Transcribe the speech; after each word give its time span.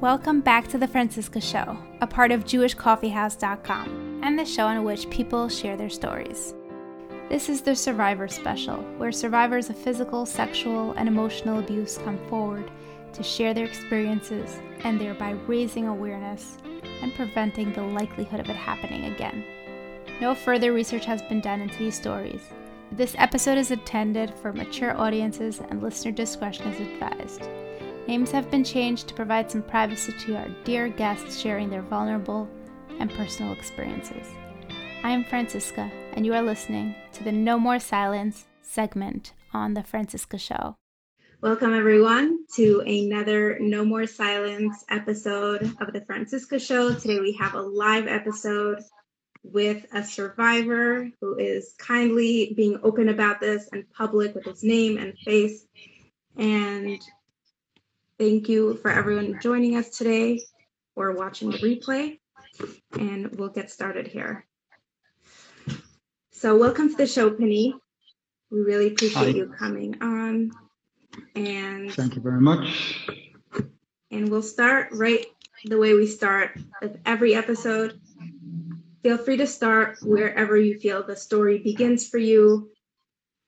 Welcome 0.00 0.40
back 0.40 0.66
to 0.68 0.78
the 0.78 0.88
Franciska 0.88 1.42
Show, 1.42 1.76
a 2.00 2.06
part 2.06 2.32
of 2.32 2.46
JewishCoffeehouse.com, 2.46 4.20
and 4.24 4.38
the 4.38 4.46
show 4.46 4.68
in 4.70 4.82
which 4.82 5.10
people 5.10 5.46
share 5.50 5.76
their 5.76 5.90
stories. 5.90 6.54
This 7.28 7.50
is 7.50 7.60
the 7.60 7.76
Survivor 7.76 8.26
Special, 8.26 8.76
where 8.96 9.12
survivors 9.12 9.68
of 9.68 9.76
physical, 9.76 10.24
sexual, 10.24 10.92
and 10.92 11.06
emotional 11.06 11.58
abuse 11.58 11.98
come 11.98 12.16
forward 12.30 12.70
to 13.12 13.22
share 13.22 13.52
their 13.52 13.66
experiences 13.66 14.58
and 14.84 14.98
thereby 14.98 15.32
raising 15.46 15.86
awareness 15.86 16.56
and 17.02 17.14
preventing 17.14 17.70
the 17.74 17.82
likelihood 17.82 18.40
of 18.40 18.48
it 18.48 18.56
happening 18.56 19.12
again. 19.12 19.44
No 20.18 20.34
further 20.34 20.72
research 20.72 21.04
has 21.04 21.20
been 21.20 21.42
done 21.42 21.60
into 21.60 21.76
these 21.76 21.94
stories. 21.94 22.40
This 22.90 23.14
episode 23.18 23.58
is 23.58 23.70
intended 23.70 24.32
for 24.40 24.54
mature 24.54 24.98
audiences 24.98 25.60
and 25.68 25.82
listener 25.82 26.12
discretion 26.12 26.68
is 26.68 26.80
advised. 26.80 27.50
Names 28.08 28.30
have 28.32 28.50
been 28.50 28.64
changed 28.64 29.08
to 29.08 29.14
provide 29.14 29.50
some 29.50 29.62
privacy 29.62 30.12
to 30.20 30.36
our 30.36 30.48
dear 30.64 30.88
guests 30.88 31.38
sharing 31.38 31.68
their 31.68 31.82
vulnerable 31.82 32.48
and 32.98 33.10
personal 33.12 33.52
experiences. 33.52 34.26
I 35.04 35.10
am 35.10 35.24
Franciska, 35.24 35.90
and 36.14 36.26
you 36.26 36.34
are 36.34 36.42
listening 36.42 36.94
to 37.12 37.22
the 37.22 37.30
No 37.30 37.58
More 37.58 37.78
Silence 37.78 38.46
segment 38.62 39.34
on 39.52 39.74
The 39.74 39.82
Franciska 39.82 40.38
Show. 40.38 40.76
Welcome, 41.40 41.72
everyone, 41.72 42.46
to 42.56 42.80
another 42.80 43.58
No 43.60 43.84
More 43.84 44.06
Silence 44.06 44.84
episode 44.88 45.62
of 45.80 45.92
The 45.92 46.00
Franciska 46.00 46.58
Show. 46.58 46.94
Today 46.94 47.20
we 47.20 47.32
have 47.34 47.54
a 47.54 47.62
live 47.62 48.08
episode 48.08 48.80
with 49.42 49.86
a 49.92 50.02
survivor 50.02 51.08
who 51.20 51.36
is 51.36 51.74
kindly 51.78 52.54
being 52.56 52.80
open 52.82 53.08
about 53.10 53.40
this 53.40 53.68
and 53.72 53.84
public 53.92 54.34
with 54.34 54.46
his 54.46 54.64
name 54.64 54.98
and 54.98 55.16
face. 55.18 55.66
And 56.36 57.00
Thank 58.20 58.50
you 58.50 58.74
for 58.74 58.90
everyone 58.90 59.40
joining 59.40 59.76
us 59.76 59.96
today 59.96 60.42
or 60.94 61.12
watching 61.12 61.50
the 61.50 61.56
replay. 61.56 62.18
And 62.98 63.34
we'll 63.38 63.48
get 63.48 63.70
started 63.70 64.06
here. 64.06 64.46
So, 66.30 66.54
welcome 66.58 66.90
to 66.90 66.96
the 66.96 67.06
show, 67.06 67.30
Pinny. 67.30 67.74
We 68.50 68.58
really 68.58 68.88
appreciate 68.88 69.32
Hi. 69.32 69.38
you 69.38 69.46
coming 69.58 70.02
on. 70.02 70.50
And 71.34 71.90
thank 71.94 72.14
you 72.14 72.20
very 72.20 72.42
much. 72.42 73.08
And 74.10 74.28
we'll 74.28 74.42
start 74.42 74.88
right 74.92 75.24
the 75.64 75.78
way 75.78 75.94
we 75.94 76.06
start 76.06 76.58
with 76.82 77.00
every 77.06 77.34
episode. 77.34 77.98
Feel 79.02 79.16
free 79.16 79.38
to 79.38 79.46
start 79.46 79.96
wherever 80.02 80.58
you 80.58 80.78
feel 80.78 81.02
the 81.06 81.16
story 81.16 81.60
begins 81.60 82.06
for 82.06 82.18
you. 82.18 82.70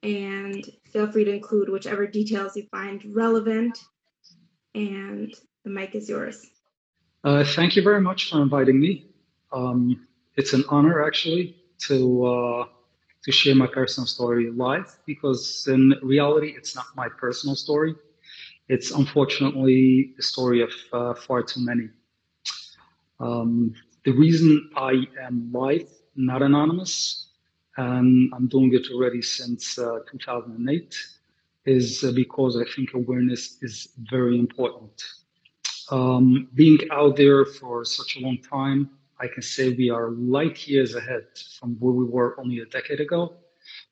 And 0.03 0.64
feel 0.86 1.12
free 1.12 1.25
to 1.25 1.34
include 1.34 1.69
whichever 1.69 2.07
details 2.07 2.57
you 2.57 2.67
find 2.73 3.14
relevant 3.14 3.79
and 4.75 5.34
the 5.65 5.70
mic 5.70 5.95
is 5.95 6.09
yours. 6.09 6.47
Uh, 7.25 7.45
thank 7.45 7.77
you 7.77 7.83
very 7.83 8.01
much 8.01 8.31
for 8.31 8.42
inviting 8.42 8.81
me. 8.81 9.06
Um, 9.53 10.06
it's 10.37 10.53
an 10.55 10.64
honor 10.69 11.05
actually 11.05 11.56
to 11.87 12.25
uh, 12.25 12.64
to 13.25 13.33
share 13.33 13.55
my 13.55 13.67
personal 13.67 14.06
story 14.06 14.51
live 14.51 14.87
because 15.06 15.67
in 15.70 15.95
reality 16.03 16.55
it's 16.56 16.75
not 16.75 16.87
my 16.97 17.09
personal 17.09 17.55
story. 17.55 17.95
It's 18.69 18.91
unfortunately 18.91 20.14
the 20.17 20.23
story 20.23 20.62
of 20.62 20.73
uh, 20.92 21.14
far 21.14 21.42
too 21.42 21.61
many. 21.64 21.89
Um, 23.20 23.75
the 24.05 24.12
reason 24.12 24.70
I 24.77 25.07
am 25.20 25.51
live, 25.53 25.89
not 26.17 26.42
anonymous, 26.42 27.29
and 27.77 28.33
I'm 28.34 28.48
doing 28.48 28.75
it 28.75 28.86
already 28.92 29.23
since 29.23 29.79
uh, 29.79 30.01
2008 30.11 30.97
is 31.65 32.05
because 32.15 32.57
I 32.57 32.65
think 32.75 32.95
awareness 32.95 33.59
is 33.63 33.89
very 34.11 34.39
important. 34.39 35.03
Um, 35.91 36.49
being 36.55 36.79
out 36.91 37.17
there 37.17 37.45
for 37.45 37.85
such 37.85 38.17
a 38.17 38.21
long 38.21 38.39
time, 38.39 38.91
I 39.21 39.29
can 39.29 39.43
say 39.43 39.71
we 39.71 39.91
are 39.91 40.11
light 40.11 40.67
years 40.67 40.95
ahead 40.95 41.27
from 41.59 41.77
where 41.79 41.93
we 41.93 42.05
were 42.05 42.39
only 42.41 42.59
a 42.59 42.67
decade 42.67 43.01
ago, 43.01 43.36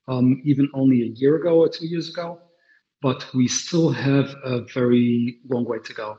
um, 0.08 0.42
even 0.44 0.68
only 0.74 1.02
a 1.02 1.12
year 1.14 1.36
ago 1.36 1.58
or 1.60 1.68
two 1.68 1.86
years 1.86 2.08
ago. 2.08 2.40
But 3.02 3.32
we 3.32 3.48
still 3.48 3.90
have 3.90 4.34
a 4.44 4.62
very 4.74 5.38
long 5.48 5.64
way 5.64 5.78
to 5.78 5.94
go. 5.94 6.18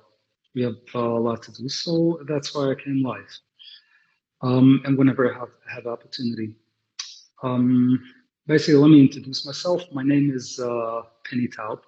We 0.55 0.63
have 0.63 0.77
uh, 0.95 0.99
a 0.99 1.19
lot 1.19 1.43
to 1.43 1.51
do, 1.51 1.69
so 1.69 2.19
that's 2.27 2.55
why 2.55 2.71
I 2.71 2.75
came 2.75 3.03
live. 3.03 3.39
Um, 4.41 4.81
and 4.85 4.97
whenever 4.97 5.33
I 5.33 5.37
have, 5.37 5.49
have 5.69 5.85
opportunity. 5.85 6.55
Um, 7.43 7.99
basically, 8.47 8.75
let 8.75 8.89
me 8.89 9.01
introduce 9.01 9.45
myself. 9.45 9.83
My 9.91 10.03
name 10.03 10.31
is 10.33 10.59
uh, 10.59 11.01
Pinny 11.23 11.47
Taub. 11.47 11.79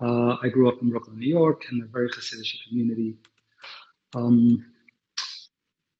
Uh, 0.00 0.36
I 0.42 0.48
grew 0.48 0.68
up 0.68 0.80
in 0.80 0.90
Brooklyn, 0.90 1.18
New 1.18 1.28
York, 1.28 1.64
in 1.70 1.82
a 1.82 1.86
very 1.86 2.08
Hasidic 2.08 2.68
community. 2.68 3.16
Um, 4.14 4.64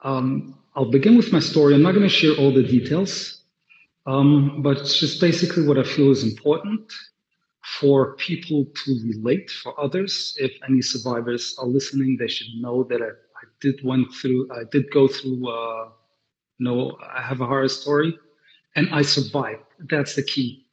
um, 0.03 0.59
I'll 0.75 0.91
begin 0.91 1.17
with 1.17 1.33
my 1.33 1.41
story. 1.41 1.75
I'm 1.75 1.83
not 1.83 1.93
going 1.93 2.09
to 2.09 2.09
share 2.09 2.35
all 2.37 2.53
the 2.53 2.63
details, 2.63 3.43
um, 4.07 4.63
but 4.63 4.79
it's 4.79 4.99
just 4.99 5.21
basically 5.21 5.67
what 5.67 5.79
I 5.79 5.83
feel 5.83 6.11
is 6.11 6.23
important 6.23 6.91
for 7.79 8.15
people 8.17 8.65
to 8.85 9.01
relate 9.05 9.51
for 9.51 9.79
others. 9.79 10.35
If 10.39 10.53
any 10.67 10.81
survivors 10.81 11.55
are 11.59 11.67
listening, 11.67 12.17
they 12.19 12.29
should 12.29 12.55
know 12.61 12.85
that 12.85 13.03
I, 13.03 13.09
I 13.09 13.45
did 13.61 13.85
went 13.85 14.13
through, 14.15 14.49
I 14.51 14.63
did 14.71 14.91
go 14.91 15.07
through, 15.07 15.47
uh, 15.49 15.91
know, 16.61 16.97
I 17.03 17.23
have 17.23 17.41
a 17.41 17.47
horror 17.47 17.69
story 17.69 18.17
and 18.77 18.89
I 18.93 19.03
survived. 19.03 19.65
That's 19.91 20.15
the 20.15 20.23
key. 20.23 20.67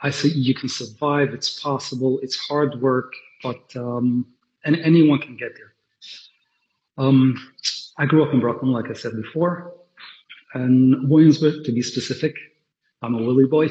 I 0.00 0.10
say 0.10 0.28
you 0.28 0.54
can 0.54 0.68
survive. 0.68 1.34
It's 1.34 1.60
possible. 1.60 2.20
It's 2.22 2.36
hard 2.36 2.80
work, 2.80 3.12
but 3.42 3.74
um, 3.76 4.26
and 4.64 4.76
anyone 4.76 5.18
can 5.18 5.36
get 5.36 5.52
there. 5.56 5.72
Um, 6.96 7.36
I 7.96 8.06
grew 8.06 8.24
up 8.24 8.32
in 8.32 8.40
Brooklyn, 8.40 8.72
like 8.72 8.90
I 8.90 8.92
said 8.92 9.16
before, 9.16 9.74
and 10.54 11.08
Williamsburg, 11.08 11.64
to 11.64 11.72
be 11.72 11.82
specific. 11.82 12.34
I'm 13.02 13.14
a 13.14 13.18
Willie 13.18 13.46
boy. 13.46 13.68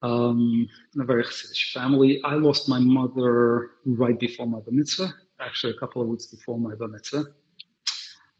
Um, 0.00 0.68
in 0.94 1.00
a 1.00 1.04
very 1.04 1.24
Hasidic 1.24 1.72
family. 1.72 2.20
I 2.24 2.34
lost 2.34 2.68
my 2.68 2.78
mother 2.78 3.70
right 3.84 4.18
before 4.18 4.46
my 4.46 4.60
bar 4.60 4.70
mitzvah, 4.70 5.12
actually 5.40 5.72
a 5.72 5.76
couple 5.76 6.00
of 6.02 6.06
weeks 6.06 6.26
before 6.26 6.56
my 6.56 6.76
bar 6.76 6.86
mitzvah, 6.86 7.24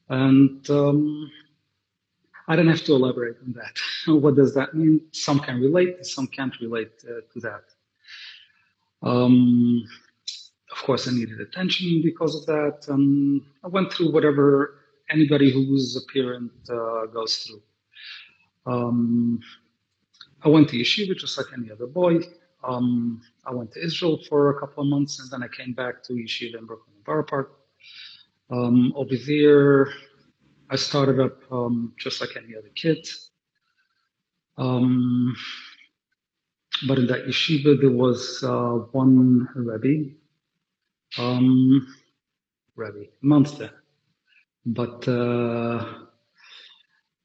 and 0.08 0.70
um, 0.70 1.28
I 2.48 2.56
don't 2.56 2.66
have 2.66 2.82
to 2.84 2.94
elaborate 2.94 3.36
on 3.46 3.52
that. 3.54 3.78
what 4.22 4.34
does 4.34 4.54
that 4.54 4.74
mean? 4.74 5.02
Some 5.12 5.38
can 5.38 5.60
relate, 5.60 6.04
some 6.06 6.26
can't 6.26 6.54
relate 6.60 6.92
uh, 7.04 7.20
to 7.32 7.40
that. 7.40 7.64
Um, 9.02 9.86
of 10.72 10.78
course, 10.78 11.06
I 11.06 11.12
needed 11.12 11.40
attention 11.40 12.00
because 12.02 12.34
of 12.34 12.46
that. 12.46 12.86
Um, 12.88 13.44
I 13.62 13.68
went 13.68 13.92
through 13.92 14.12
whatever 14.12 14.78
anybody 15.10 15.52
who's 15.52 15.96
a 15.96 16.12
parent 16.12 16.52
uh, 16.70 17.06
goes 17.06 17.36
through. 17.36 17.62
Um, 18.66 19.40
I 20.42 20.48
went 20.48 20.68
to 20.70 20.76
yeshiva 20.76 21.16
just 21.16 21.36
like 21.36 21.46
any 21.56 21.70
other 21.70 21.86
boy. 21.86 22.20
Um, 22.64 23.20
I 23.44 23.52
went 23.52 23.72
to 23.72 23.84
Israel 23.84 24.18
for 24.28 24.50
a 24.50 24.60
couple 24.60 24.82
of 24.82 24.88
months 24.88 25.20
and 25.20 25.30
then 25.30 25.42
I 25.42 25.48
came 25.48 25.74
back 25.74 26.02
to 26.04 26.14
yeshiva 26.14 26.58
in 26.58 26.66
Brooklyn 26.66 26.94
and 26.96 27.04
Borough 27.04 27.24
Park. 27.24 27.52
Um, 28.50 28.92
over 28.96 29.14
there, 29.26 29.88
I 30.70 30.76
started 30.76 31.18
up 31.18 31.38
um, 31.50 31.94
just 31.98 32.20
like 32.20 32.36
any 32.36 32.54
other 32.54 32.68
kid. 32.74 33.08
Um, 34.58 35.34
but 36.86 36.98
in 36.98 37.06
that 37.06 37.26
yeshiva, 37.26 37.80
there 37.80 37.90
was 37.90 38.42
uh, 38.42 38.84
one 38.92 39.48
Rebbe, 39.54 40.10
um, 41.16 41.86
monster. 43.22 43.70
But 44.66 45.08
uh, 45.08 45.86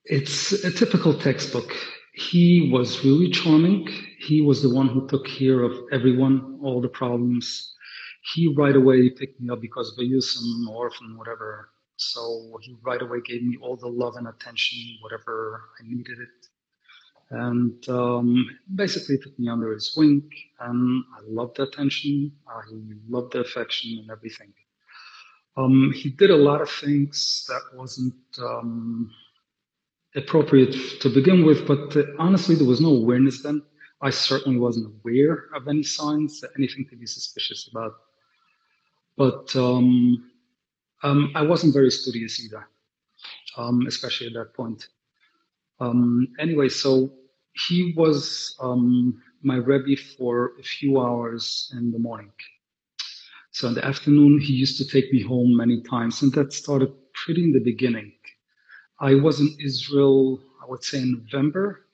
it's 0.06 0.54
a 0.64 0.72
typical 0.72 1.14
textbook. 1.14 1.76
He 2.14 2.70
was 2.72 3.04
really 3.04 3.30
charming. 3.30 3.90
He 4.20 4.42
was 4.42 4.62
the 4.62 4.74
one 4.74 4.88
who 4.88 5.06
took 5.08 5.28
care 5.28 5.64
of 5.64 5.74
everyone, 5.92 6.60
all 6.64 6.82
the 6.82 6.88
problems. 6.88 7.76
He 8.34 8.54
right 8.56 8.76
away 8.76 9.10
picked 9.10 9.42
me 9.42 9.50
up 9.50 9.60
because 9.60 9.92
of 9.92 10.00
a 10.00 10.06
youth, 10.06 10.34
orphan, 10.70 11.18
whatever 11.18 11.74
so 12.12 12.58
he 12.62 12.76
right 12.82 13.02
away 13.02 13.20
gave 13.26 13.44
me 13.44 13.58
all 13.62 13.76
the 13.76 13.88
love 13.88 14.16
and 14.16 14.28
attention, 14.28 14.80
whatever 15.02 15.62
I 15.80 15.88
needed 15.88 16.20
it. 16.20 16.48
And 17.30 17.90
um, 17.90 18.50
basically 18.76 19.18
took 19.18 19.38
me 19.40 19.50
under 19.50 19.74
his 19.74 19.94
wing. 19.96 20.30
And 20.60 21.04
I 21.18 21.22
loved 21.28 21.58
the 21.58 21.64
attention. 21.64 22.32
I 22.48 22.62
loved 23.10 23.34
the 23.34 23.40
affection 23.40 24.00
and 24.02 24.12
everything. 24.12 24.54
Um, 25.56 25.94
he 25.96 26.10
did 26.10 26.32
a 26.32 26.36
lot 26.36 26.62
of 26.62 26.70
things 26.70 27.46
that 27.48 27.62
wasn't 27.78 28.16
um, 28.40 29.12
appropriate 30.16 30.76
to 31.02 31.10
begin 31.10 31.46
with, 31.46 31.68
but 31.68 31.96
uh, 31.96 32.04
honestly, 32.20 32.56
there 32.56 32.68
was 32.68 32.82
no 32.82 32.90
awareness 32.90 33.42
then. 33.44 33.62
I 34.02 34.10
certainly 34.10 34.60
wasn't 34.60 34.94
aware 35.00 35.46
of 35.56 35.68
any 35.68 35.84
signs, 35.84 36.44
anything 36.58 36.86
to 36.90 36.96
be 36.96 37.06
suspicious 37.06 37.70
about. 37.72 37.94
But 39.16 39.56
um, 39.56 40.32
um, 41.04 41.32
I 41.36 41.42
wasn't 41.42 41.74
very 41.74 41.92
studious 41.92 42.44
either, 42.44 42.68
um, 43.58 43.86
especially 43.88 44.28
at 44.28 44.34
that 44.34 44.54
point. 44.54 44.88
Um, 45.80 46.30
anyway, 46.40 46.70
so 46.70 47.12
he 47.68 47.94
was 47.96 48.56
um, 48.62 49.22
my 49.42 49.58
Rebbe 49.58 50.02
for 50.18 50.54
a 50.60 50.64
few 50.64 51.00
hours 51.00 51.72
in 51.78 51.92
the 51.92 52.00
morning. 52.00 52.32
So 53.52 53.68
in 53.68 53.76
the 53.76 53.86
afternoon, 53.86 54.40
he 54.40 54.54
used 54.54 54.78
to 54.78 54.88
take 54.88 55.12
me 55.14 55.22
home 55.22 55.56
many 55.56 55.82
times, 55.82 56.22
and 56.22 56.34
that 56.34 56.54
started 56.54 56.92
pretty 57.14 57.44
in 57.44 57.52
the 57.52 57.60
beginning. 57.60 58.14
I 59.00 59.16
was 59.16 59.40
in 59.40 59.56
Israel, 59.60 60.42
I 60.62 60.70
would 60.70 60.84
say 60.84 61.00
in 61.00 61.12
November. 61.12 61.86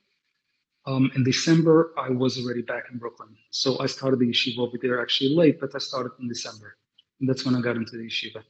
Um, 0.85 1.11
in 1.15 1.23
December, 1.23 1.91
I 1.97 2.09
was 2.09 2.37
already 2.37 2.61
back 2.61 2.85
in 2.91 2.97
Brooklyn. 2.97 3.35
So 3.51 3.79
I 3.79 3.87
started 3.87 4.19
the 4.19 4.27
yeshiva 4.27 4.59
over 4.59 4.77
there 4.81 5.01
actually 5.01 5.35
late, 5.35 5.59
but 5.59 5.75
I 5.75 5.79
started 5.79 6.11
in 6.19 6.27
December. 6.27 6.77
And 7.19 7.27
that's 7.27 7.45
when 7.45 7.55
I 7.55 7.61
got 7.61 7.75
into 7.75 7.97
the 7.97 8.07
yeshiva. 8.07 8.43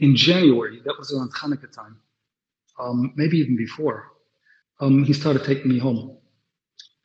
In 0.00 0.14
January, 0.16 0.80
that 0.84 0.94
was 0.96 1.12
around 1.12 1.32
Hanukkah 1.32 1.72
time, 1.72 1.96
um, 2.78 3.12
maybe 3.16 3.38
even 3.38 3.56
before, 3.56 4.12
um, 4.80 5.04
he 5.04 5.12
started 5.12 5.44
taking 5.44 5.68
me 5.68 5.78
home. 5.78 6.16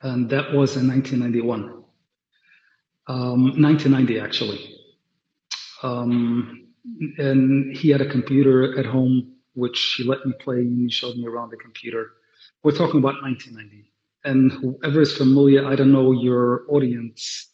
And 0.01 0.29
that 0.29 0.53
was 0.53 0.75
in 0.77 0.87
1991. 0.87 1.83
1990, 3.07 4.19
um, 4.19 4.25
actually. 4.25 4.75
Um, 5.81 6.67
and 7.17 7.75
he 7.75 7.89
had 7.89 8.01
a 8.01 8.09
computer 8.09 8.77
at 8.77 8.85
home, 8.85 9.35
which 9.53 9.95
he 9.97 10.03
let 10.03 10.25
me 10.25 10.33
play 10.39 10.57
and 10.57 10.79
he 10.79 10.89
showed 10.89 11.15
me 11.15 11.25
around 11.25 11.51
the 11.51 11.57
computer. 11.57 12.11
We're 12.63 12.71
talking 12.71 12.99
about 12.99 13.21
1990. 13.21 13.91
And 14.25 14.51
whoever 14.51 15.01
is 15.01 15.15
familiar, 15.17 15.65
I 15.65 15.75
don't 15.75 15.91
know 15.91 16.11
your 16.11 16.63
audience 16.69 17.49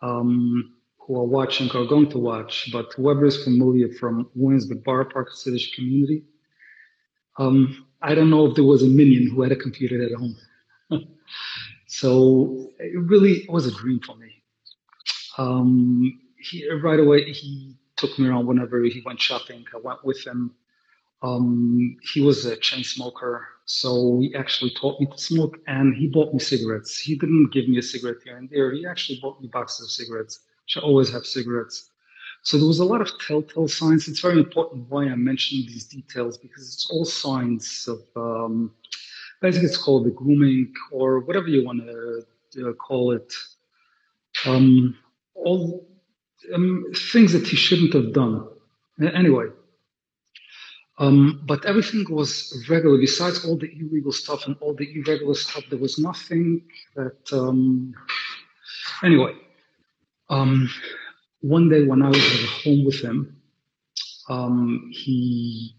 um, 0.00 0.74
who 1.06 1.16
are 1.16 1.24
watching 1.24 1.70
or 1.74 1.86
going 1.86 2.08
to 2.10 2.18
watch, 2.18 2.70
but 2.72 2.92
whoever 2.94 3.26
is 3.26 3.42
familiar 3.44 3.92
from 3.92 4.30
Williamsburg 4.34 4.82
Borough 4.84 5.04
Park 5.04 5.32
City 5.32 5.70
community, 5.74 6.24
um, 7.38 7.86
I 8.00 8.14
don't 8.14 8.30
know 8.30 8.46
if 8.46 8.54
there 8.54 8.64
was 8.64 8.82
a 8.82 8.86
minyan 8.86 9.28
who 9.28 9.42
had 9.42 9.52
a 9.52 9.56
computer 9.56 10.02
at 10.02 10.12
home. 10.12 10.36
so 11.86 12.70
it 12.78 12.98
really 12.98 13.46
was 13.48 13.66
a 13.66 13.72
dream 13.72 14.00
for 14.00 14.16
me. 14.16 14.42
Um, 15.36 16.20
he, 16.38 16.70
right 16.70 17.00
away, 17.00 17.32
he 17.32 17.76
took 17.96 18.18
me 18.18 18.28
around 18.28 18.46
whenever 18.46 18.82
he 18.82 19.02
went 19.04 19.20
shopping. 19.20 19.64
I 19.74 19.78
went 19.78 20.04
with 20.04 20.24
him. 20.26 20.54
Um, 21.22 21.96
he 22.12 22.20
was 22.20 22.44
a 22.44 22.56
chain 22.56 22.84
smoker, 22.84 23.46
so 23.64 24.20
he 24.20 24.34
actually 24.34 24.70
taught 24.70 25.00
me 25.00 25.06
to 25.06 25.18
smoke, 25.18 25.58
and 25.66 25.94
he 25.94 26.08
bought 26.08 26.34
me 26.34 26.38
cigarettes. 26.38 26.98
He 26.98 27.16
didn't 27.16 27.50
give 27.52 27.68
me 27.68 27.78
a 27.78 27.82
cigarette 27.82 28.18
here 28.24 28.36
and 28.36 28.48
there. 28.50 28.72
He 28.72 28.86
actually 28.86 29.20
bought 29.20 29.40
me 29.40 29.48
boxes 29.48 29.86
of 29.86 29.90
cigarettes. 29.90 30.40
I 30.76 30.80
always 30.80 31.10
have 31.12 31.24
cigarettes. 31.24 31.90
So 32.42 32.58
there 32.58 32.66
was 32.66 32.78
a 32.78 32.84
lot 32.84 33.00
of 33.00 33.10
telltale 33.26 33.68
signs. 33.68 34.06
It's 34.06 34.20
very 34.20 34.38
important 34.38 34.90
why 34.90 35.04
I'm 35.04 35.24
mentioning 35.24 35.66
these 35.66 35.86
details 35.86 36.36
because 36.36 36.74
it's 36.74 36.90
all 36.90 37.06
signs 37.06 37.88
of 37.88 38.00
um, 38.16 38.72
basically 39.40 39.68
it's 39.68 39.78
called 39.78 40.04
the 40.04 40.10
grooming 40.10 40.72
or 40.92 41.20
whatever 41.20 41.48
you 41.48 41.64
want 41.64 41.80
to 41.80 42.68
uh, 42.68 42.72
call 42.74 43.12
it. 43.12 43.32
Um, 44.44 44.96
all 45.34 45.86
um, 46.54 46.84
things 47.12 47.32
that 47.32 47.46
he 47.46 47.56
shouldn't 47.56 47.94
have 47.94 48.12
done. 48.12 48.46
Anyway, 49.00 49.46
um, 50.98 51.42
but 51.46 51.64
everything 51.64 52.04
was 52.10 52.64
regular. 52.68 52.98
Besides 52.98 53.44
all 53.44 53.56
the 53.56 53.70
illegal 53.80 54.12
stuff 54.12 54.46
and 54.46 54.56
all 54.60 54.74
the 54.74 54.88
irregular 54.94 55.34
stuff, 55.34 55.64
there 55.70 55.78
was 55.78 55.98
nothing 55.98 56.62
that. 56.94 57.16
Um, 57.32 57.94
anyway, 59.02 59.34
um, 60.28 60.70
one 61.40 61.68
day 61.68 61.84
when 61.84 62.02
I 62.02 62.08
was 62.08 62.18
at 62.18 62.48
home 62.64 62.84
with 62.84 63.00
him, 63.00 63.42
um, 64.28 64.90
he, 64.92 65.76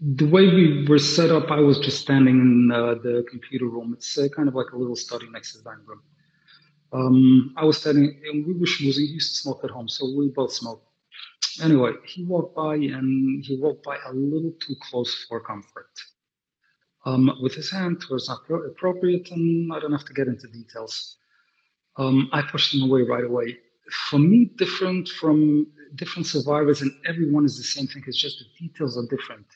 the 0.00 0.26
way 0.26 0.46
we 0.46 0.86
were 0.88 0.98
set 0.98 1.30
up, 1.30 1.50
I 1.50 1.60
was 1.60 1.78
just 1.78 2.00
standing 2.02 2.36
in 2.36 2.70
uh, 2.72 2.94
the 3.02 3.24
computer 3.30 3.66
room. 3.66 3.94
It's 3.96 4.18
uh, 4.18 4.28
kind 4.34 4.48
of 4.48 4.54
like 4.54 4.72
a 4.72 4.76
little 4.76 4.96
study 4.96 5.26
next 5.30 5.52
to 5.52 5.58
the 5.58 5.64
dining 5.64 5.86
room. 5.86 6.02
Um, 6.92 7.54
I 7.56 7.64
was 7.64 7.78
standing, 7.78 8.20
and 8.30 8.46
we 8.46 8.54
were 8.54 8.66
schmoozing. 8.66 9.06
He 9.06 9.14
used 9.14 9.36
to 9.36 9.42
smoke 9.42 9.62
at 9.64 9.70
home, 9.70 9.88
so 9.88 10.12
we 10.16 10.28
both 10.28 10.52
smoked. 10.52 10.86
Anyway, 11.62 11.92
he 12.04 12.24
walked 12.24 12.56
by, 12.56 12.74
and 12.74 13.44
he 13.44 13.58
walked 13.60 13.84
by 13.84 13.96
a 14.06 14.12
little 14.12 14.52
too 14.66 14.74
close 14.90 15.26
for 15.28 15.40
comfort. 15.40 15.90
Um, 17.06 17.32
with 17.42 17.54
his 17.54 17.70
hand 17.70 18.02
towards 18.02 18.28
not 18.28 18.40
appropriate, 18.68 19.30
and 19.30 19.72
I 19.72 19.80
don't 19.80 19.92
have 19.92 20.04
to 20.06 20.12
get 20.12 20.28
into 20.28 20.48
details. 20.48 21.16
Um, 21.96 22.28
I 22.32 22.42
pushed 22.42 22.72
them 22.72 22.88
away 22.88 23.02
right 23.02 23.24
away 23.24 23.58
for 23.90 24.18
me, 24.18 24.50
different 24.56 25.08
from 25.08 25.66
different 25.96 26.26
survivors, 26.26 26.82
and 26.82 26.92
everyone 27.06 27.44
is 27.44 27.56
the 27.56 27.64
same 27.64 27.86
thing. 27.86 28.04
It's 28.06 28.20
just 28.20 28.38
the 28.38 28.66
details 28.66 28.96
are 28.96 29.06
different. 29.14 29.46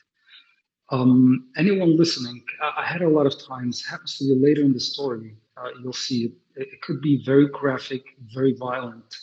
Um, 0.91 1.49
anyone 1.57 1.97
listening, 1.97 2.43
I, 2.61 2.83
I, 2.83 2.85
had 2.85 3.01
a 3.01 3.09
lot 3.09 3.25
of 3.25 3.35
times, 3.47 3.83
happens 3.83 4.17
to 4.19 4.25
be 4.25 4.39
later 4.39 4.61
in 4.61 4.71
the 4.71 4.79
story, 4.79 5.35
uh, 5.57 5.69
you'll 5.81 5.93
see 5.93 6.25
it, 6.25 6.33
it 6.55 6.81
could 6.81 7.01
be 7.01 7.23
very 7.25 7.47
graphic, 7.47 8.03
very 8.33 8.53
violent. 8.53 9.15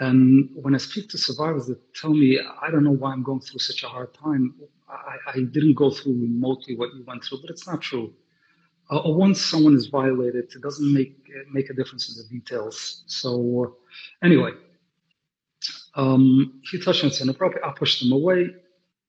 And 0.00 0.50
when 0.54 0.74
I 0.74 0.78
speak 0.78 1.08
to 1.10 1.18
survivors 1.18 1.66
that 1.66 1.78
tell 1.94 2.12
me, 2.12 2.38
I 2.38 2.70
don't 2.70 2.84
know 2.84 2.90
why 2.90 3.12
I'm 3.12 3.22
going 3.22 3.40
through 3.40 3.60
such 3.60 3.84
a 3.84 3.88
hard 3.88 4.12
time, 4.12 4.54
I, 4.88 5.16
I 5.30 5.40
didn't 5.40 5.74
go 5.74 5.90
through 5.90 6.12
remotely 6.12 6.76
what 6.76 6.94
you 6.94 7.04
went 7.06 7.24
through, 7.24 7.40
but 7.40 7.50
it's 7.50 7.66
not 7.66 7.80
true 7.80 8.12
uh, 8.90 9.02
once 9.04 9.40
someone 9.40 9.74
is 9.74 9.86
violated, 9.86 10.44
it 10.54 10.62
doesn't 10.62 10.92
make 10.92 11.14
make 11.52 11.70
a 11.70 11.74
difference 11.74 12.08
in 12.08 12.14
the 12.16 12.28
details. 12.28 13.04
So 13.06 13.64
uh, 13.64 14.26
anyway, 14.26 14.52
um, 15.94 16.60
he 16.70 16.80
touched 16.80 17.04
on 17.04 17.10
it's 17.10 17.20
inappropriate. 17.20 17.64
I 17.64 17.72
pushed 17.72 18.02
him 18.02 18.12
away. 18.12 18.50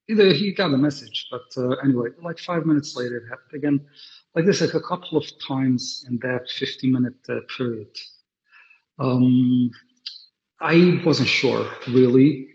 Either 0.10 0.34
he 0.34 0.54
got 0.54 0.70
the 0.70 0.78
message, 0.78 1.28
but 1.32 1.48
uh, 1.58 1.76
anyway, 1.84 2.10
like 2.22 2.38
five 2.40 2.66
minutes 2.66 2.96
later, 2.96 3.18
it 3.18 3.30
happened 3.30 3.54
again. 3.54 3.80
Like 4.36 4.46
this, 4.46 4.62
like 4.62 4.74
a 4.74 4.82
couple 4.82 5.18
of 5.18 5.26
times 5.46 6.06
in 6.08 6.18
that 6.20 6.50
15 6.50 6.92
minute 6.92 7.16
uh, 7.30 7.40
period. 7.58 7.88
Um, 9.00 9.72
I 10.60 11.02
wasn't 11.04 11.28
sure 11.28 11.68
really 11.88 12.50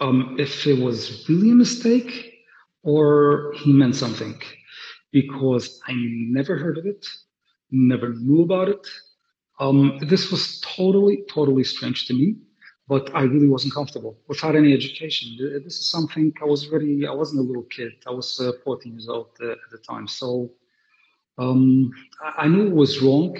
um, 0.00 0.36
if 0.38 0.66
it 0.66 0.78
was 0.78 1.28
really 1.28 1.50
a 1.50 1.54
mistake 1.54 2.32
or 2.82 3.52
he 3.56 3.72
meant 3.72 3.94
something 3.94 4.40
because 5.12 5.80
I 5.86 5.92
never 5.94 6.56
heard 6.56 6.78
of 6.78 6.86
it, 6.86 7.06
never 7.70 8.14
knew 8.14 8.42
about 8.42 8.68
it. 8.68 8.86
Um, 9.58 9.98
this 10.02 10.30
was 10.30 10.60
totally, 10.60 11.24
totally 11.28 11.64
strange 11.64 12.06
to 12.06 12.14
me, 12.14 12.36
but 12.88 13.14
I 13.14 13.22
really 13.22 13.48
wasn't 13.48 13.74
comfortable 13.74 14.18
without 14.28 14.54
any 14.54 14.72
education. 14.74 15.36
This 15.64 15.78
is 15.78 15.90
something 15.90 16.32
I 16.42 16.44
was 16.44 16.68
really, 16.68 17.06
I 17.06 17.12
wasn't 17.12 17.40
a 17.40 17.44
little 17.44 17.64
kid. 17.64 17.92
I 18.06 18.10
was 18.10 18.38
uh, 18.40 18.52
14 18.64 18.92
years 18.92 19.08
old 19.08 19.30
uh, 19.42 19.52
at 19.52 19.58
the 19.70 19.78
time. 19.78 20.06
So 20.06 20.52
um, 21.38 21.90
I 22.22 22.48
knew 22.48 22.66
it 22.66 22.74
was 22.74 23.02
wrong. 23.02 23.38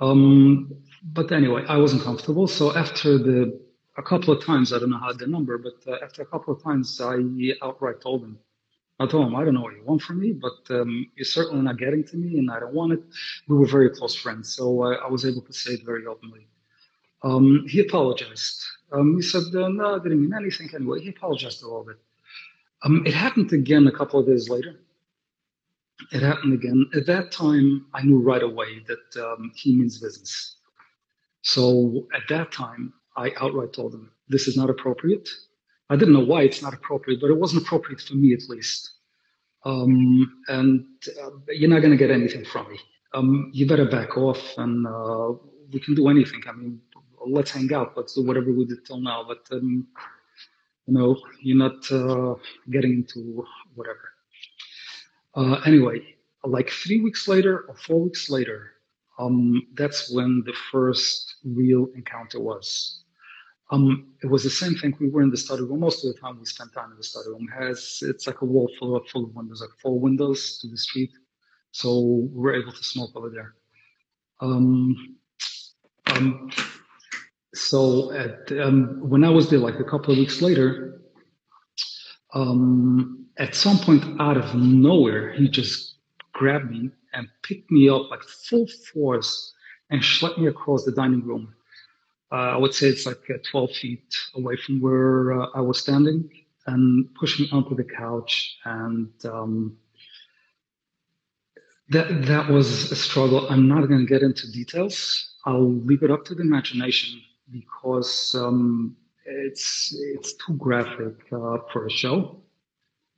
Um, 0.00 0.74
but 1.02 1.32
anyway, 1.32 1.64
I 1.68 1.76
wasn't 1.78 2.02
comfortable. 2.02 2.46
So 2.46 2.76
after 2.76 3.18
the, 3.18 3.60
a 3.96 4.02
couple 4.02 4.34
of 4.34 4.44
times, 4.44 4.72
I 4.72 4.78
don't 4.78 4.90
know 4.90 4.98
how 4.98 5.12
the 5.12 5.26
number, 5.26 5.58
but 5.58 5.74
uh, 5.86 5.96
after 6.02 6.22
a 6.22 6.26
couple 6.26 6.54
of 6.54 6.62
times, 6.62 7.00
I 7.00 7.18
outright 7.62 8.00
told 8.00 8.24
him, 8.24 8.38
I 9.02 9.06
told 9.06 9.26
him, 9.26 9.36
I 9.36 9.44
don't 9.44 9.54
know 9.54 9.62
what 9.62 9.74
you 9.74 9.82
want 9.84 10.02
from 10.02 10.20
me, 10.20 10.32
but 10.32 10.58
um, 10.70 11.10
you're 11.16 11.24
certainly 11.24 11.62
not 11.62 11.78
getting 11.78 12.04
to 12.04 12.16
me, 12.16 12.38
and 12.38 12.50
I 12.50 12.60
don't 12.60 12.74
want 12.74 12.92
it. 12.92 13.02
We 13.48 13.56
were 13.56 13.66
very 13.66 13.90
close 13.90 14.14
friends, 14.14 14.54
so 14.54 14.82
I, 14.82 14.94
I 14.94 15.08
was 15.08 15.24
able 15.24 15.42
to 15.42 15.52
say 15.52 15.72
it 15.72 15.84
very 15.84 16.06
openly. 16.06 16.46
Um, 17.22 17.64
he 17.68 17.80
apologized. 17.80 18.62
Um, 18.92 19.16
he 19.16 19.22
said, 19.22 19.42
uh, 19.54 19.68
no, 19.68 19.96
I 19.96 19.98
didn't 20.02 20.22
mean 20.22 20.34
anything 20.34 20.70
anyway. 20.74 21.00
He 21.00 21.10
apologized 21.10 21.62
a 21.62 21.66
little 21.66 21.84
bit. 21.84 21.98
Um, 22.84 23.04
it 23.06 23.14
happened 23.14 23.52
again 23.52 23.86
a 23.86 23.92
couple 23.92 24.18
of 24.20 24.26
days 24.26 24.48
later. 24.48 24.80
It 26.10 26.22
happened 26.22 26.54
again. 26.54 26.90
At 26.94 27.06
that 27.06 27.30
time, 27.30 27.86
I 27.94 28.02
knew 28.02 28.18
right 28.18 28.42
away 28.42 28.82
that 28.88 29.24
um, 29.24 29.52
he 29.54 29.76
means 29.76 30.00
business. 30.00 30.56
So 31.42 32.06
at 32.14 32.22
that 32.28 32.50
time, 32.52 32.92
I 33.16 33.32
outright 33.40 33.72
told 33.72 33.94
him, 33.94 34.10
this 34.28 34.48
is 34.48 34.56
not 34.56 34.70
appropriate. 34.70 35.28
I 35.90 35.96
didn't 35.96 36.14
know 36.14 36.24
why 36.24 36.42
it's 36.42 36.62
not 36.62 36.74
appropriate, 36.74 37.20
but 37.20 37.30
it 37.30 37.38
wasn't 37.38 37.62
appropriate 37.62 38.00
for 38.00 38.14
me 38.14 38.32
at 38.32 38.48
least. 38.48 38.90
Um, 39.64 40.42
and 40.48 40.84
uh, 41.22 41.30
you're 41.48 41.70
not 41.70 41.80
going 41.80 41.90
to 41.90 41.96
get 41.96 42.10
anything 42.10 42.44
from 42.44 42.70
me. 42.70 42.78
Um, 43.14 43.50
you 43.52 43.66
better 43.66 43.84
back 43.84 44.16
off, 44.16 44.40
and 44.56 44.86
uh, 44.86 45.32
we 45.72 45.80
can 45.80 45.94
do 45.94 46.08
anything. 46.08 46.42
I 46.48 46.52
mean, 46.52 46.80
let's 47.26 47.50
hang 47.50 47.72
out. 47.72 47.92
Let's 47.96 48.14
do 48.14 48.24
whatever 48.24 48.52
we 48.52 48.64
did 48.64 48.84
till 48.86 49.00
now. 49.00 49.24
But 49.26 49.46
um, 49.54 49.86
you 50.86 50.94
know, 50.94 51.18
you're 51.40 51.58
not 51.58 51.90
uh, 51.92 52.34
getting 52.70 52.92
into 52.92 53.44
whatever. 53.74 54.12
Uh, 55.34 55.60
anyway, 55.64 56.00
like 56.44 56.70
three 56.70 57.00
weeks 57.00 57.28
later 57.28 57.64
or 57.68 57.76
four 57.76 58.00
weeks 58.00 58.28
later, 58.28 58.72
um, 59.18 59.62
that's 59.74 60.12
when 60.12 60.42
the 60.44 60.54
first 60.70 61.36
real 61.44 61.86
encounter 61.94 62.40
was. 62.40 63.01
Um, 63.72 64.12
it 64.22 64.26
was 64.26 64.44
the 64.44 64.50
same 64.50 64.74
thing. 64.74 64.94
We 65.00 65.08
were 65.08 65.22
in 65.22 65.30
the 65.30 65.36
study 65.38 65.62
room. 65.62 65.80
Most 65.80 66.04
of 66.04 66.14
the 66.14 66.20
time 66.20 66.38
we 66.38 66.44
spent 66.44 66.74
time 66.74 66.90
in 66.90 66.98
the 66.98 67.02
study 67.02 67.30
room. 67.30 67.48
It 67.50 67.64
has 67.64 68.00
it's 68.02 68.26
like 68.26 68.42
a 68.42 68.44
wall 68.44 68.70
full 68.78 68.94
of 68.94 69.08
full 69.08 69.24
of 69.24 69.34
windows, 69.34 69.62
like 69.62 69.70
four 69.80 69.98
windows 69.98 70.58
to 70.58 70.68
the 70.68 70.76
street. 70.76 71.10
So 71.70 72.28
we're 72.32 72.54
able 72.54 72.72
to 72.72 72.84
smoke 72.84 73.16
over 73.16 73.30
there. 73.30 73.54
Um, 74.42 75.16
um, 76.06 76.50
so 77.54 78.12
at, 78.12 78.52
um, 78.60 79.08
when 79.08 79.24
I 79.24 79.30
was 79.30 79.48
there, 79.48 79.58
like 79.58 79.80
a 79.80 79.84
couple 79.84 80.12
of 80.12 80.18
weeks 80.18 80.42
later, 80.42 81.00
um, 82.34 83.26
at 83.38 83.54
some 83.54 83.78
point 83.78 84.20
out 84.20 84.36
of 84.36 84.54
nowhere, 84.54 85.32
he 85.32 85.48
just 85.48 85.96
grabbed 86.34 86.70
me 86.70 86.90
and 87.14 87.26
picked 87.42 87.70
me 87.70 87.88
up 87.88 88.10
like 88.10 88.22
full 88.22 88.66
force 88.92 89.54
and 89.88 90.02
schlepped 90.02 90.38
me 90.38 90.48
across 90.48 90.84
the 90.84 90.92
dining 90.92 91.24
room 91.24 91.54
I 92.32 92.56
would 92.56 92.74
say 92.74 92.88
it's 92.88 93.04
like 93.04 93.28
uh, 93.28 93.38
12 93.50 93.72
feet 93.72 94.16
away 94.34 94.56
from 94.56 94.80
where 94.80 95.32
uh, 95.38 95.46
I 95.54 95.60
was 95.60 95.78
standing 95.78 96.30
and 96.66 97.14
pushing 97.14 97.46
onto 97.52 97.74
the 97.74 97.84
couch. 97.84 98.56
And 98.64 99.12
um, 99.24 99.76
that, 101.90 102.24
that 102.26 102.48
was 102.48 102.90
a 102.90 102.96
struggle. 102.96 103.48
I'm 103.50 103.68
not 103.68 103.86
going 103.86 104.00
to 104.00 104.06
get 104.06 104.22
into 104.22 104.50
details. 104.50 105.34
I'll 105.44 105.72
leave 105.72 106.02
it 106.02 106.10
up 106.10 106.24
to 106.26 106.34
the 106.34 106.42
imagination 106.42 107.20
because 107.50 108.34
um, 108.34 108.96
it's, 109.26 109.94
it's 110.14 110.32
too 110.34 110.54
graphic 110.54 111.16
uh, 111.32 111.58
for 111.70 111.86
a 111.86 111.90
show. 111.90 112.40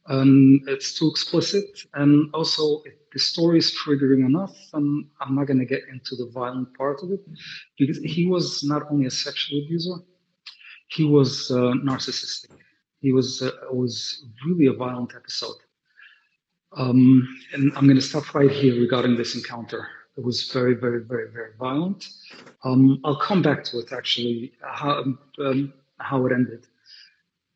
And 0.07 0.69
it's 0.69 0.99
too 0.99 1.09
explicit. 1.09 1.65
And 1.95 2.31
also, 2.35 2.83
it 2.85 2.99
the 3.15 3.21
story 3.21 3.59
is 3.59 3.73
triggering 3.73 4.27
enough, 4.27 4.57
and 4.73 5.07
I'm 5.21 5.37
not 5.37 5.47
going 5.47 5.61
to 5.61 5.65
get 5.65 5.83
into 5.91 6.17
the 6.17 6.29
violent 6.35 6.77
part 6.77 6.99
of 7.03 7.13
it 7.13 7.21
because 7.79 7.99
he 7.99 8.27
was 8.27 8.65
not 8.65 8.83
only 8.91 9.07
a 9.07 9.11
sexual 9.11 9.61
abuser, 9.61 9.95
he 10.89 11.05
was 11.05 11.51
uh, 11.51 11.75
narcissistic. 11.89 12.51
He 13.01 13.13
was 13.13 13.41
uh, 13.41 13.51
was 13.71 14.25
really 14.45 14.67
a 14.67 14.73
violent 14.73 15.15
episode. 15.15 15.61
Um, 16.77 17.29
and 17.53 17.73
I'm 17.77 17.85
going 17.85 17.97
to 17.97 18.03
stop 18.03 18.35
right 18.35 18.51
here 18.51 18.75
regarding 18.81 19.17
this 19.17 19.37
encounter. 19.37 19.87
It 20.17 20.25
was 20.25 20.51
very, 20.51 20.75
very, 20.75 21.03
very, 21.05 21.31
very 21.31 21.53
violent. 21.59 22.05
Um, 22.65 23.01
I'll 23.05 23.21
come 23.21 23.43
back 23.43 23.63
to 23.65 23.79
it 23.79 23.93
actually, 23.93 24.53
how, 24.61 25.05
um, 25.39 25.73
how 25.99 26.27
it 26.27 26.33
ended. 26.33 26.67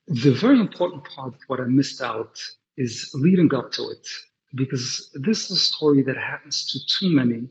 The 0.07 0.31
very 0.31 0.61
important 0.61 1.05
part, 1.05 1.35
what 1.49 1.61
I 1.61 1.65
missed 1.65 2.01
out, 2.01 2.41
is 2.77 3.11
leading 3.15 3.53
up 3.55 3.73
to 3.73 3.89
it 3.91 4.07
because 4.55 5.11
this 5.15 5.51
is 5.51 5.51
a 5.51 5.61
story 5.61 6.03
that 6.03 6.17
happens 6.17 6.67
to 6.71 6.79
too 6.99 7.15
many. 7.15 7.49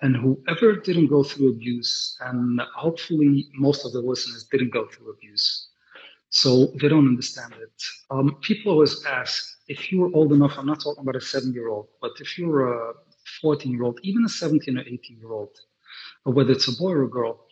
And 0.00 0.16
whoever 0.16 0.74
didn't 0.74 1.06
go 1.06 1.22
through 1.22 1.50
abuse, 1.50 2.16
and 2.22 2.60
hopefully 2.74 3.48
most 3.54 3.86
of 3.86 3.92
the 3.92 4.00
listeners 4.00 4.48
didn't 4.50 4.72
go 4.72 4.88
through 4.88 5.12
abuse, 5.12 5.68
so 6.28 6.72
they 6.80 6.88
don't 6.88 7.06
understand 7.06 7.54
it. 7.60 7.82
Um, 8.10 8.36
people 8.40 8.72
always 8.72 9.04
ask 9.04 9.44
if 9.68 9.92
you're 9.92 10.10
old 10.12 10.32
enough, 10.32 10.58
I'm 10.58 10.66
not 10.66 10.80
talking 10.80 11.02
about 11.02 11.14
a 11.14 11.20
seven 11.20 11.52
year 11.52 11.68
old, 11.68 11.86
but 12.00 12.12
if 12.18 12.36
you're 12.36 12.90
a 12.90 12.94
14 13.40 13.70
year 13.70 13.84
old, 13.84 14.00
even 14.02 14.24
a 14.24 14.28
17 14.28 14.76
or 14.76 14.80
18 14.80 15.18
year 15.18 15.30
old, 15.30 15.56
or 16.24 16.32
whether 16.32 16.50
it's 16.50 16.68
a 16.68 16.76
boy 16.76 16.90
or 16.90 17.04
a 17.04 17.08
girl, 17.08 17.46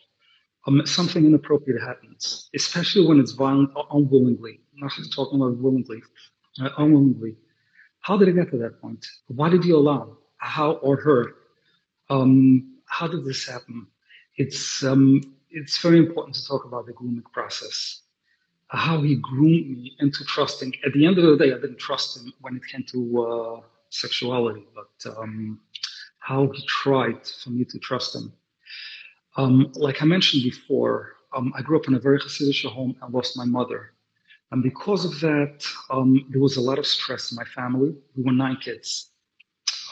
um, 0.67 0.85
something 0.87 1.25
inappropriate 1.25 1.81
happens, 1.81 2.51
especially 2.55 3.07
when 3.07 3.21
it's 3.21 3.33
violent 3.33 3.71
or 3.77 3.87
unwillingly. 3.93 4.61
I'm 4.75 4.81
not 4.81 4.93
talking 5.15 5.41
about 5.41 5.57
willingly, 5.59 6.03
uh, 6.61 6.71
unwillingly. 6.79 7.37
How 8.01 8.17
did 8.17 8.29
it 8.29 8.35
get 8.35 8.51
to 8.51 8.59
that 8.59 8.81
point? 8.81 9.05
Why 9.29 9.49
did 9.49 9.65
you 9.65 9.77
allow? 9.77 10.17
How 10.39 10.73
or 10.73 10.97
her? 10.97 11.35
Um, 12.09 12.79
how 12.87 13.07
did 13.07 13.25
this 13.25 13.47
happen? 13.47 13.87
It's 14.37 14.83
um, 14.83 15.21
it's 15.51 15.79
very 15.79 15.99
important 15.99 16.35
to 16.37 16.47
talk 16.47 16.65
about 16.65 16.87
the 16.87 16.93
grooming 16.93 17.25
process. 17.33 18.03
How 18.69 19.03
he 19.03 19.17
groomed 19.17 19.71
me 19.71 19.97
into 19.99 20.25
trusting. 20.25 20.75
At 20.87 20.93
the 20.93 21.05
end 21.05 21.19
of 21.19 21.25
the 21.25 21.37
day, 21.37 21.53
I 21.53 21.59
didn't 21.59 21.79
trust 21.79 22.17
him 22.17 22.33
when 22.41 22.57
it 22.57 22.63
came 22.71 22.85
to 22.85 23.23
uh, 23.23 23.61
sexuality, 23.91 24.65
but 24.75 25.17
um, 25.19 25.61
how 26.21 26.49
he 26.53 26.65
tried 26.67 27.27
for 27.27 27.51
me 27.51 27.65
to 27.65 27.79
trust 27.79 28.15
him. 28.15 28.33
Um, 29.37 29.73
like 29.75 30.03
I 30.03 30.05
mentioned 30.05 30.45
before, 30.45 31.15
um, 31.35 31.53
I 31.57 31.63
grew 31.63 31.79
up 31.79 31.89
in 31.89 31.95
a 31.95 32.01
very 32.01 32.19
Hasidic 32.19 32.65
home 32.71 32.97
and 33.03 33.13
lost 33.13 33.37
my 33.37 33.45
mother. 33.45 33.93
And 34.53 34.63
because 34.63 35.05
of 35.05 35.21
that, 35.21 35.65
um, 35.91 36.27
there 36.31 36.41
was 36.41 36.57
a 36.57 36.61
lot 36.61 36.79
of 36.79 36.87
stress 36.87 37.31
in 37.31 37.37
my 37.37 37.45
family. 37.45 37.95
We 38.17 38.25
were 38.25 38.33
nine 38.33 38.57
kids. 38.57 39.11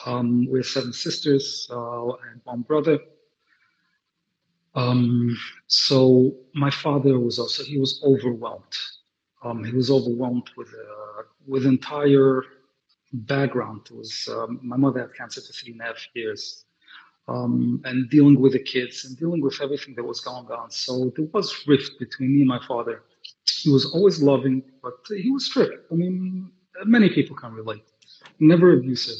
Um, 0.04 0.48
we 0.50 0.58
had 0.58 0.66
seven 0.66 0.92
sisters 0.92 1.68
uh, 1.70 2.06
and 2.08 2.40
one 2.44 2.62
brother. 2.62 2.98
Um, 4.74 5.36
so 5.66 6.34
my 6.54 6.70
father 6.70 7.18
was 7.18 7.38
also 7.38 7.64
he 7.64 7.78
was 7.78 8.00
overwhelmed. 8.04 8.76
Um, 9.42 9.64
he 9.64 9.72
was 9.72 9.90
overwhelmed 9.90 10.50
with 10.56 10.68
uh, 10.68 11.22
with 11.46 11.66
entire 11.66 12.42
background. 13.12 13.88
It 13.90 13.96
was 13.96 14.28
um, 14.30 14.60
my 14.62 14.76
mother 14.76 15.00
had 15.00 15.14
cancer 15.14 15.40
for 15.40 15.52
three 15.52 15.72
and 15.72 15.80
a 15.80 15.84
half 15.84 16.06
years. 16.14 16.64
Um, 17.26 17.82
and 17.84 18.08
dealing 18.08 18.40
with 18.40 18.52
the 18.54 18.58
kids 18.58 19.04
and 19.04 19.14
dealing 19.18 19.42
with 19.42 19.60
everything 19.60 19.94
that 19.96 20.02
was 20.02 20.20
going 20.20 20.46
on. 20.46 20.70
So 20.70 21.12
there 21.14 21.26
was 21.34 21.66
rift 21.66 21.98
between 21.98 22.34
me 22.34 22.40
and 22.40 22.48
my 22.48 22.60
father. 22.66 23.02
He 23.56 23.70
was 23.70 23.86
always 23.86 24.22
loving, 24.22 24.62
but 24.82 24.94
he 25.08 25.30
was 25.30 25.46
strict. 25.46 25.90
I 25.90 25.94
mean, 25.94 26.50
many 26.84 27.08
people 27.10 27.36
can 27.36 27.52
relate. 27.52 27.84
Never 28.40 28.72
abusive. 28.72 29.18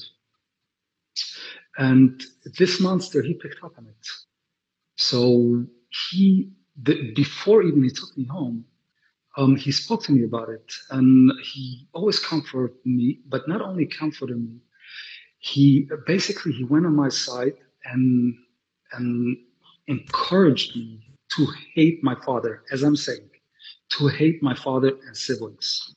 And 1.76 2.22
this 2.58 2.80
monster, 2.80 3.22
he 3.22 3.34
picked 3.34 3.62
up 3.62 3.72
on 3.78 3.86
it. 3.86 4.06
So 4.96 5.64
he, 6.10 6.50
the, 6.82 7.12
before 7.14 7.62
even 7.62 7.84
he 7.84 7.90
took 7.90 8.16
me 8.16 8.24
home, 8.24 8.64
um, 9.36 9.54
he 9.54 9.70
spoke 9.70 10.02
to 10.04 10.12
me 10.12 10.24
about 10.24 10.48
it, 10.48 10.72
and 10.90 11.32
he 11.42 11.86
always 11.92 12.18
comforted 12.18 12.76
me. 12.84 13.20
But 13.28 13.46
not 13.46 13.60
only 13.60 13.86
comforted 13.86 14.36
me, 14.36 14.58
he 15.38 15.88
basically 16.06 16.52
he 16.52 16.64
went 16.64 16.86
on 16.86 16.96
my 16.96 17.08
side 17.08 17.54
and 17.84 18.34
and 18.92 19.36
encouraged 19.86 20.74
me 20.74 21.00
to 21.36 21.46
hate 21.74 22.02
my 22.02 22.16
father, 22.24 22.62
as 22.72 22.82
I'm 22.82 22.96
saying 22.96 23.30
to 23.90 24.08
hate 24.08 24.42
my 24.42 24.54
father 24.54 24.92
and 25.06 25.16
siblings. 25.16 25.94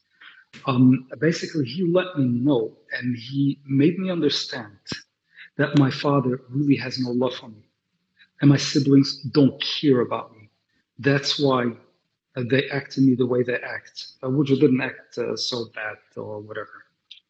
Um, 0.66 1.08
basically, 1.20 1.66
he 1.66 1.84
let 1.84 2.18
me 2.18 2.26
know 2.26 2.74
and 2.98 3.16
he 3.16 3.60
made 3.66 3.98
me 3.98 4.10
understand 4.12 4.78
that 5.58 5.78
my 5.78 5.90
father 5.92 6.42
really 6.50 6.76
has 6.76 7.00
no 7.00 7.12
love 7.12 7.34
for 7.36 7.48
me 7.50 7.64
and 8.42 8.50
my 8.50 8.58
siblings 8.58 9.22
don't 9.32 9.62
care 9.62 10.02
about 10.02 10.36
me. 10.36 10.50
That's 11.00 11.40
why 11.40 11.72
uh, 12.36 12.44
they 12.50 12.70
act 12.70 12.92
to 12.94 13.02
me 13.02 13.16
the 13.16 13.26
way 13.26 13.44
they 13.44 13.56
act. 13.56 14.08
Uh, 14.24 14.30
Woodrow 14.30 14.58
didn't 14.58 14.82
act 14.82 15.18
uh, 15.18 15.36
so 15.36 15.66
bad 15.74 15.98
or 16.18 16.40
whatever. 16.40 16.86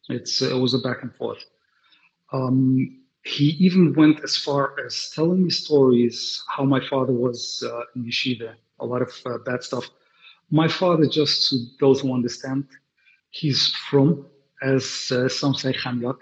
It's, 0.08 0.42
uh, 0.42 0.56
it 0.56 0.58
was 0.58 0.74
a 0.74 0.78
back 0.78 1.02
and 1.02 1.14
forth. 1.14 1.44
Um, 2.32 2.98
he 3.24 3.56
even 3.60 3.94
went 3.94 4.22
as 4.24 4.36
far 4.36 4.74
as 4.84 5.10
telling 5.14 5.44
me 5.44 5.50
stories 5.50 6.42
how 6.48 6.64
my 6.64 6.80
father 6.88 7.12
was 7.12 7.62
uh, 7.64 7.82
in 7.94 8.04
yeshiva, 8.04 8.54
a 8.80 8.86
lot 8.86 9.02
of 9.02 9.12
uh, 9.26 9.38
bad 9.38 9.62
stuff 9.62 9.88
my 10.52 10.68
father, 10.68 11.06
just 11.06 11.48
to 11.48 11.56
those 11.80 12.02
who 12.02 12.14
understand, 12.14 12.66
he's 13.30 13.74
from, 13.90 14.26
as 14.62 15.10
uh, 15.10 15.28
some 15.28 15.54
say, 15.54 15.72
Chanyak, 15.72 16.18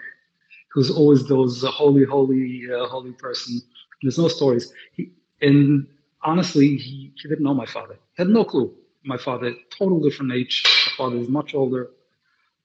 who's 0.71 0.89
always 0.89 1.27
those 1.27 1.63
uh, 1.65 1.69
holy, 1.69 2.05
holy, 2.05 2.63
uh, 2.73 2.87
holy 2.87 3.11
person. 3.11 3.61
There's 4.01 4.17
no 4.17 4.29
stories. 4.29 4.73
He, 4.93 5.11
and 5.41 5.85
honestly, 6.23 6.77
he, 6.77 7.11
he 7.15 7.27
didn't 7.27 7.43
know 7.43 7.53
my 7.53 7.65
father. 7.65 7.95
He 8.15 8.23
had 8.23 8.29
no 8.29 8.45
clue. 8.45 8.73
My 9.03 9.17
father, 9.17 9.53
total 9.77 9.99
different 9.99 10.31
age. 10.31 10.63
My 10.65 10.91
father 10.97 11.17
is 11.17 11.27
much 11.27 11.53
older. 11.53 11.91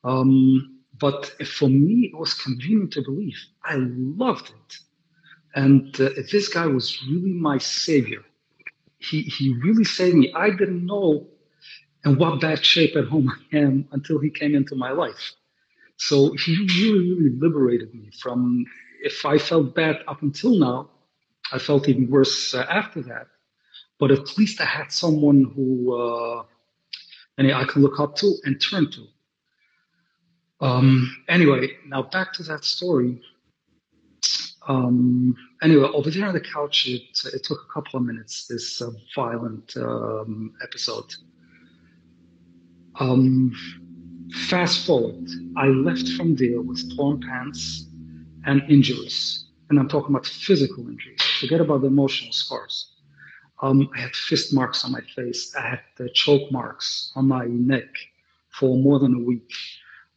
Um, 0.05 0.83
but 1.01 1.27
for 1.47 1.69
me, 1.69 2.11
it 2.13 2.17
was 2.17 2.33
convenient 2.35 2.93
to 2.93 3.03
believe. 3.03 3.39
I 3.65 3.75
loved 3.77 4.51
it. 4.51 4.77
And 5.57 6.01
uh, 6.01 6.11
this 6.31 6.49
guy 6.49 6.67
was 6.67 7.03
really 7.09 7.33
my 7.33 7.59
savior. 7.59 8.23
He, 8.99 9.23
he 9.23 9.55
really 9.55 9.85
saved 9.85 10.17
me. 10.17 10.33
I 10.35 10.51
didn't 10.51 10.87
know 10.87 11.27
and 12.07 12.17
what 12.19 12.41
bad 12.41 12.65
shape 12.65 12.95
at 12.95 13.09
home 13.09 13.29
I 13.31 13.57
am 13.57 13.89
until 13.91 14.21
he 14.21 14.31
came 14.31 14.55
into 14.55 14.77
my 14.77 14.93
life. 14.93 15.33
So 15.97 16.33
he 16.35 16.57
really, 16.79 17.13
really 17.13 17.37
liberated 17.37 17.93
me 17.93 18.11
from 18.23 18.65
if 19.03 19.27
I 19.27 19.39
felt 19.39 19.75
bad 19.75 19.97
up 20.07 20.23
until 20.23 20.57
now, 20.57 20.89
I 21.53 21.59
felt 21.59 21.89
even 21.89 22.09
worse 22.09 22.55
uh, 22.55 22.65
after 22.71 23.03
that. 23.03 23.27
But 23.99 24.13
at 24.13 24.39
least 24.39 24.61
I 24.61 24.67
had 24.67 24.93
someone 24.93 25.53
who 25.55 25.97
uh, 26.01 26.45
I 27.39 27.65
can 27.65 27.83
look 27.83 27.99
up 27.99 28.15
to 28.17 28.35
and 28.45 28.61
turn 28.61 28.89
to. 28.93 29.07
Um, 30.61 31.25
anyway, 31.29 31.71
now 31.87 32.03
back 32.03 32.33
to 32.35 32.45
that 32.45 32.65
story. 32.65 33.21
Um, 34.69 35.37
anyway, 35.61 35.89
over 35.93 36.11
there 36.11 36.27
on 36.27 36.35
the 36.35 36.41
couch, 36.41 36.87
it, 36.87 37.19
it 37.35 37.43
took 37.43 37.59
a 37.69 37.73
couple 37.73 37.99
of 37.99 38.07
minutes, 38.07 38.47
this 38.47 38.81
uh, 38.81 38.91
violent 39.15 39.77
um, 39.77 40.55
episode. 40.63 41.13
Um, 42.99 43.53
fast 44.49 44.87
forward, 44.87 45.29
I 45.57 45.67
left 45.67 46.09
from 46.11 46.35
there 46.37 46.61
with 46.61 46.97
torn 46.97 47.21
pants 47.21 47.87
and 48.45 48.63
injuries. 48.69 49.45
And 49.69 49.79
I'm 49.79 49.89
talking 49.89 50.11
about 50.15 50.27
physical 50.27 50.89
injuries. 50.89 51.21
Forget 51.41 51.61
about 51.61 51.83
the 51.83 51.89
emotional 51.89 52.33
scars. 52.33 52.93
Um, 53.61 53.89
I 53.97 54.01
had 54.01 54.15
fist 54.15 54.55
marks 54.55 54.85
on 54.85 54.93
my 54.93 55.01
face. 55.15 55.55
I 55.57 55.69
had 55.69 55.81
the 55.97 56.09
choke 56.11 56.53
marks 56.53 57.13
on 57.17 57.27
my 57.27 57.47
neck 57.47 57.89
for 58.51 58.77
more 58.77 58.99
than 58.99 59.15
a 59.15 59.19
week. 59.19 59.51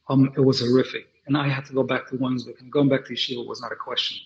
Um, 0.07 0.31
it 0.37 0.41
was 0.41 0.59
horrific. 0.59 1.07
And 1.25 1.37
I 1.37 1.47
had 1.47 1.65
to 1.65 1.73
go 1.73 1.83
back 1.83 2.07
to 2.09 2.17
Wednesday. 2.17 2.53
And 2.59 2.71
going 2.71 2.89
back 2.89 3.05
to 3.05 3.13
Yeshiva 3.13 3.45
was 3.45 3.61
not 3.61 3.71
a 3.71 3.75
question. 3.75 4.17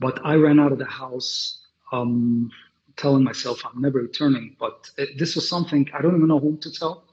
But 0.00 0.24
I 0.24 0.34
ran 0.34 0.60
out 0.60 0.72
of 0.72 0.78
the 0.78 0.86
house 0.86 1.58
um, 1.92 2.50
telling 2.96 3.24
myself 3.24 3.62
I'm 3.64 3.80
never 3.80 3.98
returning. 3.98 4.56
But 4.58 4.90
it, 4.96 5.18
this 5.18 5.34
was 5.34 5.48
something 5.48 5.88
I 5.92 6.02
don't 6.02 6.16
even 6.16 6.28
know 6.28 6.38
whom 6.38 6.58
to 6.58 6.72
tell 6.72 7.04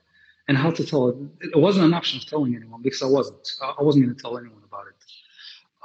and 0.47 0.57
how 0.57 0.71
to 0.71 0.85
tell 0.85 1.09
it. 1.09 1.15
It 1.41 1.57
wasn't 1.57 1.85
an 1.85 1.93
option 1.93 2.19
of 2.19 2.25
telling 2.25 2.55
anyone 2.55 2.81
because 2.81 3.01
I 3.01 3.07
wasn't. 3.07 3.47
I 3.61 3.81
wasn't 3.81 4.05
going 4.05 4.15
to 4.15 4.21
tell 4.21 4.37
anyone 4.37 4.61
about 4.63 4.87
it. 4.87 4.95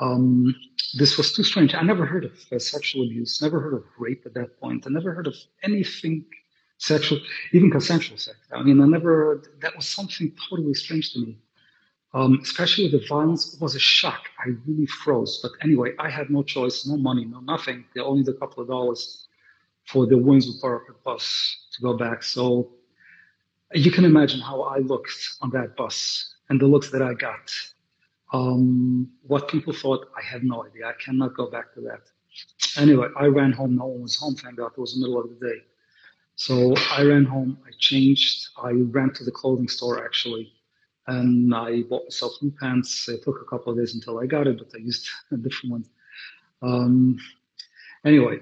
Um, 0.01 0.55
this 0.99 1.17
was 1.17 1.33
too 1.33 1.43
strange. 1.43 1.75
I 1.75 1.83
never 1.83 2.05
heard 2.05 2.25
of 2.25 2.33
uh, 2.53 2.59
sexual 2.59 3.05
abuse, 3.05 3.41
never 3.41 3.61
heard 3.61 3.75
of 3.75 3.85
rape 3.99 4.23
at 4.27 4.35
that 4.35 4.59
point. 4.61 4.87
I 4.87 4.91
never 4.91 5.13
heard 5.15 5.27
of 5.27 5.35
anything 5.63 6.25
sexual, 6.79 7.19
even 7.53 7.71
consensual 7.71 8.19
sex. 8.19 8.37
I 8.53 8.63
mean, 8.63 8.81
I 8.81 8.87
never, 8.87 9.43
that 9.61 9.75
was 9.75 9.89
something 9.89 10.33
totally 10.49 10.75
strange 10.75 11.13
to 11.15 11.21
me. 11.21 11.39
Um, 12.15 12.39
especially 12.43 12.89
the 12.89 13.05
violence, 13.09 13.59
was 13.61 13.75
a 13.75 13.79
shock. 13.79 14.23
I 14.39 14.51
really 14.67 14.87
froze. 14.87 15.41
But 15.43 15.53
anyway, 15.63 15.93
I 15.99 16.09
had 16.09 16.31
no 16.31 16.43
choice, 16.43 16.87
no 16.87 16.97
money, 16.97 17.25
no 17.25 17.41
nothing. 17.41 17.85
They 17.95 18.01
only 18.01 18.25
a 18.31 18.35
couple 18.35 18.63
of 18.63 18.69
dollars 18.69 19.27
for 19.87 20.07
the 20.07 20.17
Windsor 20.17 20.53
Park 20.61 21.03
bus 21.05 21.57
to 21.73 21.83
go 21.83 21.95
back. 21.95 22.23
So 22.23 22.71
you 23.73 23.91
can 23.91 24.05
imagine 24.05 24.41
how 24.41 24.63
I 24.63 24.79
looked 24.79 25.13
on 25.41 25.51
that 25.51 25.77
bus 25.77 26.35
and 26.49 26.61
the 26.61 26.67
looks 26.67 26.91
that 26.91 27.03
I 27.03 27.15
got. 27.15 27.51
Um, 28.33 29.11
what 29.23 29.49
people 29.49 29.73
thought, 29.73 30.09
I 30.17 30.23
have 30.25 30.43
no 30.43 30.65
idea. 30.65 30.87
I 30.87 30.93
cannot 31.05 31.35
go 31.35 31.51
back 31.51 31.75
to 31.75 31.81
that. 31.83 32.03
Anyway, 32.81 33.09
I 33.19 33.27
ran 33.27 33.53
home. 33.53 33.77
No 33.77 33.87
one 33.87 34.03
was 34.03 34.17
home. 34.17 34.35
Thank 34.35 34.57
God. 34.57 34.73
It 34.77 34.81
was 34.81 34.95
the 34.95 35.01
middle 35.01 35.21
of 35.21 35.29
the 35.29 35.47
day. 35.49 35.63
So 36.37 36.75
I 36.91 37.03
ran 37.03 37.25
home. 37.25 37.59
I 37.67 37.71
changed. 37.79 38.49
I 38.63 38.73
ran 38.73 39.13
to 39.15 39.25
the 39.25 39.31
clothing 39.31 39.69
store 39.69 40.05
actually, 40.05 40.53
and 41.07 41.55
I 41.55 41.83
bought 41.83 42.05
myself 42.05 42.33
new 42.43 42.53
pants. 42.61 43.09
It 43.09 43.23
took 43.25 43.41
a 43.41 43.49
couple 43.49 43.73
of 43.73 43.79
days 43.79 43.95
until 43.95 44.19
I 44.19 44.27
got 44.27 44.47
it, 44.47 44.59
but 44.59 44.69
I 44.75 44.79
used 44.79 45.09
a 45.33 45.37
different 45.37 45.73
one. 45.73 45.85
Um, 46.63 47.19
anyway, 48.05 48.41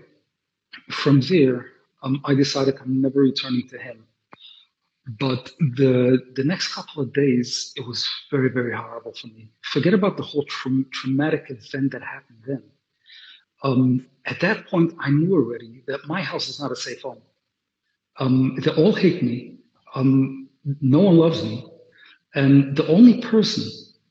from 0.90 1.20
there, 1.20 1.66
um, 2.02 2.20
I 2.24 2.34
decided 2.34 2.78
I'm 2.80 3.00
never 3.00 3.20
returning 3.20 3.68
to 3.68 3.78
him. 3.78 4.04
But 5.06 5.52
the 5.58 6.18
the 6.34 6.44
next 6.44 6.74
couple 6.74 7.02
of 7.02 7.12
days, 7.12 7.72
it 7.76 7.86
was 7.86 8.08
very 8.30 8.48
very 8.48 8.74
horrible 8.74 9.12
for 9.12 9.26
me. 9.26 9.50
Forget 9.62 9.92
about 9.92 10.16
the 10.16 10.22
whole 10.22 10.44
tra- 10.44 10.84
traumatic 10.92 11.46
event 11.50 11.92
that 11.92 12.02
happened 12.02 12.42
then. 12.46 12.62
Um, 13.62 14.06
at 14.24 14.40
that 14.40 14.66
point, 14.66 14.94
I 14.98 15.10
knew 15.10 15.34
already 15.34 15.82
that 15.88 16.06
my 16.06 16.22
house 16.22 16.48
is 16.48 16.58
not 16.58 16.72
a 16.72 16.76
safe 16.76 17.02
home. 17.02 17.20
Um, 18.18 18.56
they 18.62 18.70
all 18.70 18.94
hate 18.94 19.22
me. 19.22 19.58
Um, 19.94 20.48
no 20.80 21.00
one 21.00 21.18
loves 21.18 21.42
me, 21.42 21.66
and 22.34 22.74
the 22.74 22.86
only 22.86 23.20
person 23.20 23.64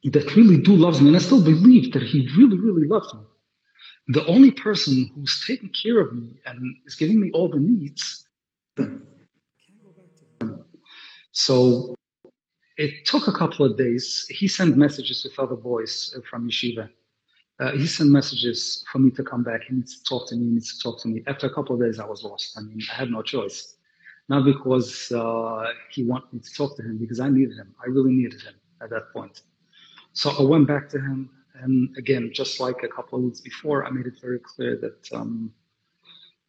that 0.03 0.35
really 0.35 0.62
do 0.62 0.75
loves 0.75 1.01
me, 1.01 1.07
and 1.07 1.15
I 1.15 1.19
still 1.19 1.43
believe 1.43 1.93
that 1.93 2.03
he 2.03 2.29
really 2.38 2.59
really 2.59 2.88
loves 2.88 3.12
me. 3.15 3.21
The 4.09 4.25
only 4.27 4.51
person 4.51 5.09
who's 5.15 5.43
taking 5.47 5.69
care 5.69 6.00
of 6.00 6.13
me 6.13 6.39
and 6.45 6.75
is 6.85 6.95
giving 6.95 7.19
me 7.19 7.31
all 7.33 7.50
the 7.50 7.59
needs 7.59 8.27
so 11.33 11.95
it 12.77 13.05
took 13.05 13.27
a 13.27 13.31
couple 13.31 13.65
of 13.65 13.75
days. 13.77 14.25
He 14.29 14.47
sent 14.47 14.77
messages 14.77 15.23
with 15.23 15.37
other 15.39 15.55
boys 15.55 16.13
uh, 16.15 16.21
from 16.29 16.49
yeshiva. 16.49 16.89
Uh, 17.59 17.71
he 17.71 17.87
sent 17.87 18.09
messages 18.09 18.83
for 18.91 18.99
me 18.99 19.09
to 19.11 19.23
come 19.23 19.43
back. 19.43 19.61
He 19.67 19.75
needs 19.75 19.99
to 19.99 20.03
talk 20.03 20.27
to 20.29 20.35
me. 20.35 20.45
He 20.45 20.51
needs 20.51 20.77
to 20.77 20.83
talk 20.83 21.01
to 21.01 21.07
me. 21.07 21.23
After 21.27 21.47
a 21.47 21.53
couple 21.53 21.75
of 21.75 21.81
days, 21.81 21.99
I 21.99 22.05
was 22.05 22.23
lost. 22.23 22.57
I 22.57 22.61
mean, 22.61 22.79
I 22.91 22.95
had 22.95 23.09
no 23.11 23.21
choice. 23.21 23.77
Not 24.29 24.45
because 24.45 25.11
uh, 25.11 25.71
he 25.91 26.03
wanted 26.03 26.33
me 26.33 26.39
to 26.39 26.53
talk 26.53 26.77
to 26.77 26.83
him, 26.83 26.97
because 26.97 27.19
I 27.19 27.29
needed 27.29 27.57
him. 27.57 27.75
I 27.83 27.89
really 27.89 28.13
needed 28.13 28.41
him 28.41 28.53
at 28.81 28.89
that 28.91 29.11
point. 29.11 29.41
So 30.13 30.31
I 30.39 30.43
went 30.43 30.67
back 30.67 30.87
to 30.89 30.99
him. 30.99 31.29
And 31.61 31.95
again, 31.97 32.31
just 32.33 32.59
like 32.59 32.83
a 32.83 32.87
couple 32.87 33.19
of 33.19 33.25
weeks 33.25 33.41
before, 33.41 33.85
I 33.85 33.89
made 33.89 34.05
it 34.05 34.19
very 34.21 34.39
clear 34.39 34.77
that 34.77 35.13
um, 35.13 35.51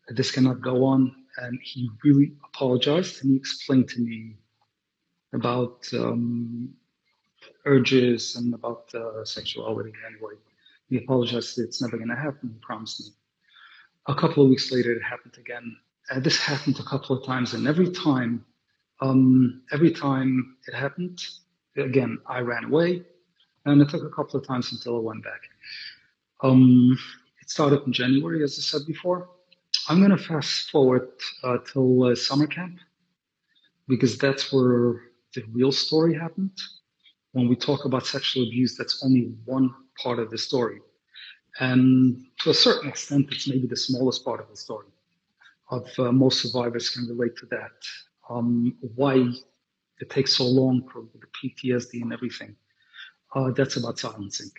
this 0.09 0.31
cannot 0.31 0.61
go 0.61 0.85
on. 0.85 1.15
And 1.39 1.59
he 1.63 1.91
really 2.05 2.33
apologized 2.45 3.23
and 3.23 3.33
he 3.33 3.37
explained 3.37 3.89
to 3.89 4.01
me 4.01 4.37
about 5.35 5.87
um, 5.93 6.73
urges 7.67 8.37
and 8.37 8.55
about 8.55 8.95
uh, 8.95 9.25
sexuality 9.25 9.93
anyway. 10.07 10.35
He 10.89 10.99
apologized 10.99 11.59
it's 11.59 11.83
never 11.83 11.97
going 11.97 12.09
to 12.09 12.17
happen. 12.17 12.51
He 12.53 12.59
promised 12.61 13.01
me. 13.01 13.07
A 14.07 14.15
couple 14.15 14.45
of 14.45 14.51
weeks 14.51 14.71
later, 14.71 14.93
it 14.93 15.03
happened 15.03 15.37
again. 15.39 15.77
And 16.11 16.23
this 16.23 16.39
happened 16.39 16.79
a 16.79 16.85
couple 16.85 17.17
of 17.17 17.25
times, 17.25 17.55
and 17.55 17.67
every 17.67 17.91
time, 17.91 18.45
um, 19.01 19.63
every 19.73 19.91
time 19.91 20.57
it 20.69 20.75
happened, 20.75 21.25
again, 21.77 22.19
I 22.27 22.41
ran 22.41 22.65
away, 22.65 23.03
and 23.65 23.81
it 23.81 23.89
took 23.89 24.05
a 24.05 24.15
couple 24.15 24.39
of 24.39 24.47
times 24.47 24.71
until 24.73 24.97
I 24.97 25.01
went 25.01 25.25
back. 25.25 25.41
Um, 26.43 26.99
it 27.41 27.49
started 27.49 27.83
in 27.87 27.93
January, 27.95 28.45
as 28.45 28.59
I 28.59 28.63
said 28.63 28.87
before. 28.87 29.31
I'm 29.89 29.99
going 29.99 30.17
to 30.17 30.23
fast 30.23 30.71
forward 30.71 31.09
uh, 31.43 31.59
till 31.73 32.05
uh, 32.05 32.15
summer 32.15 32.47
camp 32.47 32.79
because 33.89 34.19
that's 34.19 34.53
where 34.53 35.01
the 35.35 35.43
real 35.53 35.73
story 35.73 36.15
happened. 36.15 36.57
When 37.33 37.49
we 37.49 37.57
talk 37.57 37.85
about 37.85 38.07
sexual 38.07 38.47
abuse, 38.47 38.77
that's 38.77 39.03
only 39.05 39.35
one 39.45 39.75
part 40.03 40.19
of 40.19 40.31
the 40.31 40.39
story. 40.39 40.81
And 41.61 42.25
to 42.41 42.51
a 42.51 42.55
certain 42.55 42.89
extent, 42.89 43.27
it's 43.31 43.49
maybe 43.49 43.67
the 43.67 43.77
smallest 43.77 44.25
part 44.25 44.41
of 44.41 44.49
the 44.49 44.57
story. 44.57 44.89
Of 45.71 45.89
uh, 45.99 46.13
most 46.13 46.43
survivors 46.43 46.91
can 46.91 47.07
relate 47.09 47.37
to 47.39 47.47
that. 47.47 47.73
Um, 48.29 48.77
why 48.95 49.15
it 50.01 50.11
takes 50.11 50.37
so 50.37 50.45
long 50.45 50.89
for 50.93 51.05
the 51.15 51.27
PTSD 51.37 52.03
and 52.03 52.13
everything. 52.13 52.57
Uh, 53.35 53.51
that's 53.51 53.77
about 53.77 53.99
silencing. 53.99 54.51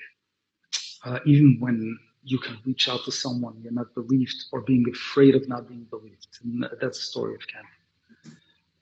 Uh, 1.04 1.20
even 1.26 1.58
when 1.60 1.98
you 2.24 2.40
can 2.40 2.58
reach 2.66 2.90
out 2.90 3.04
to 3.06 3.12
someone, 3.12 3.56
you're 3.62 3.72
not 3.72 3.94
believed 3.94 4.46
or 4.52 4.62
being 4.62 4.86
afraid 4.92 5.36
of 5.36 5.48
not 5.48 5.68
being 5.68 5.86
believed. 5.90 6.28
And 6.44 6.66
that's 6.82 6.98
the 6.98 7.06
story 7.06 7.36
of 7.36 7.42
Ken. 7.48 7.64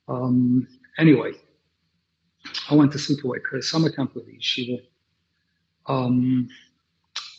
Um, 0.08 0.66
anyway, 0.98 1.32
I 2.70 2.74
went 2.74 2.92
to 2.92 2.98
sleepaway 2.98 3.40
summer 3.62 3.90
camp 3.90 4.14
with 4.14 4.26
the 4.26 4.38
yeshiva. 4.38 4.82
Um, 5.86 6.48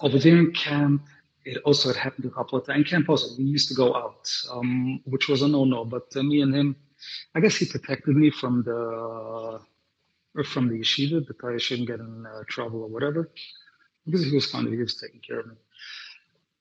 over 0.01 0.19
there 0.19 0.37
in 0.37 0.51
camp, 0.51 1.03
it 1.45 1.57
also 1.63 1.89
had 1.89 1.97
happened 1.97 2.25
a 2.25 2.29
couple 2.29 2.57
of 2.57 2.65
times. 2.65 2.77
In 2.79 2.83
camp 2.83 3.09
also, 3.09 3.35
we 3.37 3.43
used 3.43 3.69
to 3.69 3.75
go 3.75 3.95
out, 3.95 4.29
um, 4.51 5.01
which 5.05 5.27
was 5.27 5.41
a 5.41 5.47
no-no. 5.47 5.85
But 5.85 6.07
uh, 6.15 6.23
me 6.23 6.41
and 6.41 6.53
him, 6.53 6.75
I 7.35 7.39
guess 7.39 7.55
he 7.57 7.65
protected 7.65 8.15
me 8.15 8.29
from 8.31 8.63
the 8.63 9.59
from 10.43 10.67
the 10.67 10.79
yeshiva 10.79 11.25
that 11.25 11.43
I 11.43 11.57
shouldn't 11.57 11.87
get 11.87 11.99
in 11.99 12.25
uh, 12.25 12.43
trouble 12.49 12.83
or 12.83 12.89
whatever, 12.89 13.31
because 14.05 14.25
he 14.25 14.35
was 14.35 14.47
kind 14.47 14.67
of 14.67 14.73
he 14.73 14.79
was 14.79 14.99
taking 14.99 15.21
care 15.21 15.39
of 15.39 15.47
me. 15.47 15.55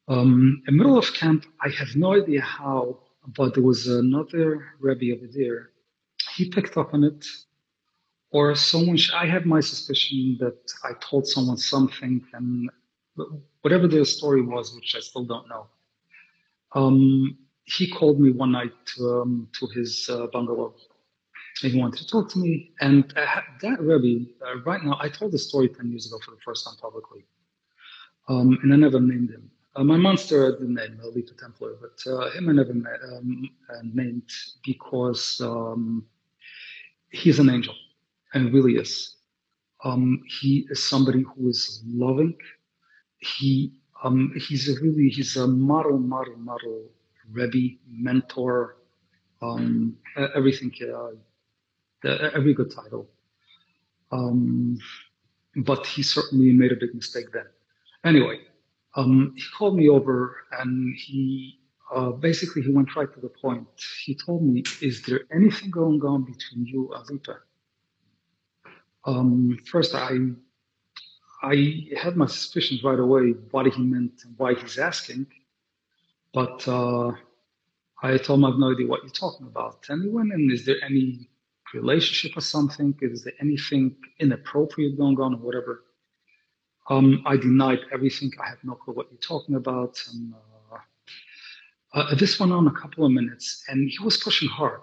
Um, 0.06 0.62
in 0.68 0.76
the 0.76 0.84
middle 0.84 0.98
of 0.98 1.12
camp, 1.14 1.44
I 1.60 1.70
have 1.70 1.96
no 1.96 2.14
idea 2.14 2.42
how, 2.42 3.00
but 3.26 3.54
there 3.54 3.64
was 3.64 3.88
another 3.88 4.64
Rebbe 4.80 5.16
over 5.16 5.26
there. 5.32 5.70
He 6.36 6.50
picked 6.50 6.76
up 6.76 6.94
on 6.94 7.04
it 7.04 7.26
or 8.34 8.54
someone 8.54 8.98
i 9.14 9.26
have 9.26 9.46
my 9.46 9.60
suspicion 9.60 10.36
that 10.40 10.58
i 10.82 10.92
told 11.00 11.26
someone 11.26 11.56
something 11.56 12.20
and 12.34 12.68
whatever 13.62 13.86
the 13.86 14.04
story 14.04 14.42
was 14.42 14.74
which 14.74 14.94
i 14.96 15.00
still 15.00 15.24
don't 15.24 15.48
know. 15.48 15.66
Um, 16.72 17.38
he 17.64 17.88
called 17.88 18.18
me 18.20 18.32
one 18.32 18.50
night 18.50 18.72
to, 18.96 19.20
um, 19.20 19.48
to 19.58 19.66
his 19.68 20.10
uh, 20.10 20.26
bungalow 20.32 20.74
and 21.62 21.72
he 21.72 21.78
wanted 21.80 21.98
to 21.98 22.06
talk 22.08 22.28
to 22.30 22.38
me. 22.40 22.72
And 22.80 23.04
uh, 23.16 23.40
that 23.62 23.80
Rebbe, 23.80 24.26
uh, 24.44 24.60
right 24.66 24.82
now 24.82 24.98
i 25.00 25.08
told 25.08 25.30
the 25.30 25.38
story 25.38 25.68
10 25.68 25.88
years 25.90 26.06
ago 26.08 26.18
for 26.24 26.32
the 26.32 26.40
first 26.44 26.64
time 26.66 26.74
publicly. 26.82 27.24
Um, 28.28 28.58
and 28.62 28.72
i 28.72 28.76
never 28.76 28.98
named 28.98 29.30
him. 29.30 29.48
Uh, 29.76 29.84
my 29.84 29.96
monster 29.96 30.48
I 30.48 30.50
didn't 30.58 30.74
name 30.74 30.98
Lito 31.16 31.38
Templar, 31.38 31.76
but 31.80 31.96
uh, 32.10 32.30
him 32.32 32.48
I 32.48 32.52
never 32.52 32.72
um, 32.72 33.48
uh, 33.70 33.82
named 33.82 34.30
because 34.64 35.40
um, 35.40 36.04
he's 37.10 37.38
an 37.38 37.48
angel 37.48 37.74
and 38.34 38.52
really 38.52 38.74
is. 38.74 39.16
Um, 39.84 40.22
he 40.40 40.66
is 40.70 40.88
somebody 40.88 41.22
who 41.22 41.48
is 41.48 41.82
loving. 41.86 42.36
He 43.18 43.80
um, 44.02 44.32
he's 44.36 44.68
a 44.68 44.80
really 44.82 45.08
he's 45.08 45.36
a 45.36 45.46
model 45.46 45.98
model 45.98 46.36
model 46.36 46.90
Rebbe 47.30 47.76
mentor. 47.88 48.76
Um, 49.40 49.96
everything 50.34 50.72
uh, 50.82 52.30
every 52.34 52.54
good 52.54 52.70
title. 52.70 53.08
Um, 54.12 54.78
but 55.56 55.86
he 55.86 56.02
certainly 56.02 56.52
made 56.52 56.72
a 56.72 56.76
big 56.76 56.94
mistake 56.94 57.26
then. 57.32 57.46
Anyway, 58.04 58.40
um, 58.96 59.34
he 59.36 59.44
called 59.56 59.76
me 59.76 59.88
over 59.88 60.36
and 60.60 60.94
he 60.96 61.58
uh, 61.94 62.10
basically 62.10 62.62
he 62.62 62.70
went 62.70 62.94
right 62.96 63.12
to 63.12 63.20
the 63.20 63.28
point. 63.28 63.66
He 64.04 64.14
told 64.14 64.42
me, 64.42 64.62
"Is 64.80 65.02
there 65.02 65.20
anything 65.32 65.70
going 65.70 66.00
on 66.02 66.24
between 66.24 66.66
you 66.66 66.92
and 66.94 67.04
Lipa?" 67.10 67.38
Um, 69.06 69.58
first, 69.70 69.94
I 69.94 70.10
I 71.42 71.88
had 71.96 72.16
my 72.16 72.26
suspicions 72.26 72.82
right 72.82 72.98
away 72.98 73.34
what 73.50 73.66
he 73.66 73.82
meant 73.82 74.22
and 74.24 74.34
why 74.38 74.54
he's 74.54 74.78
asking, 74.78 75.26
but 76.32 76.66
uh, 76.66 77.12
I 78.02 78.16
told 78.16 78.38
him 78.38 78.44
I 78.46 78.50
have 78.50 78.58
no 78.58 78.72
idea 78.72 78.86
what 78.86 79.02
you're 79.02 79.10
talking 79.10 79.46
about. 79.46 79.84
And 79.90 80.50
is 80.50 80.64
there 80.64 80.76
any 80.82 81.28
relationship 81.74 82.36
or 82.36 82.40
something? 82.40 82.94
Is 83.02 83.24
there 83.24 83.34
anything 83.40 83.96
inappropriate 84.20 84.96
going 84.96 85.20
on 85.20 85.34
or 85.34 85.38
whatever? 85.38 85.84
Um, 86.88 87.22
I 87.26 87.36
denied 87.36 87.80
everything. 87.92 88.30
I 88.42 88.48
have 88.48 88.62
no 88.62 88.74
clue 88.74 88.94
what 88.94 89.08
you're 89.10 89.20
talking 89.20 89.54
about. 89.54 90.02
And 90.12 90.34
uh, 90.72 90.78
uh, 91.98 92.14
this 92.14 92.38
went 92.38 92.52
on 92.52 92.66
a 92.66 92.72
couple 92.72 93.04
of 93.06 93.12
minutes, 93.12 93.64
and 93.68 93.88
he 93.88 93.98
was 94.02 94.16
pushing 94.16 94.48
hard. 94.48 94.80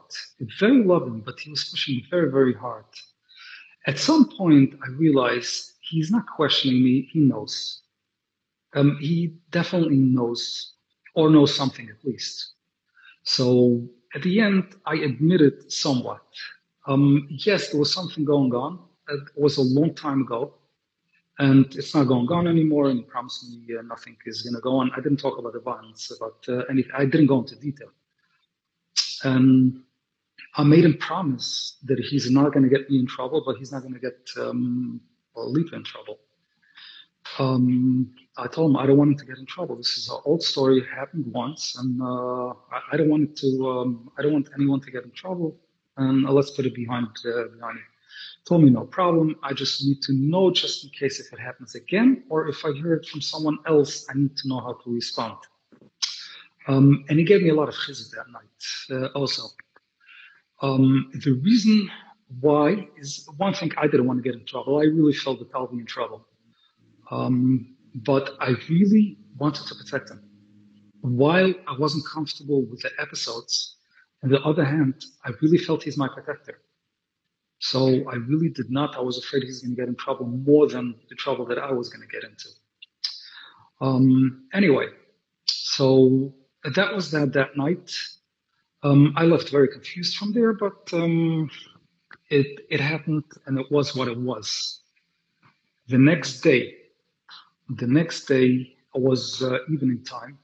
Very 0.59 0.83
loving, 0.83 1.21
but 1.21 1.39
he 1.39 1.49
was 1.49 1.65
pushing 1.65 2.01
very, 2.09 2.31
very 2.31 2.53
hard. 2.53 2.85
At 3.87 3.97
some 3.97 4.29
point, 4.29 4.75
I 4.85 4.89
realized 4.91 5.73
he's 5.81 6.11
not 6.11 6.25
questioning 6.27 6.83
me, 6.83 7.09
he 7.11 7.19
knows. 7.19 7.81
Um, 8.75 8.97
he 9.01 9.33
definitely 9.49 9.97
knows, 9.97 10.73
or 11.15 11.29
knows 11.29 11.55
something 11.55 11.89
at 11.89 12.05
least. 12.05 12.53
So 13.23 13.87
at 14.15 14.23
the 14.23 14.39
end, 14.39 14.75
I 14.85 14.95
admitted 14.95 15.71
somewhat. 15.71 16.25
Um, 16.87 17.27
yes, 17.29 17.69
there 17.69 17.79
was 17.79 17.93
something 17.93 18.23
going 18.23 18.53
on. 18.53 18.79
It 19.09 19.29
was 19.35 19.57
a 19.57 19.61
long 19.61 19.93
time 19.93 20.21
ago, 20.21 20.53
and 21.39 21.65
it's 21.75 21.93
not 21.93 22.05
going 22.05 22.27
on 22.31 22.47
anymore. 22.47 22.89
And 22.89 22.99
he 22.99 23.03
promised 23.03 23.49
me 23.49 23.75
uh, 23.77 23.81
nothing 23.81 24.15
is 24.25 24.41
going 24.41 24.55
to 24.55 24.61
go 24.61 24.77
on. 24.77 24.91
I 24.95 25.01
didn't 25.01 25.19
talk 25.19 25.37
about 25.37 25.53
the 25.53 25.59
violence, 25.59 26.11
about 26.15 26.45
uh, 26.47 26.65
anything. 26.69 26.91
I 26.95 27.05
didn't 27.05 27.27
go 27.27 27.39
into 27.39 27.55
detail. 27.55 27.89
And 29.23 29.83
I 30.55 30.63
made 30.63 30.83
him 30.83 30.97
promise 30.97 31.77
that 31.85 31.99
he's 31.99 32.29
not 32.29 32.53
going 32.53 32.63
to 32.63 32.69
get 32.69 32.89
me 32.89 32.99
in 32.99 33.07
trouble, 33.07 33.41
but 33.45 33.57
he's 33.57 33.71
not 33.71 33.81
going 33.81 33.93
to 33.93 33.99
get 33.99 34.29
um, 34.37 34.99
Lipa 35.35 35.75
in 35.75 35.83
trouble. 35.83 36.19
Um, 37.39 38.13
I 38.37 38.47
told 38.47 38.71
him 38.71 38.77
I 38.77 38.85
don't 38.85 38.97
want 38.97 39.11
him 39.11 39.17
to 39.17 39.25
get 39.25 39.37
in 39.37 39.45
trouble. 39.45 39.77
This 39.77 39.97
is 39.97 40.09
an 40.09 40.17
old 40.25 40.43
story. 40.43 40.79
It 40.79 40.87
happened 40.93 41.25
once, 41.27 41.75
and 41.77 42.01
uh, 42.01 42.49
I, 42.49 42.81
I, 42.91 42.97
don't 42.97 43.09
want 43.09 43.23
it 43.23 43.35
to. 43.37 43.69
Um, 43.69 44.11
I 44.17 44.21
don't 44.21 44.33
want 44.33 44.49
anyone 44.57 44.81
to 44.81 44.91
get 44.91 45.03
in 45.03 45.11
trouble. 45.11 45.55
And 45.97 46.27
uh, 46.27 46.31
let's 46.31 46.51
put 46.51 46.65
it 46.65 46.75
behind 46.75 47.07
uh, 47.25 47.43
behind 47.55 47.75
me. 47.75 47.81
Told 48.45 48.63
me 48.63 48.69
no 48.69 48.85
problem. 48.85 49.35
I 49.43 49.53
just 49.53 49.85
need 49.85 50.01
to 50.03 50.13
know 50.13 50.51
just 50.51 50.83
in 50.83 50.89
case 50.89 51.19
if 51.19 51.31
it 51.31 51.39
happens 51.39 51.75
again, 51.75 52.23
or 52.29 52.49
if 52.49 52.65
I 52.65 52.73
hear 52.73 52.93
it 52.95 53.05
from 53.05 53.21
someone 53.21 53.59
else, 53.65 54.05
I 54.09 54.13
need 54.17 54.35
to 54.37 54.47
know 54.47 54.59
how 54.59 54.73
to 54.73 54.93
respond. 54.93 55.37
Um, 56.67 57.05
and 57.09 57.17
he 57.17 57.23
gave 57.23 57.41
me 57.41 57.49
a 57.49 57.55
lot 57.55 57.69
of 57.69 57.75
chizuk 57.75 58.11
that 58.11 58.27
night 58.29 59.03
uh, 59.03 59.07
also. 59.17 59.43
Um, 60.61 61.11
the 61.13 61.33
reason 61.43 61.89
why 62.39 62.87
is 62.97 63.27
one 63.37 63.53
thing 63.53 63.71
I 63.77 63.87
didn't 63.87 64.07
want 64.07 64.23
to 64.23 64.29
get 64.29 64.39
in 64.39 64.45
trouble. 64.45 64.79
I 64.79 64.83
really 64.83 65.13
felt 65.13 65.39
that 65.39 65.49
I'll 65.53 65.67
be 65.67 65.79
in 65.79 65.85
trouble. 65.85 66.25
Um, 67.09 67.75
but 67.93 68.31
I 68.39 68.53
really 68.69 69.17
wanted 69.37 69.67
to 69.67 69.75
protect 69.75 70.11
him. 70.11 70.23
While 71.01 71.53
I 71.67 71.77
wasn't 71.77 72.05
comfortable 72.05 72.63
with 72.69 72.81
the 72.81 72.91
episodes, 72.99 73.75
on 74.23 74.29
the 74.29 74.39
other 74.41 74.63
hand, 74.63 75.03
I 75.25 75.31
really 75.41 75.57
felt 75.57 75.83
he's 75.83 75.97
my 75.97 76.07
protector. 76.07 76.61
So 77.59 77.87
I 78.09 78.15
really 78.15 78.49
did 78.49 78.69
not, 78.69 78.95
I 78.95 79.01
was 79.01 79.17
afraid 79.17 79.43
he's 79.43 79.61
going 79.61 79.75
to 79.75 79.81
get 79.81 79.87
in 79.87 79.95
trouble 79.95 80.25
more 80.25 80.67
than 80.67 80.95
the 81.09 81.15
trouble 81.15 81.45
that 81.47 81.59
I 81.59 81.71
was 81.71 81.89
going 81.89 82.01
to 82.01 82.07
get 82.07 82.23
into. 82.23 82.49
Um, 83.81 84.47
anyway, 84.53 84.87
so 85.45 86.33
that 86.75 86.93
was 86.93 87.11
that 87.11 87.33
that 87.33 87.57
night. 87.57 87.91
Um, 88.83 89.13
I 89.15 89.25
left 89.25 89.49
very 89.49 89.67
confused 89.67 90.17
from 90.17 90.33
there, 90.33 90.53
but 90.53 90.91
um, 90.93 91.49
it 92.29 92.65
it 92.69 92.79
happened 92.79 93.25
and 93.45 93.59
it 93.59 93.71
was 93.71 93.95
what 93.95 94.07
it 94.07 94.17
was. 94.17 94.79
The 95.87 95.99
next 95.99 96.41
day, 96.41 96.75
the 97.69 97.85
next 97.85 98.25
day 98.25 98.75
I 98.95 98.99
was 98.99 99.43
uh, 99.43 99.59
evening 99.71 100.03
time, 100.03 100.39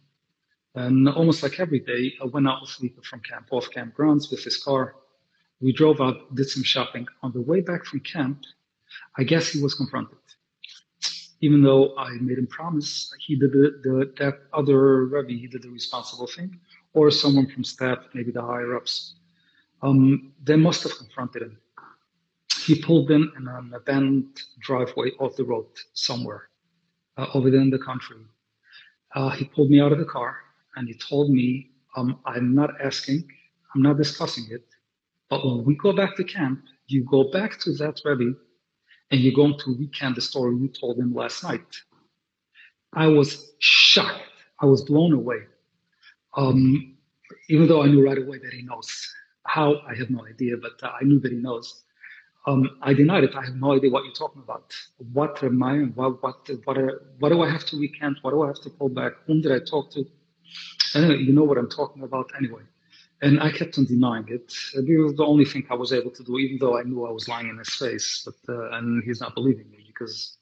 and 0.76 1.10
almost 1.10 1.41
like 1.41 1.60
every 1.60 1.80
day, 1.80 2.13
I 2.21 2.26
went 2.26 2.47
out 2.47 2.62
with 2.62 2.80
Lipa 2.80 3.02
from 3.02 3.21
camp, 3.21 3.47
off 3.52 3.69
campgrounds 3.71 4.30
with 4.30 4.43
his 4.43 4.58
car. 4.63 4.95
We 5.60 5.73
drove 5.73 6.00
out, 6.00 6.36
did 6.36 6.47
some 6.47 6.63
shopping. 6.63 7.08
On 7.23 7.32
the 7.32 7.41
way 7.41 7.62
back 7.62 7.86
from 7.86 8.02
camp, 8.02 8.43
I 9.17 9.23
guess 9.23 9.50
he 9.50 9.63
was 9.63 9.73
confronted. 9.73 10.19
Even 11.41 11.63
though 11.63 11.97
I 11.97 12.12
made 12.19 12.38
him 12.38 12.47
promise, 12.47 13.12
he 13.26 13.36
did 13.36 13.52
the, 13.52 13.82
the 13.84 14.13
that 14.19 14.36
other 14.54 15.06
Rebbe, 15.06 15.34
he 15.34 15.47
did 15.47 15.63
the 15.63 15.69
responsible 15.69 16.28
thing, 16.28 16.60
or 16.98 17.12
someone 17.12 17.48
from 17.48 17.64
staff, 17.64 18.00
maybe 18.16 18.32
the 18.32 18.42
higher 18.42 18.76
ups. 18.76 19.14
Um, 19.84 20.34
they 20.44 20.56
must 20.56 20.82
have 20.82 20.98
confronted 20.98 21.44
him. 21.44 21.58
He 22.66 22.82
pulled 22.82 23.12
in 23.12 23.32
in 23.38 23.48
an 23.48 23.72
abandoned 23.76 24.42
driveway 24.60 25.12
off 25.20 25.36
the 25.36 25.44
road 25.44 25.68
somewhere 25.94 26.50
uh, 27.18 27.28
over 27.36 27.50
in 27.50 27.70
the 27.70 27.78
country. 27.78 28.18
Uh, 29.14 29.30
he 29.30 29.46
pulled 29.46 29.70
me 29.70 29.80
out 29.80 29.92
of 29.92 30.00
the 30.00 30.12
car 30.18 30.38
and 30.76 30.88
he 30.88 30.96
told 30.96 31.30
me, 31.30 31.70
um, 31.96 32.20
I'm 32.26 32.56
not 32.56 32.72
asking, 32.82 33.28
I'm 33.74 33.84
not 33.84 33.98
discussing 33.98 34.48
it, 34.50 34.66
but 35.30 35.46
when 35.46 35.64
we 35.66 35.76
go 35.76 35.94
back 35.94 36.16
to 36.18 36.24
camp, 36.24 36.64
you 36.88 37.04
go 37.04 37.30
back 37.32 37.60
to 37.60 37.74
that 37.74 38.02
Rebbe 38.04 38.36
and 39.12 39.22
you're 39.22 39.36
going 39.36 39.58
to 39.60 39.76
recount 39.78 40.16
the 40.16 40.22
story 40.22 40.56
you 40.56 40.68
told 40.68 40.98
him 40.98 41.14
last 41.14 41.44
night. 41.44 41.72
I 42.94 43.08
was 43.08 43.52
shocked. 43.60 44.24
I 44.60 44.66
was 44.66 44.82
blown 44.82 45.14
away. 45.14 45.42
Um, 46.38 46.97
even 47.50 47.67
though 47.67 47.84
I 47.84 47.88
knew 47.88 48.06
right 48.06 48.17
away 48.17 48.38
that 48.38 48.54
he 48.54 48.62
knows. 48.62 48.89
How, 49.45 49.78
I 49.88 49.95
have 49.95 50.10
no 50.10 50.26
idea, 50.26 50.56
but 50.58 50.73
uh, 50.84 50.91
I 51.00 51.04
knew 51.04 51.19
that 51.21 51.32
he 51.32 51.38
knows. 51.38 51.84
Um, 52.45 52.78
I 52.82 52.93
denied 52.93 53.23
it. 53.26 53.36
I 53.36 53.43
have 53.43 53.56
no 53.56 53.73
idea 53.76 53.89
what 53.89 54.06
you're 54.06 54.13
talking 54.13 54.41
about. 54.41 54.73
What 55.12 55.43
am 55.43 55.62
I? 55.63 55.80
What 55.95 56.23
what 56.23 56.50
what, 56.63 56.78
are, 56.78 57.02
what 57.19 57.30
do 57.30 57.41
I 57.41 57.50
have 57.50 57.65
to 57.65 57.78
recant? 57.78 58.19
What 58.21 58.32
do 58.32 58.43
I 58.43 58.47
have 58.47 58.62
to 58.62 58.69
pull 58.69 58.89
back? 58.89 59.13
Whom 59.26 59.41
did 59.41 59.52
I 59.52 59.60
talk 59.60 59.91
to? 59.91 60.06
Anyway, 60.95 61.17
you 61.17 61.34
know 61.34 61.43
what 61.43 61.58
I'm 61.58 61.69
talking 61.69 62.04
about 62.04 62.32
anyway. 62.38 62.62
And 63.21 63.41
I 63.41 63.52
kept 63.52 63.78
on 63.78 63.86
denying 63.86 64.28
it. 64.30 64.54
It 64.76 65.04
was 65.04 65.15
the 65.15 65.26
only 65.26 65.43
thing 65.43 65.65
I 65.69 65.76
was 65.76 65.91
able 65.91 66.12
to 66.12 66.23
do, 66.23 66.38
even 66.38 66.58
though 66.60 66.78
I 66.78 66.84
knew 66.84 67.06
I 67.06 67.12
was 67.12 67.28
lying 67.28 67.50
in 67.50 67.58
his 67.58 67.73
face. 67.76 68.26
But 68.26 68.54
uh, 68.54 68.78
and 68.78 69.04
he's 69.04 69.19
not 69.19 69.34
believing 69.36 69.69
me 69.71 69.84
because 69.88 70.38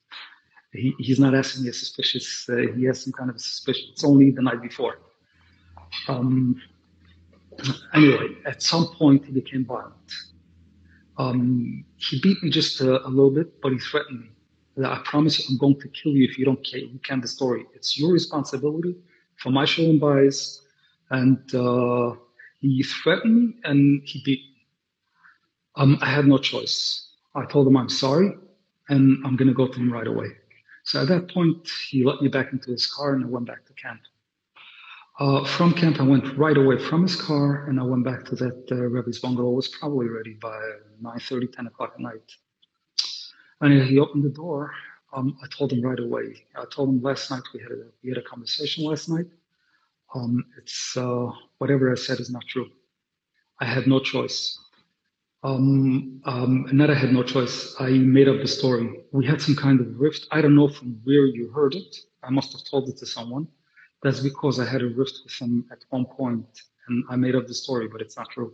he, 0.73 0.93
he's 0.99 1.19
not 1.19 1.34
asking 1.34 1.63
me 1.63 1.69
a 1.69 1.73
suspicious. 1.73 2.47
Uh, 2.47 2.58
he 2.75 2.84
has 2.84 3.01
some 3.03 3.13
kind 3.13 3.29
of 3.29 3.38
a 3.38 3.39
suspicion. 3.39 3.86
It's 3.93 4.03
only 4.03 4.29
the 4.31 4.41
night 4.41 4.62
before. 4.62 4.97
Um, 6.08 6.62
anyway, 7.93 8.29
at 8.45 8.62
some 8.62 8.88
point 8.88 9.25
he 9.25 9.31
became 9.31 9.65
violent. 9.65 10.12
Um, 11.17 11.86
he 11.97 12.19
beat 12.19 12.41
me 12.43 12.49
just 12.49 12.81
a, 12.81 13.05
a, 13.05 13.10
little 13.10 13.31
bit, 13.31 13.62
but 13.62 13.71
he 13.71 13.79
threatened 13.79 14.21
me. 14.21 14.29
that 14.77 14.91
I 14.91 15.01
promise 15.05 15.39
you, 15.39 15.45
I'm 15.49 15.58
going 15.58 15.79
to 15.79 15.88
kill 15.89 16.12
you 16.12 16.25
if 16.25 16.38
you 16.38 16.45
don't 16.45 16.60
recant 16.73 17.21
the 17.21 17.27
story. 17.27 17.65
It's 17.73 17.97
your 17.97 18.12
responsibility 18.12 18.95
for 19.38 19.49
my 19.49 19.65
shalom 19.65 19.99
bayis. 19.99 20.60
And 21.12 21.39
uh, 21.55 22.15
he 22.60 22.84
threatened 22.84 23.36
me 23.36 23.53
and 23.63 24.01
he 24.05 24.21
beat 24.25 24.39
me. 24.39 24.67
Um, 25.77 25.97
I 26.01 26.08
had 26.08 26.25
no 26.25 26.38
choice. 26.38 27.10
I 27.36 27.45
told 27.45 27.67
him 27.67 27.77
I'm 27.77 27.89
sorry 27.89 28.31
and 28.89 29.25
I'm 29.25 29.36
going 29.36 29.47
to 29.47 29.53
go 29.53 29.67
to 29.67 29.79
him 29.79 29.91
right 29.91 30.08
away. 30.08 30.27
So 30.84 31.01
at 31.01 31.08
that 31.08 31.34
point, 31.34 31.67
he 31.89 32.03
let 32.03 32.21
me 32.21 32.27
back 32.27 32.53
into 32.53 32.71
his 32.71 32.86
car 32.86 33.13
and 33.13 33.25
I 33.25 33.27
went 33.27 33.47
back 33.47 33.65
to 33.65 33.73
camp. 33.73 34.01
Uh, 35.17 35.45
from 35.45 35.73
camp, 35.73 35.99
I 36.01 36.04
went 36.04 36.38
right 36.38 36.58
away 36.58 36.78
from 36.78 37.04
his 37.04 37.15
car 37.15 37.67
and 37.67 37.80
I 37.80 37.84
went 37.84 38.04
back 38.04 38.25
to 38.25 38.36
that 38.36 38.65
uh, 38.69 38.75
Rebbe's 38.75 39.19
bungalow. 39.19 39.51
It 39.51 39.56
was 39.56 39.67
probably 39.69 40.10
ready 40.10 40.34
by 40.34 40.60
9.30, 41.01 41.54
10 41.54 41.67
o'clock 41.67 41.93
at 41.95 42.01
night. 42.01 42.32
And 43.62 43.82
he 43.84 43.97
opened 43.97 44.25
the 44.25 44.30
door. 44.30 44.73
Um, 45.13 45.38
I 45.41 45.47
told 45.47 45.71
him 45.71 45.82
right 45.82 45.99
away. 45.99 46.45
I 46.58 46.65
told 46.69 46.89
him 46.89 47.01
last 47.01 47.32
night 47.32 47.43
we 47.54 47.62
had 47.62 47.71
a, 47.71 47.86
we 48.04 48.10
had 48.10 48.17
a 48.17 48.23
conversation 48.23 48.84
last 48.84 49.08
night. 49.08 49.28
Um, 50.13 50.43
it's 50.58 50.97
uh, 50.97 51.28
whatever 51.60 51.89
I 51.89 51.95
said 51.95 52.19
is 52.19 52.30
not 52.30 52.43
true. 52.49 52.69
I 53.62 53.65
had 53.65 53.88
no 53.88 53.99
choice. 53.99 54.60
Um, 55.43 56.21
um, 56.25 56.67
not 56.73 56.89
I 56.89 56.95
had 56.95 57.13
no 57.13 57.23
choice. 57.23 57.73
I 57.80 57.91
made 57.91 58.28
up 58.28 58.41
the 58.41 58.47
story. 58.47 59.04
We 59.13 59.25
had 59.25 59.41
some 59.41 59.56
kind 59.56 59.80
of 59.80 59.97
rift. 59.97 60.28
I 60.32 60.41
don't 60.41 60.56
know 60.56 60.67
from 60.67 60.99
where 61.06 61.25
you 61.25 61.51
heard 61.51 61.73
it. 61.75 61.95
I 62.21 62.32
must 62.32 62.51
have 62.51 62.65
told 62.69 62.89
it 62.89 62.97
to 62.97 63.06
someone. 63.06 63.47
That's 64.06 64.20
because 64.20 64.60
I 64.60 64.65
had 64.65 64.84
a 64.84 64.86
rift 64.86 65.22
with 65.24 65.34
him 65.41 65.65
at 65.72 65.80
one 65.89 66.06
point 66.06 66.46
and 66.88 67.04
I 67.10 67.15
made 67.15 67.36
up 67.36 67.48
the 67.48 67.56
story, 67.56 67.88
but 67.88 68.02
it's 68.02 68.15
not 68.15 68.30
true. 68.30 68.54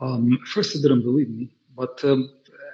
Um, 0.00 0.38
first, 0.46 0.72
he 0.72 0.80
didn't 0.80 1.02
believe 1.02 1.28
me, 1.28 1.50
but 1.76 2.02
um, 2.04 2.30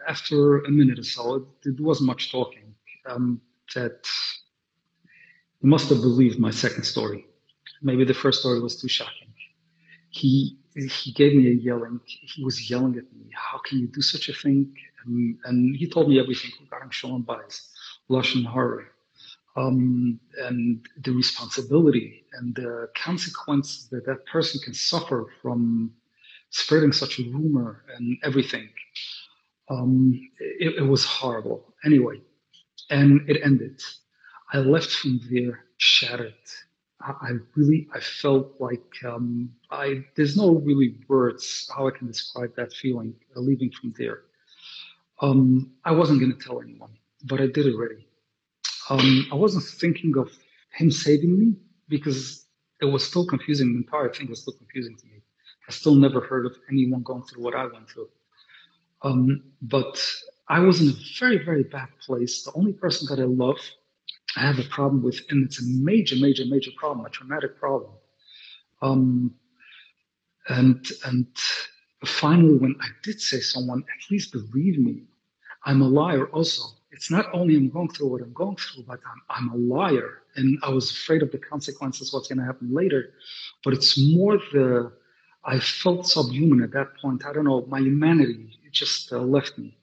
after 0.07 0.61
a 0.61 0.71
minute 0.71 1.01
or 1.01 1.03
so, 1.03 1.35
it, 1.35 1.71
it 1.71 1.81
wasn't 1.81 2.07
much 2.07 2.31
talking. 2.31 2.77
Um, 3.11 3.41
that 3.75 4.07
he 5.61 5.67
must 5.67 5.89
have 5.89 6.01
believed 6.01 6.39
my 6.39 6.53
second 6.53 6.85
story. 6.85 7.27
Maybe 7.83 8.05
the 8.05 8.15
first 8.15 8.39
story 8.39 8.61
was 8.61 8.81
too 8.81 8.87
shocking. 8.87 9.35
He 10.11 10.59
he 10.77 11.11
gave 11.11 11.35
me 11.35 11.49
a 11.49 11.55
yelling. 11.55 11.99
He 12.07 12.45
was 12.45 12.71
yelling 12.71 12.97
at 12.99 13.13
me. 13.13 13.33
How 13.35 13.59
can 13.59 13.81
you 13.81 13.89
do 13.89 14.01
such 14.01 14.29
a 14.29 14.33
thing? 14.33 14.73
And, 15.05 15.39
and 15.45 15.75
he 15.75 15.89
told 15.89 16.09
me 16.09 16.21
everything 16.21 16.53
regarding 16.61 16.91
Shalom 16.91 17.25
Bayis, 17.25 17.69
Lashon 18.09 18.45
Hara, 18.47 18.85
um, 19.57 20.21
and 20.39 20.87
the 21.03 21.13
responsibility 21.13 22.25
and 22.35 22.55
the 22.55 22.89
consequence 22.95 23.89
that 23.91 24.05
that 24.07 24.27
person 24.27 24.61
can 24.63 24.75
suffer 24.75 25.27
from 25.41 25.93
spreading 26.51 26.93
such 26.93 27.19
a 27.19 27.23
rumor 27.23 27.85
and 27.97 28.19
everything. 28.23 28.69
Um, 29.71 30.29
it, 30.39 30.77
it, 30.77 30.83
was 30.83 31.05
horrible. 31.05 31.75
Anyway, 31.85 32.21
and 32.91 33.29
it 33.29 33.41
ended. 33.43 33.81
I 34.53 34.59
left 34.59 34.91
from 34.91 35.21
there 35.31 35.65
shattered. 35.79 36.35
I, 37.01 37.33
really, 37.55 37.89
I 37.95 38.01
felt 38.01 38.55
like 38.59 38.95
um, 39.05 39.51
I. 39.71 40.05
There's 40.17 40.37
no 40.37 40.55
really 40.55 40.97
words 41.09 41.71
how 41.75 41.87
I 41.87 41.91
can 41.91 42.07
describe 42.07 42.55
that 42.57 42.73
feeling 42.73 43.15
uh, 43.37 43.41
leaving 43.41 43.71
from 43.71 43.95
there. 43.99 44.23
Um, 45.21 45.73
I 45.85 45.93
wasn't 45.93 46.21
going 46.21 46.33
to 46.33 46.39
tell 46.39 46.61
anyone, 46.61 46.97
but 47.25 47.41
I 47.41 47.47
did 47.47 47.67
it 47.67 47.75
already. 47.75 48.07
Um, 48.89 49.27
I 49.33 49.35
wasn't 49.35 49.65
thinking 49.65 50.17
of 50.17 50.31
him 50.73 50.91
saving 50.91 51.39
me 51.39 51.55
because 51.89 52.47
it 52.81 52.87
was 52.87 53.07
still 53.07 53.27
confusing. 53.27 53.73
The 53.73 53.79
entire 53.79 54.13
thing 54.13 54.29
was 54.29 54.43
still 54.43 54.55
confusing 54.55 54.97
to 54.97 55.07
me. 55.07 55.23
I 55.69 55.73
still 55.73 55.95
never 55.95 56.21
heard 56.21 56.47
of 56.47 56.57
anyone 56.71 57.03
going 57.03 57.25
through 57.25 57.43
what 57.43 57.55
I 57.55 57.67
went 57.67 57.89
through. 57.89 58.09
Um, 59.03 59.43
but 59.63 60.01
I 60.49 60.61
was 60.61 60.81
in 60.81 60.89
a 60.89 60.97
very, 61.19 61.45
very 61.45 61.65
bad 61.65 61.89
place. 62.01 62.45
The 62.45 62.53
only 62.55 62.73
person 62.73 63.09
that 63.11 63.21
I 63.21 63.27
love 63.27 63.59
I 64.37 64.41
have 64.41 64.59
a 64.59 64.65
problem 64.65 65.03
with, 65.03 65.21
and 65.31 65.45
it's 65.47 65.61
a 65.61 65.65
major, 65.65 66.17
major, 66.17 66.45
major 66.47 66.71
problem, 66.77 67.07
a 67.07 67.11
traumatic 67.11 67.59
problem. 67.59 67.93
Um, 68.83 69.35
and 70.49 70.87
and 71.07 71.27
finally, 72.05 72.57
when 72.57 72.77
I 72.81 72.89
did 73.03 73.21
say 73.21 73.41
someone, 73.41 73.81
at 73.81 74.11
least 74.11 74.33
believe 74.33 74.79
me, 74.79 75.05
I'm 75.65 75.81
a 75.81 75.89
liar. 75.89 76.27
Also, 76.27 76.63
it's 76.97 77.11
not 77.11 77.27
only 77.33 77.57
I'm 77.57 77.69
going 77.69 77.91
through 77.91 78.09
what 78.09 78.23
I'm 78.23 78.33
going 78.33 78.57
through, 78.57 78.85
but 78.85 79.01
I'm 79.11 79.21
I'm 79.37 79.49
a 79.51 79.57
liar, 79.57 80.23
and 80.37 80.59
I 80.63 80.71
was 80.71 80.91
afraid 80.91 81.23
of 81.23 81.31
the 81.31 81.39
consequences, 81.39 82.13
what's 82.13 82.29
going 82.29 82.39
to 82.39 82.45
happen 82.45 82.75
later. 82.75 83.13
But 83.63 83.75
it's 83.75 83.93
more 84.15 84.39
the 84.53 84.93
I 85.45 85.61
felt 85.61 86.09
subhuman 86.09 86.63
at 86.63 86.73
that 86.73 86.97
point. 87.01 87.25
I 87.25 87.33
don't 87.33 87.45
know, 87.45 87.65
my 87.69 87.79
humanity 87.79 88.59
it 88.67 88.73
just 88.73 89.13
uh, 89.13 89.21
left 89.21 89.59
me. 89.59 89.79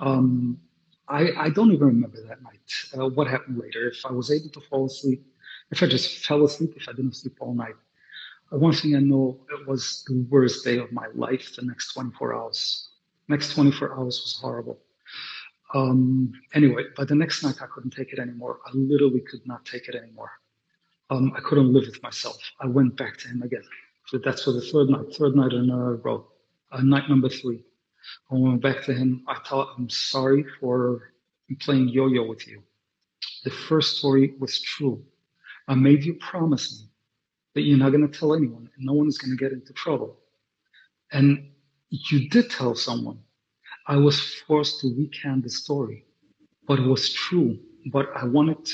Um, 0.00 0.60
I, 1.08 1.32
I 1.36 1.50
don't 1.50 1.72
even 1.72 1.86
remember 1.86 2.18
that 2.28 2.42
night, 2.42 2.70
uh, 2.96 3.08
what 3.08 3.26
happened 3.26 3.58
later. 3.58 3.88
If 3.88 4.04
I 4.06 4.12
was 4.12 4.30
able 4.30 4.50
to 4.50 4.60
fall 4.60 4.86
asleep, 4.86 5.24
if 5.70 5.82
I 5.82 5.86
just 5.86 6.24
fell 6.24 6.44
asleep, 6.44 6.74
if 6.76 6.88
I 6.88 6.92
didn't 6.92 7.16
sleep 7.16 7.36
all 7.40 7.54
night. 7.54 7.74
Uh, 8.52 8.58
one 8.58 8.74
thing 8.74 8.94
I 8.94 9.00
know, 9.00 9.40
it 9.50 9.66
was 9.66 10.04
the 10.06 10.24
worst 10.30 10.64
day 10.64 10.78
of 10.78 10.92
my 10.92 11.06
life, 11.14 11.56
the 11.56 11.62
next 11.62 11.94
24 11.94 12.34
hours. 12.34 12.88
Next 13.28 13.54
24 13.54 13.92
hours 13.98 14.20
was 14.22 14.38
horrible. 14.40 14.78
Um, 15.74 16.32
anyway, 16.54 16.84
by 16.96 17.04
the 17.04 17.14
next 17.14 17.42
night 17.42 17.56
I 17.62 17.66
couldn't 17.66 17.90
take 17.90 18.12
it 18.12 18.18
anymore. 18.18 18.60
I 18.66 18.70
literally 18.74 19.20
could 19.20 19.46
not 19.46 19.64
take 19.64 19.88
it 19.88 19.94
anymore. 19.94 20.30
Um, 21.10 21.32
I 21.36 21.40
couldn't 21.40 21.72
live 21.72 21.86
with 21.86 22.02
myself. 22.02 22.38
I 22.60 22.66
went 22.66 22.96
back 22.96 23.16
to 23.18 23.28
him 23.28 23.42
again. 23.42 23.64
So 24.06 24.18
that's 24.18 24.44
for 24.44 24.52
the 24.52 24.62
third 24.62 24.88
night, 24.88 25.14
third 25.14 25.36
night 25.36 25.52
in 25.52 25.70
a 25.70 25.94
row. 25.94 26.26
Uh, 26.72 26.80
night 26.82 27.08
number 27.08 27.28
three. 27.28 27.64
I 28.30 28.34
went 28.34 28.62
back 28.62 28.84
to 28.84 28.94
him. 28.94 29.24
I 29.28 29.38
thought, 29.46 29.74
I'm 29.76 29.88
sorry 29.90 30.44
for 30.60 31.12
playing 31.60 31.88
yo-yo 31.88 32.26
with 32.26 32.46
you. 32.46 32.62
The 33.44 33.50
first 33.50 33.98
story 33.98 34.34
was 34.38 34.60
true. 34.60 35.02
I 35.66 35.74
made 35.74 36.04
you 36.04 36.14
promise 36.14 36.80
me 36.80 36.88
that 37.54 37.62
you're 37.62 37.78
not 37.78 37.90
going 37.90 38.08
to 38.08 38.18
tell 38.18 38.34
anyone 38.34 38.70
and 38.76 38.86
no 38.86 38.92
one 38.94 39.08
is 39.08 39.18
going 39.18 39.36
to 39.36 39.42
get 39.42 39.52
into 39.52 39.72
trouble. 39.72 40.16
And 41.12 41.50
you 41.90 42.28
did 42.28 42.50
tell 42.50 42.74
someone. 42.74 43.18
I 43.88 43.96
was 43.96 44.20
forced 44.46 44.80
to 44.80 44.94
recant 44.94 45.44
the 45.44 45.50
story, 45.50 46.04
but 46.66 46.78
it 46.78 46.86
was 46.86 47.10
true. 47.12 47.58
But 47.86 48.10
I 48.14 48.26
wanted 48.26 48.68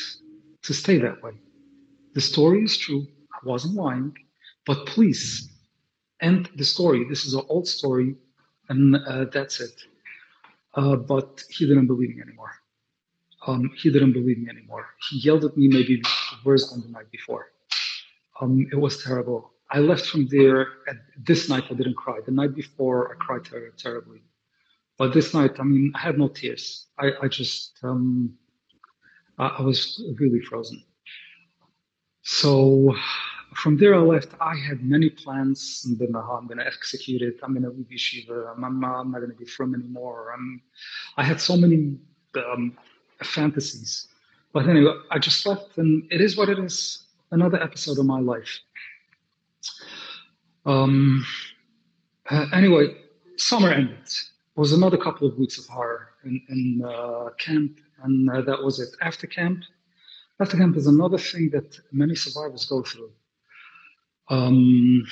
to 0.62 0.74
stay 0.74 0.98
that 0.98 1.22
way. 1.22 1.32
The 2.14 2.20
story 2.20 2.64
is 2.64 2.76
true. 2.76 3.06
I 3.32 3.38
wasn't 3.48 3.74
lying, 3.74 4.12
but 4.66 4.86
please 4.86 5.48
end 6.20 6.50
the 6.56 6.64
story. 6.64 7.06
This 7.08 7.24
is 7.26 7.34
an 7.34 7.44
old 7.48 7.68
story 7.68 8.16
and 8.68 8.96
uh, 8.96 9.26
that's 9.32 9.60
it. 9.60 9.80
Uh, 10.74 10.96
but 10.96 11.44
he 11.48 11.66
didn't 11.66 11.86
believe 11.86 12.16
me 12.16 12.22
anymore. 12.22 12.50
Um, 13.46 13.70
he 13.76 13.92
didn't 13.92 14.12
believe 14.12 14.38
me 14.38 14.48
anymore. 14.50 14.86
He 15.08 15.18
yelled 15.18 15.44
at 15.44 15.56
me 15.56 15.68
maybe 15.68 16.02
worse 16.44 16.70
than 16.70 16.80
the 16.80 16.88
night 16.88 17.10
before. 17.10 17.52
Um, 18.40 18.66
it 18.72 18.76
was 18.76 19.02
terrible. 19.02 19.52
I 19.70 19.78
left 19.78 20.06
from 20.06 20.26
there. 20.28 20.62
At 20.88 20.96
this 21.24 21.48
night, 21.48 21.64
I 21.70 21.74
didn't 21.74 21.94
cry. 21.96 22.18
The 22.24 22.32
night 22.32 22.54
before, 22.54 23.12
I 23.12 23.14
cried 23.16 23.44
ter- 23.44 23.70
terribly. 23.76 24.22
But 24.98 25.12
this 25.12 25.34
night, 25.34 25.58
I 25.58 25.64
mean, 25.64 25.92
I 25.94 25.98
had 25.98 26.18
no 26.18 26.28
tears. 26.28 26.86
I, 26.98 27.10
I 27.22 27.28
just, 27.28 27.78
um, 27.82 28.34
I, 29.38 29.46
I 29.58 29.62
was 29.62 30.02
really 30.18 30.40
frozen. 30.40 30.84
So 32.22 32.94
from 33.54 33.76
there 33.76 33.94
I 33.94 33.98
left. 33.98 34.30
I 34.40 34.54
had 34.56 34.82
many 34.84 35.10
plans. 35.10 35.84
I'm 35.86 35.96
gonna, 35.96 36.24
I'm 36.24 36.46
gonna 36.46 36.64
execute 36.64 37.22
it. 37.22 37.38
I'm 37.42 37.54
gonna 37.54 37.70
leave 37.70 37.86
yeshiva. 37.86 38.52
I'm, 38.52 38.64
I'm, 38.64 38.80
not 38.80 39.20
gonna 39.20 39.34
be 39.34 39.44
from 39.44 39.74
anymore. 39.74 40.32
I'm, 40.34 40.60
I 41.16 41.24
had 41.24 41.40
so 41.40 41.56
many 41.56 41.96
um, 42.36 42.76
fantasies. 43.22 44.08
But 44.52 44.68
anyway, 44.68 44.92
I 45.10 45.18
just 45.18 45.44
left, 45.46 45.78
and 45.78 46.06
it 46.12 46.20
is 46.20 46.36
what 46.36 46.48
it 46.48 46.58
is. 46.58 47.04
Another 47.30 47.60
episode 47.60 47.98
of 47.98 48.06
my 48.06 48.20
life. 48.20 48.60
Um, 50.66 51.26
uh, 52.30 52.46
anyway, 52.52 52.94
summer 53.36 53.70
ended. 53.70 54.08
Was 54.56 54.72
another 54.72 54.96
couple 54.96 55.26
of 55.26 55.36
weeks 55.36 55.58
of 55.58 55.66
horror 55.66 56.10
in, 56.24 56.40
in 56.48 56.82
uh, 56.84 57.30
camp, 57.38 57.78
and 58.04 58.30
uh, 58.30 58.40
that 58.42 58.62
was 58.62 58.78
it. 58.78 58.90
After 59.00 59.26
camp, 59.26 59.64
after 60.40 60.56
camp 60.56 60.76
is 60.76 60.86
another 60.86 61.18
thing 61.18 61.50
that 61.50 61.76
many 61.90 62.14
survivors 62.14 62.64
go 62.64 62.82
through. 62.82 63.10
Um, 64.28 65.04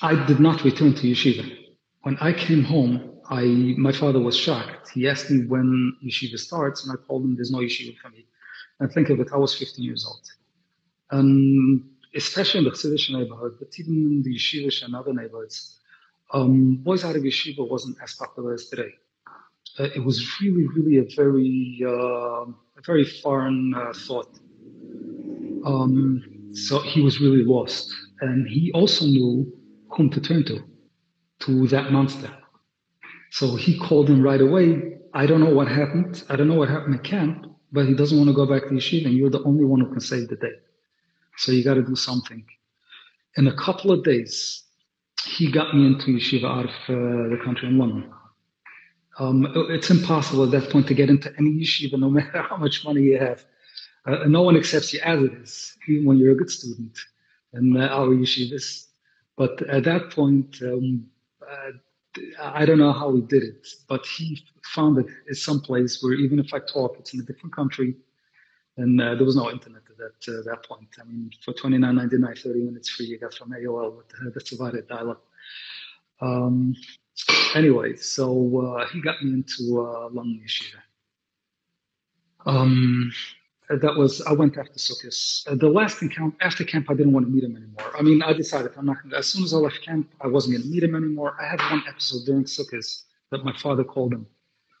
I 0.00 0.24
did 0.26 0.40
not 0.40 0.64
return 0.64 0.94
to 0.94 1.02
yeshiva. 1.02 1.54
When 2.02 2.16
I 2.18 2.32
came 2.32 2.64
home, 2.64 3.20
I 3.28 3.44
my 3.76 3.92
father 3.92 4.20
was 4.20 4.36
shocked. 4.36 4.90
He 4.90 5.08
asked 5.08 5.30
me 5.30 5.46
when 5.46 5.96
yeshiva 6.04 6.38
starts, 6.38 6.86
and 6.86 6.96
I 6.96 7.06
told 7.06 7.24
him 7.24 7.36
there's 7.36 7.50
no 7.50 7.58
yeshiva 7.58 7.96
for 7.98 8.08
me. 8.08 8.26
And 8.80 8.90
think 8.92 9.10
of 9.10 9.20
it, 9.20 9.28
I 9.32 9.36
was 9.36 9.54
15 9.54 9.84
years 9.84 10.04
old. 10.06 10.26
Um, 11.10 11.90
especially 12.14 12.58
in 12.58 12.64
the 12.64 12.70
Chassidish 12.70 13.10
neighborhood, 13.10 13.56
but 13.58 13.68
even 13.78 13.94
in 13.94 14.22
the 14.22 14.34
yeshivish 14.34 14.82
and 14.82 14.94
other 14.94 15.12
neighborhoods, 15.12 15.78
um, 16.34 16.76
boys 16.82 17.04
out 17.04 17.14
of 17.16 17.22
yeshiva 17.22 17.66
wasn't 17.66 17.96
as 18.02 18.14
popular 18.14 18.54
as 18.54 18.66
today. 18.66 18.92
Uh, 19.78 19.84
it 19.94 20.04
was 20.04 20.40
really, 20.40 20.66
really 20.66 20.98
a 20.98 21.06
very, 21.14 21.80
uh, 21.86 22.44
a 22.78 22.82
very 22.84 23.04
foreign 23.04 23.72
uh, 23.74 23.92
thought. 23.92 24.38
Um, 25.64 26.50
so 26.52 26.80
he 26.80 27.00
was 27.00 27.20
really 27.20 27.44
lost. 27.44 27.92
And 28.20 28.48
he 28.48 28.72
also 28.72 29.06
knew 29.06 29.52
whom 29.90 30.10
to 30.10 30.20
turn 30.20 30.44
to, 30.46 30.62
to 31.40 31.68
that 31.68 31.92
monster. 31.92 32.30
So 33.30 33.54
he 33.54 33.78
called 33.78 34.08
him 34.10 34.20
right 34.22 34.40
away. 34.40 34.98
I 35.14 35.26
don't 35.26 35.40
know 35.40 35.54
what 35.54 35.68
happened. 35.68 36.24
I 36.28 36.36
don't 36.36 36.48
know 36.48 36.54
what 36.54 36.68
happened 36.68 36.96
at 36.96 37.04
camp, 37.04 37.46
but 37.72 37.86
he 37.86 37.94
doesn't 37.94 38.18
want 38.18 38.28
to 38.28 38.34
go 38.34 38.46
back 38.46 38.62
to 38.62 38.70
yeshiva, 38.70 39.06
and 39.06 39.14
you're 39.14 39.30
the 39.30 39.42
only 39.44 39.64
one 39.64 39.80
who 39.80 39.90
can 39.90 40.00
save 40.00 40.28
the 40.28 40.36
day. 40.36 40.56
So 41.38 41.52
you 41.52 41.62
got 41.62 41.74
to 41.74 41.82
do 41.82 41.94
something. 41.94 42.44
In 43.36 43.46
a 43.46 43.56
couple 43.56 43.90
of 43.92 44.04
days, 44.04 44.63
he 45.26 45.50
got 45.50 45.74
me 45.74 45.86
into 45.86 46.06
yeshiva 46.06 46.44
out 46.44 46.64
of 46.66 46.70
uh, 46.88 47.28
the 47.30 47.40
country 47.44 47.68
in 47.68 47.78
London. 47.78 48.10
Um, 49.18 49.46
it's 49.70 49.90
impossible 49.90 50.44
at 50.44 50.50
that 50.50 50.70
point 50.70 50.88
to 50.88 50.94
get 50.94 51.08
into 51.08 51.32
any 51.38 51.50
yeshiva, 51.50 51.98
no 51.98 52.10
matter 52.18 52.42
how 52.42 52.56
much 52.56 52.84
money 52.84 53.02
you 53.02 53.18
have. 53.18 53.44
Uh, 54.06 54.24
no 54.26 54.42
one 54.42 54.56
accepts 54.56 54.92
you 54.92 55.00
as 55.00 55.22
it 55.22 55.32
is, 55.32 55.76
even 55.88 56.04
when 56.04 56.18
you're 56.18 56.32
a 56.32 56.36
good 56.36 56.50
student 56.50 56.98
in 57.54 57.76
uh, 57.76 57.86
our 57.86 58.08
yeshivas. 58.08 58.86
But 59.36 59.62
at 59.68 59.84
that 59.84 60.10
point, 60.10 60.58
um, 60.62 61.06
uh, 61.42 61.70
I 62.40 62.64
don't 62.64 62.78
know 62.78 62.92
how 62.92 63.14
he 63.14 63.22
did 63.22 63.42
it, 63.42 63.66
but 63.88 64.04
he 64.06 64.40
found 64.74 64.98
it 64.98 65.06
at 65.28 65.36
some 65.36 65.60
place 65.60 66.02
where 66.02 66.12
even 66.12 66.38
if 66.38 66.52
I 66.52 66.60
talk, 66.60 66.96
it's 66.98 67.14
in 67.14 67.20
a 67.20 67.24
different 67.24 67.54
country, 67.54 67.96
and 68.76 69.00
uh, 69.00 69.14
there 69.14 69.24
was 69.24 69.36
no 69.36 69.50
internet 69.50 69.82
at 69.88 69.96
that 69.96 70.32
uh, 70.32 70.42
that 70.50 70.66
point. 70.66 70.88
I 71.00 71.04
mean, 71.04 71.30
for 71.44 71.52
29.99, 71.54 72.42
30 72.42 72.60
minutes 72.60 72.90
free, 72.90 73.06
you 73.06 73.18
got 73.18 73.34
from 73.34 73.50
AOL 73.50 73.96
with 73.96 74.06
uh, 74.20 74.30
the 74.34 74.40
divided 74.40 74.88
dial-up. 74.88 75.24
Um, 76.20 76.74
anyway, 77.54 77.96
so 77.96 78.76
uh, 78.78 78.86
he 78.88 79.00
got 79.00 79.22
me 79.22 79.32
into 79.32 79.80
uh, 79.80 80.08
London 80.10 80.42
Yeshiva. 80.44 80.80
Um, 82.46 83.12
that 83.70 83.96
was 83.96 84.20
I 84.22 84.32
went 84.32 84.58
after 84.58 84.74
Sukkot. 84.74 85.48
Uh, 85.48 85.54
the 85.54 85.68
last 85.68 86.02
encounter 86.02 86.36
after 86.40 86.64
camp, 86.64 86.90
I 86.90 86.94
didn't 86.94 87.12
want 87.12 87.26
to 87.26 87.32
meet 87.32 87.44
him 87.44 87.56
anymore. 87.56 87.96
I 87.96 88.02
mean, 88.02 88.22
I 88.22 88.32
decided 88.32 88.72
I'm 88.76 88.86
not. 88.86 88.98
As 89.16 89.26
soon 89.26 89.44
as 89.44 89.54
I 89.54 89.58
left 89.58 89.82
camp, 89.82 90.10
I 90.20 90.26
wasn't 90.26 90.54
going 90.54 90.62
to 90.64 90.68
meet 90.68 90.82
him 90.82 90.94
anymore. 90.94 91.36
I 91.40 91.46
had 91.46 91.60
one 91.70 91.82
episode 91.88 92.26
during 92.26 92.44
Sukkot 92.44 93.02
that 93.30 93.44
my 93.44 93.56
father 93.56 93.84
called 93.84 94.12
him, 94.12 94.26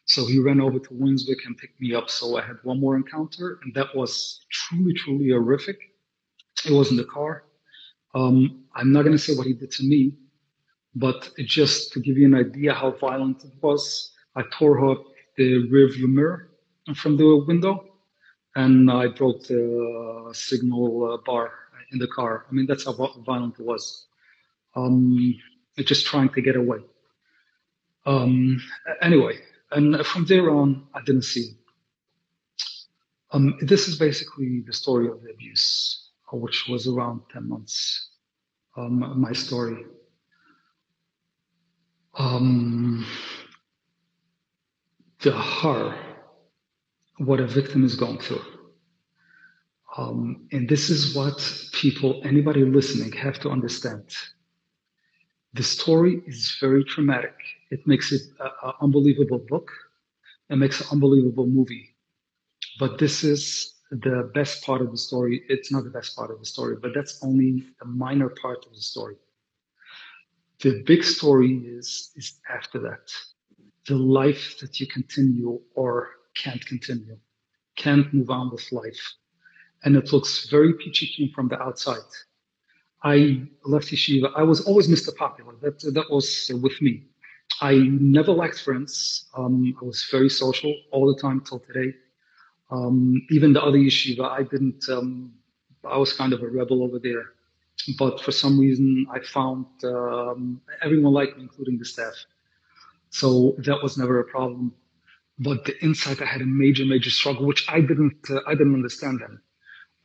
so 0.06 0.26
he 0.26 0.38
ran 0.38 0.60
over 0.60 0.78
to 0.78 0.90
Winswick 0.90 1.46
and 1.46 1.56
picked 1.56 1.80
me 1.80 1.94
up. 1.94 2.10
So 2.10 2.36
I 2.36 2.42
had 2.42 2.56
one 2.62 2.80
more 2.80 2.96
encounter, 2.96 3.58
and 3.62 3.74
that 3.74 3.94
was 3.94 4.40
truly, 4.50 4.92
truly 4.94 5.30
horrific. 5.30 5.78
It 6.66 6.72
was 6.72 6.90
in 6.90 6.96
the 6.96 7.04
car. 7.04 7.44
Um, 8.14 8.64
I'm 8.74 8.92
not 8.92 9.02
going 9.02 9.16
to 9.16 9.22
say 9.22 9.34
what 9.34 9.46
he 9.46 9.54
did 9.54 9.70
to 9.72 9.82
me, 9.84 10.14
but 10.94 11.30
just 11.38 11.92
to 11.92 12.00
give 12.00 12.16
you 12.16 12.26
an 12.26 12.34
idea 12.34 12.72
how 12.72 12.92
violent 12.92 13.44
it 13.44 13.52
was, 13.60 14.12
I 14.36 14.42
tore 14.52 14.90
up 14.90 15.04
the 15.36 15.68
rearview 15.68 16.08
mirror 16.08 16.50
from 16.94 17.16
the 17.16 17.44
window 17.46 17.84
and 18.54 18.90
I 18.90 19.08
broke 19.08 19.44
the 19.44 20.30
signal 20.32 21.12
uh, 21.12 21.16
bar 21.24 21.52
in 21.92 21.98
the 21.98 22.06
car. 22.06 22.46
I 22.48 22.52
mean, 22.52 22.66
that's 22.66 22.84
how 22.84 22.92
violent 22.92 23.58
it 23.58 23.64
was. 23.64 24.06
Um, 24.76 25.34
just 25.78 26.06
trying 26.06 26.28
to 26.30 26.40
get 26.40 26.56
away. 26.56 26.78
Um, 28.06 28.62
anyway, 29.00 29.38
and 29.74 30.06
from 30.06 30.24
there 30.26 30.50
on, 30.50 30.86
I 30.94 31.00
didn't 31.02 31.22
see. 31.22 31.56
Um, 33.32 33.56
this 33.60 33.88
is 33.88 33.98
basically 33.98 34.62
the 34.66 34.72
story 34.72 35.08
of 35.08 35.22
the 35.22 35.30
abuse, 35.30 36.10
which 36.32 36.66
was 36.68 36.86
around 36.86 37.22
10 37.32 37.48
months. 37.48 38.10
Um, 38.76 39.20
my 39.20 39.32
story. 39.32 39.84
Um, 42.16 43.06
the 45.22 45.32
horror 45.32 45.96
what 47.18 47.40
a 47.40 47.46
victim 47.46 47.84
is 47.84 47.94
going 47.94 48.18
through. 48.18 48.42
Um, 49.96 50.48
and 50.50 50.68
this 50.68 50.90
is 50.90 51.14
what 51.14 51.38
people, 51.72 52.20
anybody 52.24 52.64
listening, 52.64 53.12
have 53.12 53.38
to 53.40 53.50
understand. 53.50 54.02
The 55.52 55.62
story 55.62 56.22
is 56.26 56.56
very 56.60 56.84
traumatic. 56.84 57.34
It 57.74 57.84
makes 57.88 58.12
it 58.12 58.22
an 58.38 58.72
unbelievable 58.80 59.40
book. 59.52 59.68
It 60.48 60.58
makes 60.64 60.80
an 60.80 60.86
unbelievable 60.92 61.48
movie. 61.48 61.96
But 62.78 62.98
this 62.98 63.24
is 63.24 63.74
the 63.90 64.30
best 64.32 64.64
part 64.64 64.80
of 64.80 64.92
the 64.92 64.96
story. 65.08 65.42
It's 65.48 65.72
not 65.72 65.82
the 65.82 65.90
best 65.98 66.14
part 66.16 66.30
of 66.30 66.38
the 66.38 66.46
story, 66.46 66.76
but 66.80 66.92
that's 66.94 67.18
only 67.24 67.64
a 67.82 67.84
minor 67.84 68.28
part 68.28 68.64
of 68.64 68.72
the 68.74 68.80
story. 68.92 69.16
The 70.60 70.84
big 70.86 71.02
story 71.02 71.52
is, 71.78 72.12
is 72.14 72.38
after 72.48 72.78
that. 72.88 73.06
The 73.88 73.96
life 73.96 74.56
that 74.60 74.78
you 74.78 74.86
continue 74.86 75.60
or 75.74 76.10
can't 76.36 76.64
continue, 76.64 77.18
can't 77.74 78.06
move 78.14 78.30
on 78.30 78.52
with 78.52 78.70
life. 78.70 79.04
And 79.82 79.96
it 79.96 80.12
looks 80.12 80.48
very 80.48 80.74
peachy 80.74 81.08
keen 81.08 81.32
from 81.32 81.48
the 81.48 81.60
outside. 81.60 82.10
I 83.02 83.48
left 83.64 83.88
yeshiva. 83.88 84.30
I 84.36 84.44
was 84.44 84.60
always 84.60 84.86
Mr. 84.86 85.14
Popular. 85.16 85.54
That, 85.60 85.80
that 85.92 86.08
was 86.08 86.52
with 86.62 86.80
me. 86.80 87.08
I 87.60 87.74
never 87.76 88.32
lacked 88.32 88.60
friends. 88.60 89.26
Um, 89.36 89.76
I 89.80 89.84
was 89.84 90.06
very 90.10 90.28
social 90.28 90.74
all 90.90 91.12
the 91.12 91.20
time 91.20 91.40
till 91.40 91.60
today. 91.60 91.94
Um, 92.70 93.26
even 93.30 93.52
the 93.52 93.62
other 93.62 93.78
yeshiva, 93.78 94.28
I 94.28 94.42
didn't, 94.42 94.88
um, 94.88 95.32
I 95.84 95.96
was 95.96 96.12
kind 96.12 96.32
of 96.32 96.42
a 96.42 96.48
rebel 96.48 96.82
over 96.82 96.98
there. 96.98 97.24
But 97.98 98.20
for 98.20 98.32
some 98.32 98.58
reason, 98.58 99.06
I 99.12 99.20
found 99.20 99.66
um, 99.84 100.60
everyone 100.82 101.12
liked 101.12 101.36
me, 101.36 101.42
including 101.42 101.78
the 101.78 101.84
staff. 101.84 102.14
So 103.10 103.54
that 103.58 103.82
was 103.82 103.96
never 103.98 104.20
a 104.20 104.24
problem. 104.24 104.72
But 105.38 105.64
the 105.64 105.84
inside, 105.84 106.22
I 106.22 106.26
had 106.26 106.40
a 106.40 106.46
major, 106.46 106.84
major 106.84 107.10
struggle, 107.10 107.46
which 107.46 107.64
I 107.68 107.80
didn't, 107.80 108.30
uh, 108.30 108.40
I 108.46 108.54
didn't 108.54 108.74
understand 108.74 109.20
then. 109.20 109.40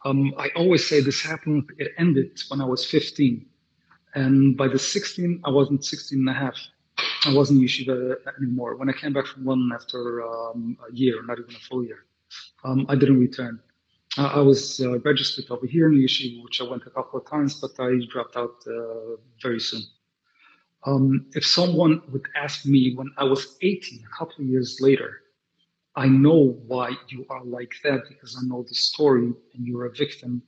Um, 0.05 0.33
I 0.37 0.49
always 0.55 0.87
say 0.87 1.01
this 1.01 1.21
happened, 1.21 1.69
it 1.77 1.91
ended 1.97 2.41
when 2.49 2.61
I 2.61 2.65
was 2.65 2.85
15. 2.85 3.45
And 4.15 4.57
by 4.57 4.67
the 4.67 4.79
16, 4.79 5.41
I 5.45 5.49
wasn't 5.49 5.85
16 5.85 6.19
and 6.19 6.29
a 6.29 6.33
half. 6.33 6.57
I 7.25 7.33
wasn't 7.33 7.61
yeshiva 7.61 8.15
anymore. 8.37 8.75
When 8.75 8.89
I 8.89 8.93
came 8.93 9.13
back 9.13 9.25
from 9.25 9.45
London 9.45 9.71
after 9.73 10.23
um, 10.25 10.77
a 10.89 10.93
year, 10.93 11.21
not 11.23 11.39
even 11.39 11.55
a 11.55 11.59
full 11.59 11.83
year, 11.83 12.05
um, 12.63 12.85
I 12.89 12.95
didn't 12.95 13.19
return. 13.19 13.59
Uh, 14.17 14.31
I 14.35 14.39
was 14.39 14.79
uh, 14.79 14.99
registered 14.99 15.45
over 15.49 15.67
here 15.67 15.87
in 15.87 15.95
the 15.95 16.05
yeshiva, 16.05 16.43
which 16.43 16.61
I 16.61 16.63
went 16.63 16.83
a 16.87 16.89
couple 16.89 17.19
of 17.19 17.29
times, 17.29 17.59
but 17.59 17.71
I 17.79 17.99
dropped 18.09 18.35
out 18.37 18.55
uh, 18.67 19.17
very 19.41 19.59
soon. 19.59 19.81
Um, 20.85 21.25
if 21.33 21.45
someone 21.45 22.01
would 22.11 22.27
ask 22.35 22.65
me 22.65 22.95
when 22.95 23.11
I 23.17 23.25
was 23.25 23.57
18, 23.61 24.03
a 24.05 24.17
couple 24.17 24.43
of 24.43 24.49
years 24.49 24.77
later, 24.79 25.21
I 25.95 26.07
know 26.07 26.57
why 26.67 26.95
you 27.09 27.25
are 27.29 27.43
like 27.43 27.73
that 27.83 28.07
because 28.07 28.37
I 28.39 28.47
know 28.47 28.63
the 28.63 28.75
story 28.75 29.33
and 29.53 29.67
you're 29.67 29.85
a 29.85 29.91
victim. 29.91 30.41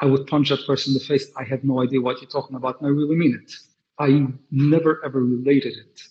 I 0.00 0.06
would 0.06 0.26
punch 0.26 0.48
that 0.48 0.66
person 0.66 0.92
in 0.92 0.98
the 0.98 1.04
face. 1.04 1.30
I 1.36 1.44
have 1.44 1.62
no 1.62 1.82
idea 1.82 2.00
what 2.00 2.22
you're 2.22 2.30
talking 2.30 2.56
about, 2.56 2.80
and 2.80 2.86
I 2.86 2.90
really 2.90 3.16
mean 3.16 3.38
it. 3.42 3.52
I 4.00 4.26
never 4.50 5.04
ever 5.04 5.22
related 5.22 5.74
it. 5.76 6.02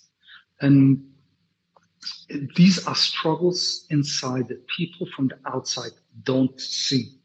And 0.62 1.04
these 2.56 2.86
are 2.88 2.96
struggles 2.96 3.88
inside 3.90 4.48
that 4.50 4.66
people 4.68 5.08
from 5.16 5.30
the 5.30 5.40
outside 5.52 5.92
don't 6.24 6.60
see. 6.62 7.16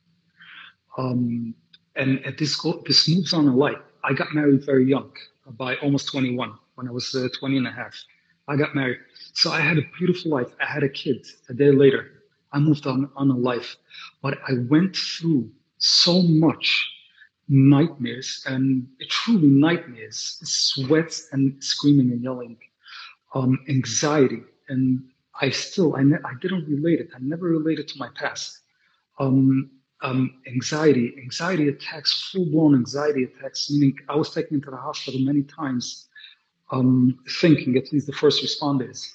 Um, 0.97 1.55
and, 1.97 2.25
at 2.25 2.39
this 2.39 2.57
go, 2.57 2.83
this 2.87 3.09
moves 3.09 3.35
on 3.35 3.47
in 3.47 3.55
life. 3.57 3.79
I 4.03 4.15
got 4.15 4.35
married 4.35 4.65
very 4.65 4.89
young, 4.89 5.13
by 5.59 5.77
almost 5.77 6.11
21, 6.11 6.55
when 6.77 6.89
I 6.89 6.91
was 6.91 7.15
uh, 7.15 7.29
20 7.39 7.59
and 7.59 7.67
a 7.67 7.71
half. 7.71 7.95
I 8.49 8.57
got 8.57 8.75
married. 8.75 8.99
So 9.35 9.51
I 9.51 9.61
had 9.61 9.79
a 9.79 9.83
beautiful 9.99 10.31
life. 10.31 10.49
I 10.61 10.67
had 10.67 10.83
a 10.83 10.89
kid 10.89 11.27
a 11.49 11.55
day 11.55 11.71
later. 11.71 12.11
I 12.53 12.59
moved 12.59 12.87
on, 12.87 13.11
on 13.17 13.31
a 13.31 13.37
life. 13.37 13.77
But 14.23 14.39
I 14.49 14.55
went 14.69 14.97
through 14.97 15.51
so 15.79 16.23
much 16.23 16.94
nightmares 17.49 18.43
and 18.47 18.87
truly 19.09 19.49
nightmares, 19.49 20.39
sweats 20.43 21.29
and 21.33 21.63
screaming 21.63 22.11
and 22.13 22.23
yelling, 22.23 22.57
um, 23.35 23.59
anxiety. 23.69 24.43
And 24.69 25.05
I 25.41 25.51
still, 25.51 25.97
I, 25.97 26.03
ne- 26.03 26.25
I 26.25 26.33
didn't 26.41 26.67
relate 26.69 27.01
it. 27.01 27.09
I 27.15 27.19
never 27.21 27.49
related 27.49 27.89
to 27.89 27.99
my 27.99 28.09
past. 28.15 28.61
Um, 29.19 29.71
um, 30.03 30.35
anxiety, 30.47 31.15
anxiety 31.23 31.69
attacks, 31.69 32.31
full 32.31 32.47
blown 32.47 32.75
anxiety 32.75 33.25
attacks, 33.25 33.71
meaning 33.71 33.97
I 34.09 34.17
was 34.17 34.31
taken 34.31 34.57
into 34.57 34.71
the 34.71 34.77
hospital 34.77 35.21
many 35.21 35.43
times, 35.43 36.09
um, 36.71 37.19
thinking, 37.41 37.77
at 37.77 37.93
least 37.93 38.07
the 38.07 38.13
first 38.13 38.45
responders, 38.45 39.07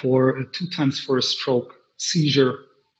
for 0.00 0.38
uh, 0.38 0.42
two 0.52 0.68
times 0.68 0.98
for 0.98 1.18
a 1.18 1.22
stroke, 1.22 1.74
seizure. 1.96 2.58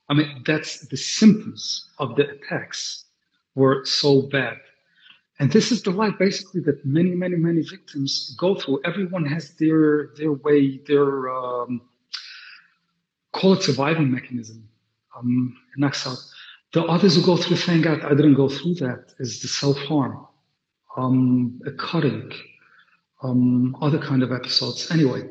I 0.09 0.15
mean, 0.15 0.43
that's 0.47 0.87
the 0.89 0.97
symptoms 0.97 1.89
of 1.99 2.15
the 2.17 2.31
attacks 2.31 3.07
were 3.61 3.85
so 3.85 4.11
bad. 4.23 4.57
And 5.38 5.51
this 5.51 5.73
is 5.73 5.83
the 5.83 5.90
life 6.03 6.16
basically 6.18 6.61
that 6.68 6.85
many, 6.85 7.14
many, 7.25 7.37
many 7.37 7.62
victims 7.62 8.35
go 8.38 8.51
through. 8.55 8.81
Everyone 8.90 9.25
has 9.35 9.44
their 9.61 10.11
their 10.18 10.35
way, 10.46 10.79
their 10.90 11.31
um, 11.38 11.81
call 13.33 13.55
it 13.55 13.62
survival 13.62 14.05
mechanism. 14.05 14.68
Um, 15.16 15.57
knocks 15.77 16.07
out. 16.07 16.18
The 16.73 16.83
others 16.85 17.16
who 17.16 17.23
go 17.23 17.37
through, 17.37 17.57
thank 17.57 17.85
God 17.85 18.01
I 18.11 18.14
didn't 18.18 18.38
go 18.42 18.49
through 18.49 18.75
that, 18.85 19.03
is 19.18 19.42
the 19.42 19.49
self-harm, 19.49 20.14
um, 20.96 21.61
cutting, 21.79 22.31
um, 23.23 23.77
other 23.83 23.99
kind 23.99 24.23
of 24.23 24.31
episodes. 24.31 24.88
Anyway, 24.90 25.23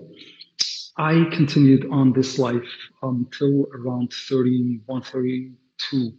I 0.97 1.13
continued 1.31 1.83
on 1.91 2.11
this 2.11 2.37
life 2.37 2.71
until 3.01 3.67
around 3.73 4.11
31, 4.11 5.01
32 5.03 6.13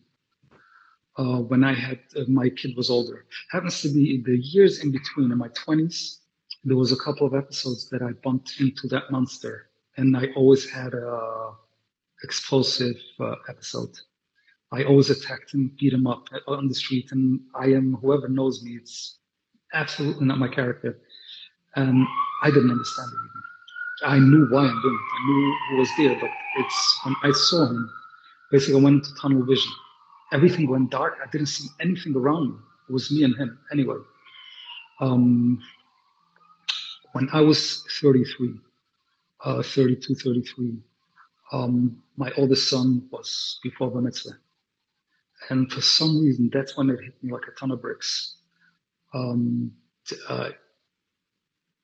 uh, 1.18 1.40
when 1.40 1.64
I 1.64 1.74
had 1.74 2.00
uh, 2.16 2.24
my 2.28 2.48
kid 2.50 2.76
was 2.76 2.90
older. 2.90 3.26
Happens 3.50 3.82
to 3.82 3.88
be 3.88 4.22
the 4.24 4.38
years 4.38 4.82
in 4.82 4.92
between 4.92 5.30
in 5.32 5.38
my 5.38 5.48
20s. 5.48 6.18
There 6.64 6.76
was 6.76 6.92
a 6.92 6.96
couple 6.96 7.26
of 7.26 7.34
episodes 7.34 7.88
that 7.90 8.02
I 8.02 8.12
bumped 8.22 8.60
into 8.60 8.86
that 8.88 9.10
monster, 9.10 9.70
and 9.96 10.16
I 10.16 10.28
always 10.36 10.68
had 10.68 10.94
a 10.94 11.52
explosive 12.22 12.96
uh, 13.18 13.34
episode. 13.48 13.98
I 14.72 14.84
always 14.84 15.10
attacked 15.10 15.52
him, 15.52 15.72
beat 15.80 15.92
him 15.92 16.06
up 16.06 16.28
on 16.46 16.68
the 16.68 16.74
street, 16.74 17.10
and 17.12 17.40
I 17.54 17.66
am 17.66 17.96
whoever 18.00 18.28
knows 18.28 18.62
me. 18.62 18.72
It's 18.76 19.18
absolutely 19.72 20.26
not 20.26 20.38
my 20.38 20.48
character, 20.48 20.98
and 21.76 22.06
I 22.42 22.50
didn't 22.50 22.70
understand 22.70 23.08
it. 23.08 23.16
Even. 23.16 24.12
I 24.12 24.18
knew 24.18 24.46
why 24.50 24.62
I'm 24.62 24.80
doing 24.82 24.94
it. 24.94 25.16
I 25.16 25.26
knew 25.26 25.56
who 25.70 25.76
was 25.78 25.90
there, 25.98 26.18
but 26.20 26.30
it's 26.58 27.00
when 27.04 27.16
I 27.24 27.32
saw 27.32 27.66
him. 27.66 27.90
Basically, 28.50 28.80
I 28.80 28.84
went 28.84 29.04
into 29.06 29.14
tunnel 29.20 29.44
vision 29.44 29.72
everything 30.32 30.68
went 30.68 30.90
dark. 30.90 31.18
I 31.22 31.30
didn't 31.30 31.48
see 31.48 31.68
anything 31.80 32.14
around 32.16 32.50
me. 32.50 32.56
It 32.88 32.92
was 32.92 33.10
me 33.10 33.24
and 33.24 33.36
him. 33.36 33.58
Anyway, 33.72 33.96
um, 35.00 35.60
when 37.12 37.28
I 37.32 37.40
was 37.40 37.84
33, 38.00 38.54
uh, 39.44 39.62
32, 39.62 40.14
33, 40.14 40.76
um, 41.52 42.02
my 42.16 42.30
oldest 42.36 42.68
son 42.68 43.08
was 43.10 43.58
before 43.62 43.90
the 43.90 44.00
mitzvah. 44.00 44.38
And 45.48 45.70
for 45.72 45.80
some 45.80 46.20
reason, 46.20 46.50
that's 46.52 46.76
when 46.76 46.90
it 46.90 47.00
hit 47.00 47.14
me 47.22 47.32
like 47.32 47.42
a 47.48 47.58
ton 47.58 47.70
of 47.70 47.80
bricks. 47.80 48.36
Um, 49.14 49.72
uh, 50.28 50.50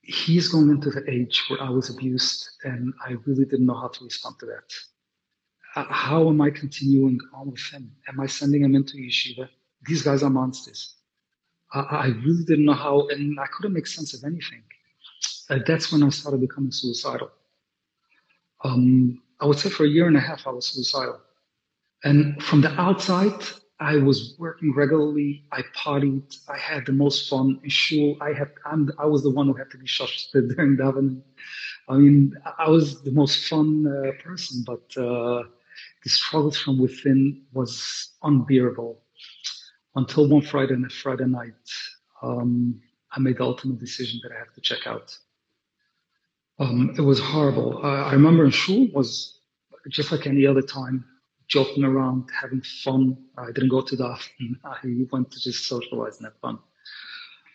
he's 0.03 0.49
going 0.49 0.71
into 0.71 0.91
the 0.91 1.09
age 1.11 1.43
where 1.49 1.63
I 1.63 1.71
was 1.71 1.91
abused, 1.91 2.49
and 2.65 2.93
I 3.05 3.13
really 3.25 3.45
didn't 3.45 3.67
know 3.67 3.81
how 3.81 3.89
to 3.89 4.05
respond 4.05 4.37
to 4.41 4.47
that 4.47 4.73
how 5.85 6.29
am 6.29 6.41
I 6.41 6.51
continuing 6.51 7.19
on 7.35 7.51
with 7.51 7.61
him? 7.71 7.93
Am 8.09 8.19
I 8.21 8.27
sending 8.27 8.65
him 8.65 8.75
into 8.75 8.97
yeshiva? 8.97 9.49
These 9.87 10.03
guys 10.03 10.23
are 10.23 10.31
monsters. 10.31 10.95
I, 11.73 11.81
I 11.81 12.07
really 12.25 12.45
didn't 12.45 12.65
know 12.65 12.73
how, 12.73 13.09
and 13.09 13.39
I 13.39 13.47
couldn't 13.47 13.75
make 13.75 13.87
sense 13.87 14.15
of 14.15 14.25
anything. 14.25 14.63
Uh, 15.51 15.59
that's 15.67 15.93
when 15.93 16.03
I 16.03 16.09
started 16.09 16.41
becoming 16.41 16.73
suicidal. 16.73 17.31
Um, 18.65 19.23
I 19.41 19.47
would 19.47 19.59
say 19.59 19.69
for 19.69 19.85
a 19.85 19.89
year 19.89 20.07
and 20.09 20.17
a 20.17 20.21
half, 20.21 20.47
I 20.47 20.51
was 20.51 20.67
suicidal. 20.67 21.21
And 22.05 22.43
from 22.43 22.63
the 22.63 22.71
outside, 22.81 23.43
I 23.79 23.97
was 23.97 24.35
working 24.39 24.73
regularly. 24.75 25.45
I 25.53 25.63
partied. 25.77 26.39
I 26.49 26.57
had 26.57 26.87
the 26.87 26.93
most 26.93 27.29
fun 27.29 27.61
in 27.63 27.69
shul. 27.69 28.17
I 28.21 28.33
had, 28.33 28.51
I'm, 28.65 28.91
I 28.99 29.05
was 29.07 29.23
the 29.23 29.31
one 29.31 29.47
who 29.47 29.55
had 29.55 29.71
to 29.73 29.79
be 29.79 29.87
shushed 29.87 30.33
during 30.33 30.77
davening. 30.77 31.21
I 31.89 31.97
mean, 31.97 32.35
I 32.59 32.69
was 32.69 33.03
the 33.03 33.13
most 33.13 33.47
fun 33.47 33.87
uh, 33.87 34.23
person, 34.23 34.65
but 34.67 35.01
uh, 35.01 35.45
the 36.07 36.11
struggle 36.11 36.53
from 36.53 36.79
within 36.79 37.43
was 37.53 38.13
unbearable 38.23 39.03
until 39.97 40.29
one 40.29 40.41
Friday 40.41 40.75
and 40.75 40.87
a 40.87 40.89
Friday 40.89 41.25
night, 41.25 41.69
um, 42.23 42.81
I 43.11 43.19
made 43.19 43.39
the 43.39 43.43
ultimate 43.43 43.81
decision 43.81 44.21
that 44.23 44.31
I 44.31 44.39
have 44.39 44.53
to 44.55 44.61
check 44.61 44.87
out. 44.87 45.19
Um, 46.61 46.95
it 46.97 47.01
was 47.01 47.19
horrible. 47.19 47.81
Uh, 47.83 48.05
I 48.05 48.13
remember 48.13 48.45
in 48.45 48.53
shul 48.53 48.87
was 48.93 49.41
just 49.89 50.13
like 50.13 50.29
any 50.29 50.47
other 50.47 50.63
time, 50.63 51.05
joking 51.49 51.83
around, 51.83 52.29
having 52.41 52.63
fun. 52.85 53.17
I 53.37 53.47
didn't 53.47 53.71
go 53.71 53.81
to 53.81 53.97
the 53.97 54.05
I 54.65 54.77
went 55.11 55.33
to 55.33 55.41
just 55.41 55.67
socialize 55.67 56.19
and 56.19 56.27
have 56.27 56.39
fun. 56.41 56.61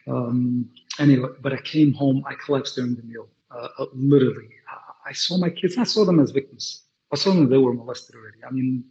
Um, 0.09 0.69
anyway, 0.99 1.29
but 1.41 1.53
I 1.53 1.61
came 1.61 1.93
home, 1.93 2.21
I 2.27 2.33
collapsed 2.33 2.75
during 2.75 2.95
the 2.95 3.03
meal, 3.03 3.29
uh, 3.49 3.69
uh 3.79 3.85
literally. 3.93 4.49
I 5.05 5.13
saw 5.13 5.37
my 5.37 5.49
kids, 5.49 5.77
I 5.77 5.83
saw 5.85 6.03
them 6.03 6.19
as 6.19 6.31
victims. 6.31 6.83
As 7.13 7.23
they 7.25 7.57
were 7.57 7.73
molested 7.73 8.15
already. 8.15 8.37
I 8.47 8.51
mean, 8.51 8.85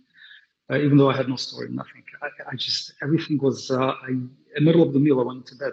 uh, 0.70 0.76
even 0.76 0.98
though 0.98 1.10
I 1.10 1.16
had 1.16 1.28
no 1.28 1.36
story, 1.36 1.68
nothing. 1.70 2.04
I, 2.22 2.28
I 2.52 2.56
just 2.56 2.92
everything 3.02 3.38
was. 3.38 3.70
Uh, 3.70 3.94
I 4.02 4.08
in 4.08 4.30
the 4.54 4.60
middle 4.60 4.82
of 4.82 4.92
the 4.92 5.00
meal, 5.00 5.20
I 5.20 5.24
went 5.24 5.46
to 5.46 5.54
bed. 5.56 5.72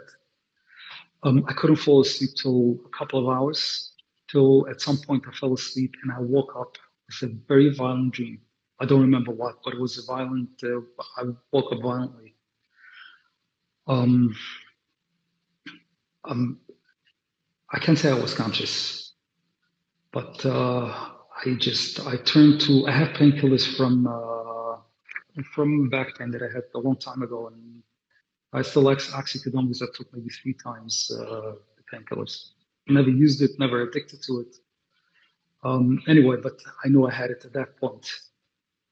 Um, 1.24 1.45
I 1.48 1.54
couldn't 1.54 1.78
fall 1.78 2.02
asleep 2.02 2.32
till 2.41 2.80
a 2.86 2.98
couple 2.98 3.20
of 3.20 3.36
hours. 3.36 3.91
Till 4.30 4.68
at 4.70 4.82
some 4.82 4.98
point 4.98 5.24
I 5.28 5.32
fell 5.36 5.54
asleep 5.54 5.93
and 6.04 6.12
I 6.12 6.20
woke 6.20 6.54
up 6.58 6.78
with 7.08 7.30
a 7.30 7.34
very 7.48 7.74
violent 7.74 8.14
dream. 8.14 8.41
I 8.80 8.86
don't 8.86 9.02
remember 9.02 9.32
what, 9.32 9.56
but 9.64 9.74
it 9.74 9.80
was 9.80 9.98
a 9.98 10.06
violent. 10.06 10.50
Uh, 10.64 10.82
I 11.18 11.24
woke 11.52 11.72
up 11.72 11.82
violently. 11.82 12.36
Um, 13.88 14.36
um, 16.26 16.60
I 17.72 17.80
can't 17.80 17.98
say 17.98 18.10
I 18.10 18.20
was 18.20 18.34
conscious, 18.34 19.14
but 20.12 20.45
uh, 20.45 21.16
I 21.46 21.54
just 21.54 22.00
I 22.08 22.18
turned 22.18 22.62
to 22.62 22.88
I 22.88 22.92
have 22.92 23.10
painkillers 23.10 23.66
from 23.78 24.08
uh, 24.08 24.78
from 25.54 25.90
back 25.90 26.18
then 26.18 26.32
that 26.32 26.42
I 26.42 26.48
had 26.54 26.64
a 26.74 26.80
long 26.80 26.98
time 26.98 27.22
ago, 27.22 27.48
and 27.48 27.84
I 28.54 28.62
still 28.64 28.82
like 28.82 29.00
oxycodone 29.00 29.68
because 29.68 29.82
I 29.84 29.88
took 29.94 30.12
maybe 30.14 30.30
three 30.30 30.54
times 30.54 31.12
uh, 31.14 31.54
the 31.78 31.84
painkillers. 31.92 32.50
Never 32.88 33.10
used 33.10 33.42
it, 33.42 33.52
never 33.60 33.84
addicted 33.84 34.24
to 34.24 34.40
it. 34.40 34.56
Um, 35.64 36.02
anyway, 36.08 36.38
but 36.42 36.58
I 36.84 36.88
knew 36.88 37.06
I 37.06 37.14
had 37.14 37.30
it 37.30 37.44
at 37.46 37.54
that 37.54 37.78
point. 37.78 38.10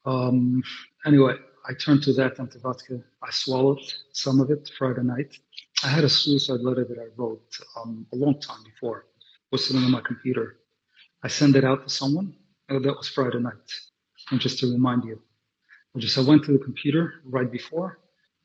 Um, 0.06 0.62
anyway, 1.06 1.36
I 1.68 1.74
turned 1.74 2.04
to 2.04 2.14
that 2.14 2.38
antivodka. 2.38 3.02
I 3.24 3.32
swallowed 3.32 3.82
some 4.12 4.40
of 4.40 4.52
it 4.52 4.70
Friday 4.78 5.02
night. 5.04 5.38
I 5.84 5.88
had 5.88 6.04
a 6.04 6.10
suicide 6.10 6.60
letter 6.62 6.86
that 6.86 7.00
I 7.00 7.08
wrote 7.16 7.58
um, 7.78 8.06
a 8.14 8.16
long 8.16 8.40
time 8.40 8.64
before. 8.64 9.08
Was 9.52 9.68
sitting 9.68 9.84
on 9.84 9.92
my 9.92 10.02
computer. 10.02 10.58
I 11.26 11.28
sent 11.28 11.56
it 11.56 11.66
out 11.66 11.82
to 11.84 11.90
someone. 11.90 12.36
Oh, 12.70 12.80
that 12.80 12.96
was 12.96 13.08
Friday 13.10 13.40
night. 13.40 13.70
And 14.30 14.40
just 14.40 14.60
to 14.60 14.72
remind 14.72 15.06
you, 15.06 15.20
I 15.96 16.00
just 16.00 16.20
I 16.20 16.22
went 16.22 16.44
to 16.46 16.52
the 16.52 16.64
computer 16.64 17.16
right 17.26 17.52
before. 17.52 18.00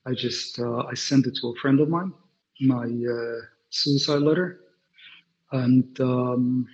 I 0.07 0.15
just 0.15 0.59
uh, 0.59 0.85
I 0.91 0.95
sent 0.95 1.27
it 1.27 1.37
to 1.43 1.49
a 1.49 1.55
friend 1.61 1.79
of 1.81 1.91
mine, 1.91 2.13
my 2.63 2.87
uh, 2.87 3.41
suicide 3.69 4.23
letter, 4.23 4.61
and 5.53 6.01
um, 6.01 6.67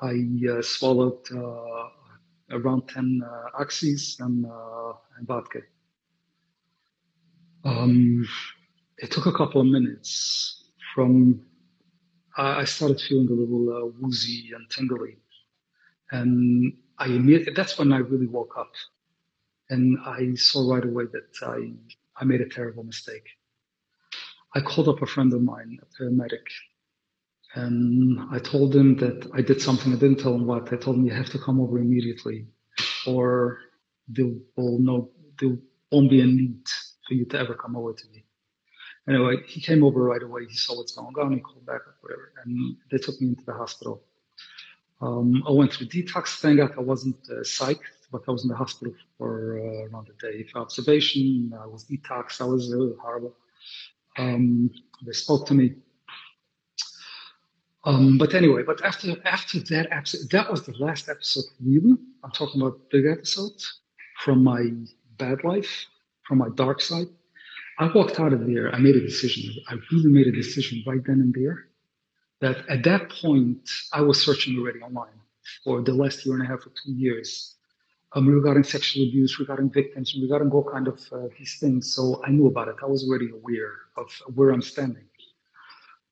I 0.00 0.14
uh, 0.48 0.62
swallowed 0.62 1.26
uh, 1.32 1.88
around 2.56 2.82
ten 2.86 3.20
uh, 3.26 3.60
oxys 3.60 4.20
and 4.20 4.46
uh, 4.46 4.92
and 5.16 5.26
vodka. 5.26 5.62
Um, 7.64 8.24
it 8.98 9.10
took 9.10 9.26
a 9.26 9.32
couple 9.32 9.60
of 9.60 9.66
minutes 9.66 10.70
from 10.94 11.40
I 12.36 12.64
started 12.64 13.00
feeling 13.00 13.28
a 13.28 13.32
little 13.32 13.66
uh, 13.76 13.90
woozy 14.00 14.52
and 14.54 14.64
tingly, 14.70 15.16
and 16.12 16.72
I 16.98 17.06
immediately 17.06 17.54
that's 17.54 17.78
when 17.78 17.92
I 17.92 17.98
really 17.98 18.26
woke 18.26 18.54
up, 18.58 18.72
and 19.70 19.98
I 20.04 20.34
saw 20.34 20.72
right 20.72 20.84
away 20.84 21.04
that 21.12 21.46
I 21.46 21.72
I 22.20 22.24
made 22.24 22.40
a 22.40 22.48
terrible 22.48 22.84
mistake. 22.84 23.28
I 24.54 24.60
called 24.60 24.88
up 24.88 25.02
a 25.02 25.06
friend 25.06 25.32
of 25.34 25.42
mine, 25.42 25.78
a 25.82 26.02
paramedic, 26.02 26.46
and 27.54 28.20
I 28.30 28.38
told 28.38 28.74
him 28.74 28.96
that 28.96 29.30
I 29.34 29.42
did 29.42 29.60
something. 29.60 29.92
I 29.92 29.96
didn't 29.96 30.20
tell 30.20 30.34
him 30.34 30.46
what. 30.46 30.72
I 30.72 30.76
told 30.76 30.96
him 30.96 31.06
you 31.06 31.12
have 31.12 31.30
to 31.30 31.38
come 31.38 31.60
over 31.60 31.78
immediately, 31.78 32.46
or 33.06 33.58
there 34.08 34.32
will 34.56 34.78
no 34.78 35.10
there 35.40 35.56
won't 35.92 36.10
be 36.10 36.20
a 36.20 36.26
need 36.26 36.62
for 37.06 37.14
you 37.14 37.24
to 37.26 37.38
ever 37.38 37.54
come 37.54 37.76
over 37.76 37.92
to 37.92 38.08
me 38.12 38.24
anyway, 39.08 39.36
he 39.46 39.60
came 39.60 39.82
over 39.82 40.02
right 40.02 40.22
away. 40.22 40.46
He 40.48 40.56
saw 40.56 40.76
what's 40.76 40.92
going 40.92 41.14
on. 41.20 41.32
He 41.32 41.40
called 41.40 41.66
back 41.66 41.80
whatever, 42.00 42.32
and 42.44 42.76
they 42.90 42.98
took 42.98 43.20
me 43.20 43.28
into 43.28 43.44
the 43.44 43.54
hospital. 43.54 44.02
Um, 45.00 45.44
I 45.46 45.52
went 45.52 45.72
through 45.72 45.88
detox. 45.88 46.40
Thank 46.40 46.58
God 46.58 46.72
I 46.76 46.80
wasn't 46.80 47.16
uh, 47.30 47.40
psyched, 47.42 47.80
but 48.10 48.22
I 48.26 48.32
was 48.32 48.42
in 48.42 48.48
the 48.48 48.56
hospital 48.56 48.94
for 49.16 49.58
uh, 49.58 49.86
around 49.88 50.08
a 50.08 50.26
day 50.26 50.42
for 50.44 50.58
observation. 50.60 51.52
I 51.60 51.66
was 51.66 51.84
detox. 51.84 52.40
I 52.40 52.44
was 52.44 52.72
really 52.72 52.94
horrible. 53.00 53.34
Um, 54.16 54.70
they 55.04 55.12
spoke 55.12 55.46
to 55.46 55.54
me. 55.54 55.74
Um, 57.84 58.18
but 58.18 58.34
anyway, 58.34 58.64
but 58.64 58.84
after 58.84 59.14
after 59.24 59.60
that 59.60 59.88
episode, 59.92 60.30
that 60.32 60.50
was 60.50 60.66
the 60.66 60.76
last 60.78 61.08
episode. 61.08 61.44
Really, 61.64 61.96
I'm 62.24 62.32
talking 62.32 62.60
about 62.60 62.90
big 62.90 63.06
episodes 63.06 63.80
from 64.24 64.42
my 64.42 64.70
bad 65.16 65.44
life, 65.44 65.86
from 66.26 66.38
my 66.38 66.48
dark 66.56 66.80
side. 66.80 67.06
I 67.78 67.88
walked 67.94 68.18
out 68.18 68.32
of 68.32 68.44
there. 68.44 68.74
I 68.74 68.78
made 68.78 68.96
a 68.96 69.00
decision. 69.00 69.54
I 69.68 69.76
really 69.92 70.10
made 70.10 70.26
a 70.26 70.32
decision 70.32 70.82
right 70.84 71.00
then 71.06 71.20
and 71.20 71.32
there 71.32 71.67
that 72.40 72.58
at 72.68 72.82
that 72.84 73.10
point 73.10 73.68
I 73.92 74.00
was 74.00 74.24
searching 74.24 74.58
already 74.58 74.80
online 74.80 75.20
for 75.64 75.82
the 75.82 75.92
last 75.92 76.24
year 76.24 76.34
and 76.34 76.44
a 76.44 76.46
half 76.46 76.66
or 76.66 76.72
two 76.82 76.92
years 76.92 77.56
um, 78.14 78.28
regarding 78.28 78.64
sexual 78.64 79.06
abuse, 79.06 79.38
regarding 79.38 79.70
victims, 79.70 80.14
regarding 80.20 80.50
all 80.50 80.64
kind 80.64 80.88
of 80.88 81.00
uh, 81.12 81.28
these 81.38 81.58
things. 81.58 81.94
So 81.94 82.22
I 82.24 82.30
knew 82.30 82.46
about 82.46 82.68
it. 82.68 82.76
I 82.82 82.86
was 82.86 83.06
already 83.08 83.30
aware 83.30 83.72
of 83.96 84.10
where 84.34 84.50
I'm 84.50 84.62
standing. 84.62 85.04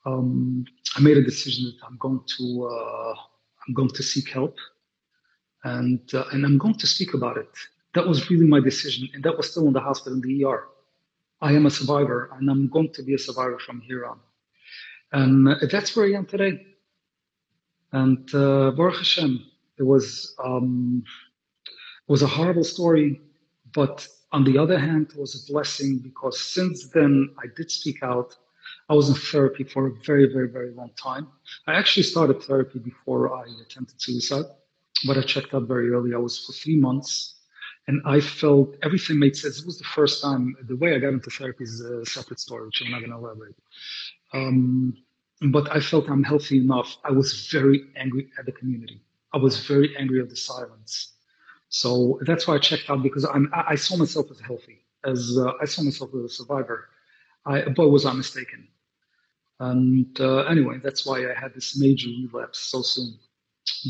Um, 0.05 0.65
I 0.97 1.01
made 1.01 1.17
a 1.17 1.23
decision 1.23 1.65
that 1.65 1.87
I'm 1.87 1.97
going 1.99 2.21
to 2.39 2.69
uh, 2.71 3.15
I'm 3.67 3.75
going 3.75 3.91
to 3.91 4.03
seek 4.03 4.31
help, 4.31 4.57
and 5.65 6.01
uh, 6.15 6.25
and 6.33 6.45
I'm 6.45 6.59
going 6.59 6.77
to 6.77 6.87
speak 6.87 7.15
about 7.15 7.37
it. 7.37 7.49
That 7.95 8.07
was 8.07 8.31
really 8.31 8.47
my 8.47 8.61
decision, 8.61 9.09
and 9.15 9.25
that 9.25 9.37
was 9.37 9.51
still 9.51 9.67
in 9.67 9.73
the 9.73 9.81
hospital 9.81 10.15
in 10.15 10.21
the 10.21 10.45
ER. 10.45 10.69
I 11.41 11.53
am 11.53 11.67
a 11.67 11.71
survivor 11.71 12.31
and 12.33 12.51
I'm 12.51 12.69
going 12.69 12.93
to 12.95 13.03
be 13.03 13.15
a 13.15 13.19
survivor 13.19 13.59
from 13.59 13.81
here 13.83 14.07
on. 14.07 14.19
And 15.13 15.57
that's 15.71 15.97
where 15.97 16.07
I 16.07 16.19
am 16.19 16.27
today. 16.27 16.67
And 17.93 18.29
uh, 18.35 18.73
Baruch 18.73 18.97
Hashem, 18.97 19.45
it 19.79 19.83
was, 19.83 20.35
um, 20.43 21.05
it 21.67 22.11
was 22.11 22.23
a 22.23 22.27
horrible 22.27 22.65
story, 22.65 23.21
but 23.75 24.07
on 24.33 24.45
the 24.45 24.59
other 24.59 24.79
hand, 24.79 25.11
it 25.11 25.19
was 25.19 25.35
a 25.35 25.53
blessing 25.53 25.99
because 25.99 26.41
since 26.41 26.89
then 26.89 27.31
I 27.39 27.47
did 27.57 27.71
speak 27.71 28.03
out. 28.03 28.37
I 28.89 28.95
was 28.95 29.09
in 29.09 29.15
therapy 29.15 29.65
for 29.65 29.87
a 29.87 29.93
very, 30.05 30.27
very, 30.33 30.49
very 30.49 30.73
long 30.73 30.91
time. 31.01 31.29
I 31.67 31.75
actually 31.75 32.03
started 32.03 32.43
therapy 32.43 32.81
before 32.81 33.35
I 33.35 33.45
attempted 33.65 34.01
suicide, 34.01 34.45
but 35.07 35.17
I 35.17 35.23
checked 35.23 35.55
out 35.55 35.63
very 35.63 35.91
early. 35.91 36.15
I 36.15 36.19
was 36.19 36.45
for 36.45 36.53
three 36.53 36.77
months 36.77 37.37
and 37.89 38.03
I 38.05 38.21
felt 38.21 38.77
everything 38.83 39.19
made 39.19 39.37
sense. 39.37 39.61
It 39.61 39.67
was 39.67 39.79
the 39.79 39.85
first 39.85 40.21
time. 40.21 40.57
The 40.69 40.77
way 40.77 40.95
I 40.95 40.99
got 40.99 41.13
into 41.13 41.31
therapy 41.31 41.65
is 41.65 41.81
a 41.81 42.05
separate 42.05 42.41
story, 42.41 42.67
which 42.67 42.83
I'm 42.85 42.91
not 42.91 42.99
going 42.99 43.13
to 43.13 43.17
elaborate. 43.17 43.55
Um, 44.37 44.97
but 45.53 45.75
I 45.75 45.81
felt 45.81 46.09
I'm 46.09 46.25
healthy 46.25 46.59
enough. 46.59 46.97
I 47.05 47.13
was 47.13 47.49
very 47.49 47.85
angry 47.97 48.31
at 48.39 48.47
the 48.47 48.53
community. 48.53 49.01
I 49.35 49.39
was 49.39 49.67
very 49.67 49.97
angry 49.97 50.21
at 50.21 50.31
the 50.31 50.37
silence. 50.37 51.13
So 51.69 52.19
that's 52.23 52.47
why 52.47 52.55
I 52.55 52.59
checked 52.59 52.89
out 52.89 53.03
because 53.03 53.25
I'm, 53.25 53.51
I 53.53 53.75
saw 53.75 53.97
myself 53.97 54.31
as 54.31 54.41
healthy, 54.41 54.79
as 55.05 55.37
uh, 55.39 55.53
I 55.61 55.67
saw 55.67 55.83
myself 55.83 56.11
as 56.15 56.25
a 56.25 56.29
survivor. 56.29 56.89
I, 57.45 57.63
boy, 57.69 57.89
was 57.89 58.07
I 58.07 58.13
mistaken. 58.13 58.69
And 59.61 60.19
uh, 60.21 60.45
anyway, 60.45 60.79
that's 60.83 61.07
why 61.07 61.31
I 61.31 61.35
had 61.39 61.55
this 61.55 61.79
major 61.79 62.09
relapse 62.09 62.59
so 62.59 62.83
soon. 62.83 63.19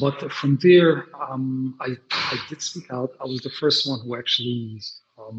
But 0.00 0.32
from 0.32 0.58
there, 0.62 1.06
um, 1.28 1.76
I, 1.80 1.96
I 2.10 2.38
did 2.48 2.62
speak 2.62 2.90
out. 2.90 3.10
I 3.20 3.24
was 3.24 3.40
the 3.40 3.50
first 3.50 3.88
one 3.88 4.00
who 4.00 4.16
actually 4.16 4.80
um, 5.18 5.38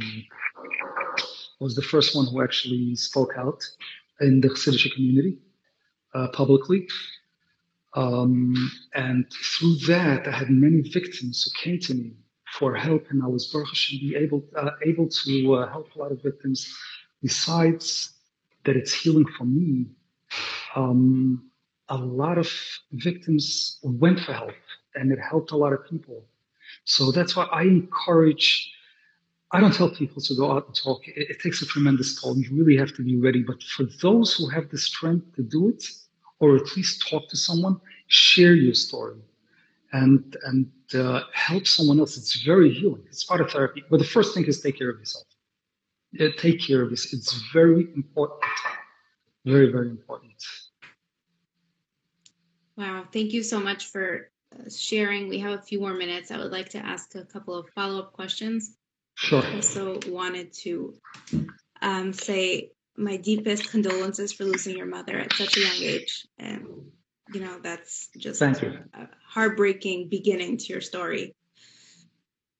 was 1.59 1.75
the 1.75 1.81
first 1.81 2.15
one 2.15 2.27
who 2.27 2.43
actually 2.43 2.95
spoke 2.95 3.33
out 3.37 3.63
in 4.21 4.41
the 4.41 4.49
Hasidic 4.49 4.93
community 4.93 5.37
uh, 6.13 6.27
publicly. 6.29 6.87
Um, 7.95 8.71
and 8.93 9.25
through 9.31 9.75
that, 9.87 10.27
I 10.27 10.31
had 10.31 10.49
many 10.49 10.81
victims 10.81 11.43
who 11.43 11.51
came 11.63 11.79
to 11.81 11.93
me 11.93 12.13
for 12.53 12.75
help, 12.75 13.05
and 13.09 13.23
I 13.23 13.27
was 13.27 13.47
Baruch 13.47 13.69
Hashem, 13.69 14.15
able 14.15 14.43
uh, 14.55 14.71
able 14.85 15.07
to 15.09 15.53
uh, 15.53 15.71
help 15.71 15.93
a 15.95 15.99
lot 15.99 16.11
of 16.11 16.21
victims. 16.21 16.73
Besides 17.21 18.11
that, 18.65 18.75
it's 18.75 18.93
healing 18.93 19.25
for 19.37 19.45
me. 19.45 19.87
Um, 20.75 21.49
a 21.89 21.97
lot 21.97 22.37
of 22.37 22.51
victims 22.91 23.79
went 23.81 24.19
for 24.19 24.33
help 24.33 24.51
and 24.95 25.11
it 25.11 25.19
helped 25.19 25.51
a 25.51 25.57
lot 25.57 25.73
of 25.73 25.87
people. 25.87 26.25
So 26.83 27.11
that's 27.11 27.35
why 27.35 27.45
I 27.45 27.63
encourage, 27.63 28.71
I 29.51 29.61
don't 29.61 29.73
tell 29.73 29.89
people 29.89 30.21
to 30.21 30.35
go 30.35 30.51
out 30.51 30.67
and 30.67 30.75
talk. 30.75 31.07
It, 31.07 31.29
it, 31.29 31.39
takes 31.39 31.61
a 31.61 31.65
tremendous 31.65 32.19
toll. 32.19 32.37
You 32.37 32.49
really 32.51 32.75
have 32.77 32.93
to 32.95 33.03
be 33.03 33.17
ready. 33.17 33.43
But 33.43 33.63
for 33.63 33.85
those 34.01 34.33
who 34.33 34.49
have 34.49 34.69
the 34.69 34.77
strength 34.77 35.35
to 35.35 35.43
do 35.43 35.69
it, 35.69 35.83
or 36.39 36.57
at 36.57 36.75
least 36.75 37.07
talk 37.07 37.29
to 37.29 37.37
someone, 37.37 37.79
share 38.07 38.53
your 38.53 38.73
story 38.73 39.19
and, 39.93 40.35
and 40.43 40.69
uh, 40.93 41.21
help 41.33 41.65
someone 41.65 41.99
else. 41.99 42.17
It's 42.17 42.43
very 42.43 42.73
healing. 42.73 43.03
It's 43.07 43.23
part 43.23 43.39
of 43.39 43.49
therapy. 43.49 43.83
But 43.89 43.99
the 43.99 44.05
first 44.05 44.33
thing 44.33 44.45
is 44.45 44.59
take 44.61 44.77
care 44.77 44.89
of 44.89 44.99
yourself. 44.99 45.25
Uh, 46.19 46.27
take 46.37 46.59
care 46.61 46.81
of 46.81 46.89
this. 46.89 47.13
It's 47.13 47.33
very 47.53 47.87
important. 47.95 48.41
Very, 49.45 49.71
very 49.71 49.89
important. 49.89 50.33
Wow. 52.75 53.05
Thank 53.13 53.31
you 53.31 53.43
so 53.43 53.59
much 53.59 53.87
for 53.87 54.29
uh, 54.53 54.69
sharing. 54.69 55.29
We 55.29 55.39
have 55.39 55.57
a 55.57 55.61
few 55.61 55.79
more 55.79 55.93
minutes. 55.93 56.31
I 56.31 56.37
would 56.37 56.51
like 56.51 56.69
to 56.69 56.79
ask 56.79 57.15
a 57.15 57.23
couple 57.23 57.55
of 57.55 57.69
follow 57.69 57.99
up 57.99 58.13
questions. 58.13 58.75
Sure. 59.17 59.43
I 59.43 59.55
also 59.55 59.99
wanted 60.07 60.53
to 60.61 60.93
um, 61.81 62.13
say 62.13 62.69
my 62.95 63.17
deepest 63.17 63.69
condolences 63.69 64.31
for 64.31 64.43
losing 64.43 64.77
your 64.77 64.85
mother 64.85 65.17
at 65.17 65.33
such 65.33 65.57
a 65.57 65.61
young 65.61 65.75
age. 65.81 66.27
And, 66.37 66.67
you 67.33 67.41
know, 67.41 67.59
that's 67.61 68.09
just 68.17 68.39
Thank 68.39 68.61
you. 68.61 68.79
a 68.93 69.07
heartbreaking 69.27 70.09
beginning 70.09 70.57
to 70.57 70.65
your 70.65 70.81
story. 70.81 71.35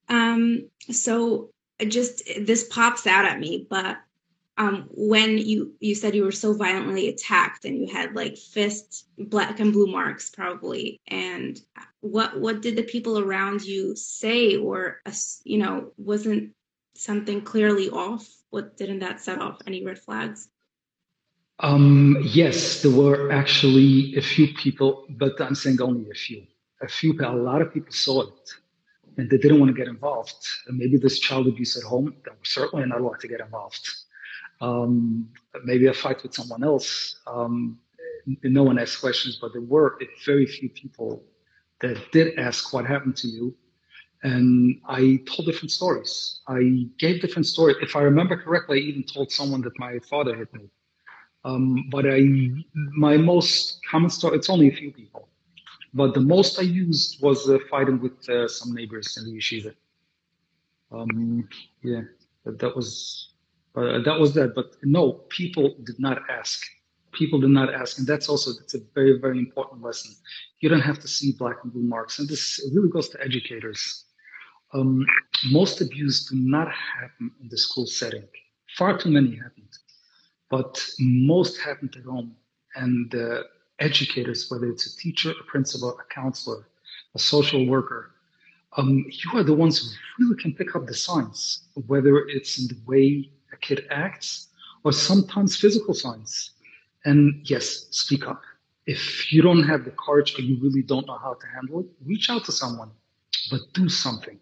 Um, 0.10 0.70
so 0.90 1.52
just 1.88 2.24
this 2.42 2.68
pops 2.68 3.06
out 3.06 3.26
at 3.26 3.40
me, 3.40 3.68
but 3.70 3.98
um, 4.58 4.88
when 4.92 5.38
you 5.38 5.74
you 5.80 5.94
said 5.94 6.16
you 6.16 6.24
were 6.24 6.32
so 6.32 6.54
violently 6.54 7.08
attacked 7.10 7.66
and 7.66 7.78
you 7.78 7.94
had 7.94 8.16
like 8.16 8.38
fist 8.38 9.08
black 9.18 9.60
and 9.60 9.72
blue 9.72 9.88
marks 9.88 10.30
probably. 10.30 11.00
And 11.08 11.60
what 12.02 12.40
what 12.40 12.62
did 12.62 12.76
the 12.76 12.84
people 12.84 13.20
around 13.20 13.64
you 13.64 13.96
say 13.96 14.56
or 14.58 15.02
you 15.44 15.60
know 15.60 15.92
wasn't 15.98 16.54
something 16.96 17.42
clearly 17.42 17.90
off? 17.90 18.28
What 18.50 18.78
didn't 18.78 19.00
that 19.00 19.22
set 19.22 19.40
off 19.40 19.62
any 19.68 19.86
red 19.86 20.00
flags? 20.00 20.50
Um, 21.60 22.18
yes 22.22 22.82
there 22.82 22.92
were 22.92 23.32
actually 23.32 24.16
a 24.16 24.22
few 24.22 24.54
people 24.54 25.08
but 25.10 25.42
i'm 25.42 25.56
saying 25.56 25.82
only 25.82 26.10
a 26.12 26.14
few. 26.14 26.44
A 26.82 26.88
few 26.88 27.20
a 27.20 27.34
lot 27.34 27.64
of 27.64 27.74
people 27.74 27.92
saw 27.92 28.22
it 28.22 28.50
and 29.18 29.28
they 29.28 29.40
didn't 29.40 29.60
want 29.60 29.76
to 29.76 29.78
get 29.78 29.88
involved. 29.88 30.46
And 30.68 30.78
maybe 30.78 30.98
this 30.98 31.18
child 31.18 31.48
abuse 31.48 31.76
at 31.76 31.84
home 31.84 32.16
they 32.24 32.32
were 32.32 32.38
certainly 32.44 32.86
not 32.86 33.02
allowed 33.02 33.20
to 33.22 33.28
get 33.28 33.40
involved 33.40 33.90
um, 34.62 35.30
maybe 35.64 35.88
a 35.88 35.94
fight 35.94 36.22
with 36.24 36.34
someone 36.34 36.64
else 36.64 37.20
um, 37.28 37.78
no 38.44 38.64
one 38.64 38.78
asked 38.80 39.00
questions 39.00 39.38
but 39.42 39.54
there 39.54 39.62
were 39.62 40.00
very 40.26 40.46
few 40.46 40.70
people 40.70 41.24
that 41.82 42.12
did 42.12 42.38
ask 42.40 42.74
what 42.74 42.86
happened 42.86 43.16
to 43.18 43.28
you. 43.28 43.56
And 44.24 44.82
I 44.88 45.20
told 45.28 45.46
different 45.46 45.72
stories. 45.72 46.40
I 46.48 46.88
gave 46.98 47.22
different 47.22 47.46
stories. 47.46 47.78
If 47.82 47.96
I 47.96 48.02
remember 48.02 48.36
correctly, 48.36 48.80
I 48.80 48.82
even 48.82 49.04
told 49.04 49.32
someone 49.32 49.62
that 49.62 49.78
my 49.78 50.00
father 50.00 50.36
hit 50.36 50.52
me. 50.54 50.70
Um, 51.46 51.88
but 51.92 52.06
I, 52.08 52.28
my 52.74 53.16
most 53.16 53.80
common 53.90 54.10
story, 54.10 54.38
it's 54.38 54.50
only 54.50 54.68
a 54.70 54.76
few 54.76 54.92
people, 54.92 55.30
but 55.94 56.14
the 56.14 56.20
most 56.20 56.60
I 56.60 56.64
used 56.64 57.22
was 57.22 57.48
uh, 57.48 57.60
fighting 57.70 58.02
with 58.02 58.28
uh, 58.28 58.48
some 58.50 58.74
neighbors 58.74 59.16
in 59.18 59.26
the 59.26 59.38
yeshiva. 59.38 59.74
Um, 60.92 61.48
yeah, 61.84 62.02
that, 62.44 62.60
that 62.60 62.76
was, 62.76 63.30
uh, 63.78 64.02
that 64.04 64.20
was 64.20 64.34
that. 64.34 64.54
But 64.56 64.76
no, 64.84 65.14
people 65.30 65.76
did 65.84 66.00
not 66.00 66.22
ask 66.30 66.66
people 67.18 67.40
did 67.40 67.50
not 67.50 67.74
ask. 67.74 67.98
And 67.98 68.08
that's 68.08 68.30
also, 68.30 68.54
that's 68.54 68.76
a 68.76 68.80
very, 68.94 69.20
very 69.20 69.40
important 69.40 69.82
lesson. 69.82 70.14
You 70.60 70.70
don't 70.70 70.82
have 70.82 71.00
to 71.00 71.08
see 71.08 71.34
black 71.34 71.58
and 71.64 71.74
blue 71.74 71.84
marks. 71.84 72.20
And 72.20 72.30
this 72.30 72.62
really 72.74 72.90
goes 72.90 73.10
to 73.10 73.22
educators. 73.22 74.06
Um, 74.74 75.06
most 75.50 75.82
abuse 75.82 76.28
do 76.30 76.36
not 76.36 76.68
happen 76.68 77.32
in 77.42 77.48
the 77.50 77.58
school 77.58 77.88
setting. 77.88 78.24
Far 78.78 78.98
too 78.98 79.10
many 79.10 79.36
happened, 79.36 79.74
but 80.50 80.84
most 81.00 81.60
happened 81.60 81.96
at 81.98 82.04
home. 82.04 82.36
And 82.76 83.14
uh, 83.16 83.44
educators, 83.80 84.50
whether 84.50 84.70
it's 84.70 84.94
a 84.94 84.98
teacher, 84.98 85.32
a 85.32 85.44
principal, 85.46 85.98
a 85.98 86.14
counselor, 86.14 86.68
a 87.16 87.20
social 87.20 87.66
worker, 87.66 88.12
um, 88.76 89.06
you 89.10 89.40
are 89.40 89.44
the 89.44 89.56
ones 89.56 89.80
who 89.80 90.26
really 90.26 90.42
can 90.42 90.54
pick 90.54 90.76
up 90.76 90.86
the 90.86 90.94
signs, 90.94 91.68
whether 91.88 92.18
it's 92.28 92.60
in 92.60 92.68
the 92.68 92.78
way 92.86 93.32
kid 93.62 93.86
acts 93.90 94.48
or 94.84 94.92
sometimes 94.92 95.56
physical 95.56 95.94
signs. 95.94 96.52
And 97.06 97.42
yes, 97.44 97.88
speak 97.92 98.28
up. 98.28 98.42
If 98.86 99.32
you 99.34 99.42
don't 99.42 99.64
have 99.64 99.84
the 99.84 99.92
courage 99.92 100.38
or 100.38 100.42
you 100.42 100.58
really 100.62 100.82
don't 100.82 101.08
know 101.08 101.18
how 101.18 101.34
to 101.34 101.48
handle 101.48 101.82
it, 101.82 101.88
reach 102.06 102.30
out 102.30 102.46
to 102.46 102.52
someone, 102.52 102.92
but 103.52 103.62
do 103.74 103.90
something. 103.90 104.40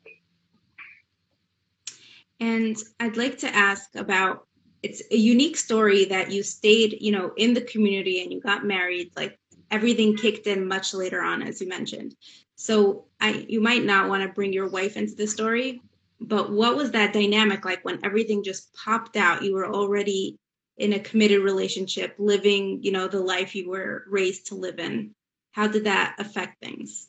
And 2.40 2.78
I'd 3.00 3.18
like 3.18 3.38
to 3.40 3.56
ask 3.56 3.96
about 3.96 4.48
it's 4.84 5.02
a 5.10 5.18
unique 5.18 5.58
story 5.58 6.06
that 6.06 6.32
you 6.32 6.44
stayed, 6.44 6.98
you 7.02 7.12
know, 7.12 7.32
in 7.38 7.54
the 7.56 7.62
community 7.62 8.22
and 8.22 8.32
you 8.32 8.40
got 8.40 8.66
married, 8.66 9.12
like 9.16 9.40
everything 9.72 10.16
kicked 10.16 10.46
in 10.46 10.68
much 10.68 10.94
later 10.94 11.24
on, 11.24 11.42
as 11.42 11.60
you 11.60 11.68
mentioned. 11.68 12.16
So 12.56 13.06
I 13.20 13.46
you 13.48 13.62
might 13.62 13.84
not 13.84 14.10
want 14.10 14.24
to 14.24 14.30
bring 14.30 14.54
your 14.54 14.70
wife 14.70 14.96
into 14.96 15.16
the 15.16 15.28
story, 15.28 15.82
but 16.20 16.52
what 16.52 16.76
was 16.76 16.92
that 16.92 17.14
dynamic 17.14 17.66
like 17.66 17.84
when 17.84 18.04
everything 18.04 18.44
just 18.44 18.74
popped 18.74 19.18
out? 19.18 19.44
You 19.44 19.54
were 19.54 19.68
already 19.68 20.38
in 20.78 20.94
a 20.94 21.00
committed 21.00 21.42
relationship, 21.42 22.16
living, 22.18 22.84
you 22.84 22.92
know, 22.92 23.08
the 23.08 23.20
life 23.20 23.56
you 23.56 23.70
were 23.70 24.04
raised 24.10 24.48
to 24.48 24.56
live 24.56 24.80
in? 24.80 25.14
How 25.52 25.68
did 25.68 25.86
that 25.86 26.16
affect 26.20 26.60
things? 26.62 27.08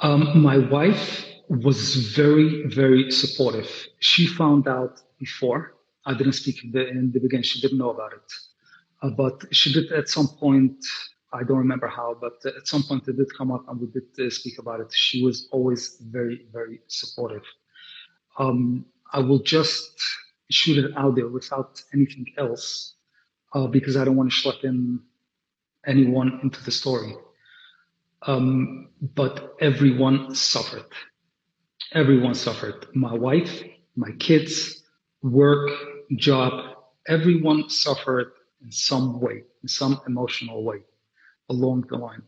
Um, 0.00 0.42
my 0.42 0.58
wife 0.58 1.24
was 1.48 1.94
very, 2.14 2.66
very 2.66 3.10
supportive. 3.10 3.70
She 3.98 4.26
found 4.26 4.68
out 4.68 5.00
before. 5.18 5.74
I 6.04 6.14
didn't 6.14 6.34
speak 6.34 6.62
in 6.62 6.70
the, 6.70 6.88
in 6.88 7.10
the 7.12 7.18
beginning. 7.18 7.42
She 7.44 7.60
didn't 7.60 7.78
know 7.78 7.90
about 7.90 8.12
it. 8.12 8.32
Uh, 9.02 9.10
but 9.10 9.54
she 9.54 9.72
did 9.72 9.90
at 9.92 10.08
some 10.08 10.28
point, 10.28 10.76
I 11.32 11.42
don't 11.42 11.58
remember 11.58 11.88
how, 11.88 12.16
but 12.20 12.34
at 12.46 12.66
some 12.66 12.82
point 12.82 13.08
it 13.08 13.16
did 13.16 13.36
come 13.36 13.50
up 13.50 13.68
and 13.68 13.80
we 13.80 13.88
did 13.88 14.26
uh, 14.26 14.30
speak 14.30 14.58
about 14.58 14.80
it. 14.80 14.92
She 14.92 15.22
was 15.24 15.48
always 15.50 15.96
very, 16.00 16.46
very 16.52 16.80
supportive. 16.86 17.42
Um, 18.38 18.86
I 19.12 19.20
will 19.20 19.40
just 19.40 20.00
shoot 20.50 20.84
it 20.84 20.96
out 20.96 21.16
there 21.16 21.28
without 21.28 21.82
anything 21.92 22.26
else 22.38 22.94
uh, 23.54 23.66
because 23.66 23.96
I 23.96 24.04
don't 24.04 24.16
want 24.16 24.30
to 24.32 24.36
schlep 24.36 24.64
in 24.64 25.00
anyone 25.86 26.40
into 26.42 26.62
the 26.62 26.70
story. 26.70 27.14
Um, 28.22 28.88
but 29.14 29.56
everyone 29.60 30.34
suffered. 30.34 30.86
Everyone 31.92 32.34
suffered. 32.34 32.86
My 32.94 33.14
wife, 33.14 33.62
my 33.96 34.12
kids, 34.18 34.82
work, 35.22 35.70
job, 36.16 36.76
everyone 37.08 37.68
suffered 37.68 38.32
in 38.62 38.70
some 38.70 39.20
way, 39.20 39.42
in 39.62 39.68
some 39.68 40.00
emotional 40.06 40.62
way 40.62 40.78
along 41.48 41.86
the 41.88 41.96
line. 41.96 42.22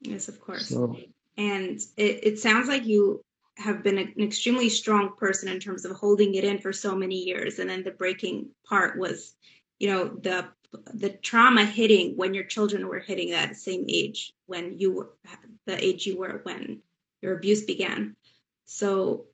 Yes, 0.00 0.28
of 0.28 0.40
course. 0.40 0.68
So, 0.68 0.96
and 1.36 1.78
it, 1.96 2.20
it 2.22 2.38
sounds 2.38 2.68
like 2.68 2.86
you 2.86 3.22
have 3.56 3.82
been 3.82 3.98
an 3.98 4.14
extremely 4.18 4.68
strong 4.68 5.14
person 5.16 5.48
in 5.48 5.60
terms 5.60 5.84
of 5.84 5.92
holding 5.92 6.34
it 6.34 6.44
in 6.44 6.58
for 6.58 6.72
so 6.72 6.96
many 6.96 7.16
years 7.16 7.58
and 7.58 7.68
then 7.68 7.82
the 7.82 7.90
breaking 7.90 8.48
part 8.66 8.98
was 8.98 9.34
you 9.78 9.88
know 9.88 10.08
the 10.22 10.48
the 10.94 11.10
trauma 11.10 11.64
hitting 11.64 12.16
when 12.16 12.32
your 12.32 12.44
children 12.44 12.88
were 12.88 13.00
hitting 13.00 13.30
that 13.30 13.56
same 13.56 13.84
age 13.88 14.32
when 14.46 14.78
you 14.78 14.92
were 14.92 15.10
the 15.66 15.84
age 15.84 16.06
you 16.06 16.16
were 16.16 16.40
when 16.44 16.80
your 17.20 17.36
abuse 17.36 17.64
began 17.64 18.16
so 18.64 19.26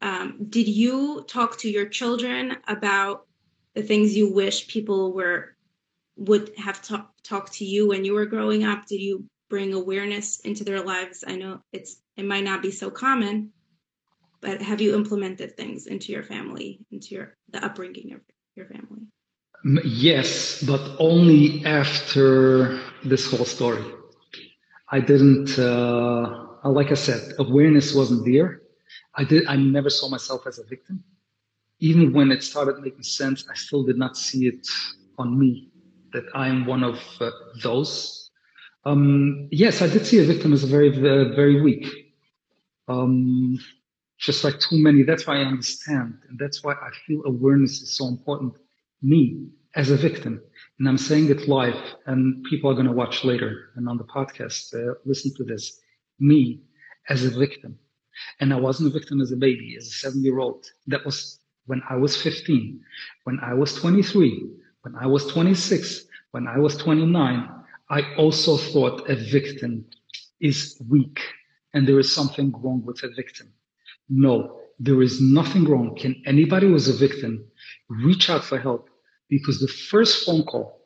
um, 0.00 0.46
did 0.50 0.68
you 0.68 1.24
talk 1.26 1.58
to 1.58 1.70
your 1.70 1.86
children 1.86 2.56
about 2.68 3.26
the 3.74 3.82
things 3.82 4.14
you 4.14 4.32
wish 4.32 4.68
people 4.68 5.12
were 5.12 5.53
would 6.16 6.50
have 6.56 6.80
ta- 6.82 7.10
talked 7.22 7.54
to 7.54 7.64
you 7.64 7.88
when 7.88 8.04
you 8.04 8.14
were 8.14 8.26
growing 8.26 8.64
up 8.64 8.86
did 8.86 9.00
you 9.00 9.24
bring 9.50 9.74
awareness 9.74 10.40
into 10.40 10.64
their 10.64 10.80
lives 10.80 11.24
i 11.26 11.34
know 11.34 11.60
it's 11.72 12.02
it 12.16 12.24
might 12.24 12.44
not 12.44 12.62
be 12.62 12.70
so 12.70 12.90
common, 12.90 13.50
but 14.40 14.62
have 14.62 14.80
you 14.80 14.94
implemented 14.94 15.56
things 15.56 15.86
into 15.86 16.12
your 16.12 16.22
family, 16.22 16.80
into 16.90 17.14
your 17.14 17.36
the 17.50 17.64
upbringing 17.64 18.12
of 18.12 18.20
your 18.54 18.66
family? 18.66 19.06
Yes, 19.84 20.62
but 20.62 20.96
only 20.98 21.64
after 21.64 22.78
this 23.04 23.30
whole 23.30 23.46
story. 23.46 23.84
I 24.90 25.00
didn't, 25.00 25.58
uh, 25.58 26.46
like 26.64 26.90
I 26.90 26.94
said, 26.94 27.32
awareness 27.38 27.94
wasn't 27.94 28.24
there. 28.26 28.60
I 29.16 29.24
did. 29.24 29.46
I 29.46 29.56
never 29.56 29.90
saw 29.90 30.08
myself 30.08 30.46
as 30.46 30.58
a 30.58 30.64
victim. 30.64 31.02
Even 31.80 32.12
when 32.12 32.30
it 32.30 32.42
started 32.42 32.78
making 32.80 33.02
sense, 33.02 33.44
I 33.50 33.54
still 33.54 33.82
did 33.82 33.98
not 33.98 34.16
see 34.16 34.46
it 34.46 34.66
on 35.18 35.38
me 35.38 35.70
that 36.14 36.24
I 36.34 36.48
am 36.48 36.64
one 36.64 36.82
of 36.82 36.98
uh, 37.20 37.30
those. 37.62 38.30
Um, 38.86 39.48
yes, 39.52 39.82
I 39.82 39.88
did 39.88 40.06
see 40.06 40.18
a 40.20 40.24
victim 40.24 40.52
as 40.54 40.64
a 40.64 40.66
very, 40.66 40.88
very, 40.88 41.34
very 41.34 41.60
weak 41.60 41.86
um, 42.88 43.58
just 44.18 44.44
like 44.44 44.58
too 44.58 44.82
many. 44.82 45.02
That's 45.02 45.26
why 45.26 45.38
I 45.38 45.44
understand. 45.44 46.18
And 46.28 46.38
that's 46.38 46.62
why 46.62 46.72
I 46.72 46.90
feel 47.06 47.22
awareness 47.26 47.82
is 47.82 47.96
so 47.96 48.06
important. 48.08 48.54
Me 49.02 49.48
as 49.74 49.90
a 49.90 49.96
victim. 49.96 50.40
And 50.78 50.88
I'm 50.88 50.98
saying 50.98 51.30
it 51.30 51.48
live 51.48 51.80
and 52.06 52.44
people 52.44 52.70
are 52.70 52.74
going 52.74 52.86
to 52.86 52.92
watch 52.92 53.24
later 53.24 53.70
and 53.76 53.88
on 53.88 53.98
the 53.98 54.04
podcast, 54.04 54.74
uh, 54.74 54.94
listen 55.04 55.34
to 55.36 55.44
this. 55.44 55.80
Me 56.18 56.62
as 57.08 57.24
a 57.24 57.30
victim. 57.30 57.78
And 58.40 58.52
I 58.52 58.56
wasn't 58.56 58.90
a 58.90 58.92
victim 58.92 59.20
as 59.20 59.32
a 59.32 59.36
baby, 59.36 59.74
as 59.76 59.86
a 59.86 59.90
seven 59.90 60.22
year 60.22 60.38
old. 60.38 60.66
That 60.86 61.04
was 61.04 61.40
when 61.66 61.82
I 61.88 61.96
was 61.96 62.20
15, 62.20 62.80
when 63.24 63.40
I 63.40 63.54
was 63.54 63.74
23, 63.74 64.48
when 64.84 64.94
I 64.96 65.06
was 65.06 65.26
26, 65.28 66.04
when 66.32 66.46
I 66.46 66.58
was 66.58 66.76
29. 66.76 67.48
I 67.90 68.14
also 68.16 68.56
thought 68.56 69.08
a 69.08 69.16
victim 69.16 69.86
is 70.40 70.80
weak 70.88 71.20
and 71.72 71.88
there 71.88 71.98
is 71.98 72.14
something 72.14 72.52
wrong 72.62 72.82
with 72.84 73.02
a 73.02 73.08
victim. 73.08 73.52
No, 74.10 74.60
there 74.78 75.00
is 75.02 75.20
nothing 75.20 75.64
wrong. 75.64 75.96
Can 75.96 76.22
anybody 76.26 76.66
who 76.66 76.74
is 76.74 76.88
a 76.88 76.92
victim 76.92 77.44
reach 77.88 78.28
out 78.28 78.44
for 78.44 78.58
help? 78.58 78.88
Because 79.30 79.58
the 79.58 79.68
first 79.68 80.26
phone 80.26 80.44
call 80.44 80.80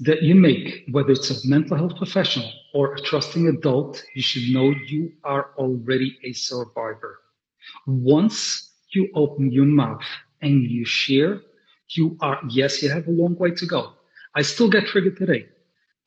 that 0.00 0.22
you 0.22 0.34
make, 0.34 0.84
whether 0.90 1.12
it's 1.12 1.30
a 1.30 1.48
mental 1.48 1.76
health 1.76 1.96
professional 1.96 2.50
or 2.74 2.94
a 2.94 3.00
trusting 3.00 3.48
adult, 3.48 4.04
you 4.14 4.22
should 4.22 4.52
know 4.52 4.74
you 4.88 5.12
are 5.24 5.50
already 5.56 6.18
a 6.24 6.32
survivor. 6.32 7.20
Once 7.86 8.70
you 8.90 9.08
open 9.14 9.50
your 9.50 9.64
mouth 9.64 10.04
and 10.42 10.62
you 10.62 10.84
share, 10.84 11.40
you 11.96 12.16
are, 12.20 12.40
yes, 12.48 12.82
you 12.82 12.90
have 12.90 13.06
a 13.06 13.10
long 13.10 13.36
way 13.36 13.50
to 13.50 13.66
go. 13.66 13.92
I 14.34 14.42
still 14.42 14.68
get 14.68 14.86
triggered 14.86 15.16
today. 15.16 15.46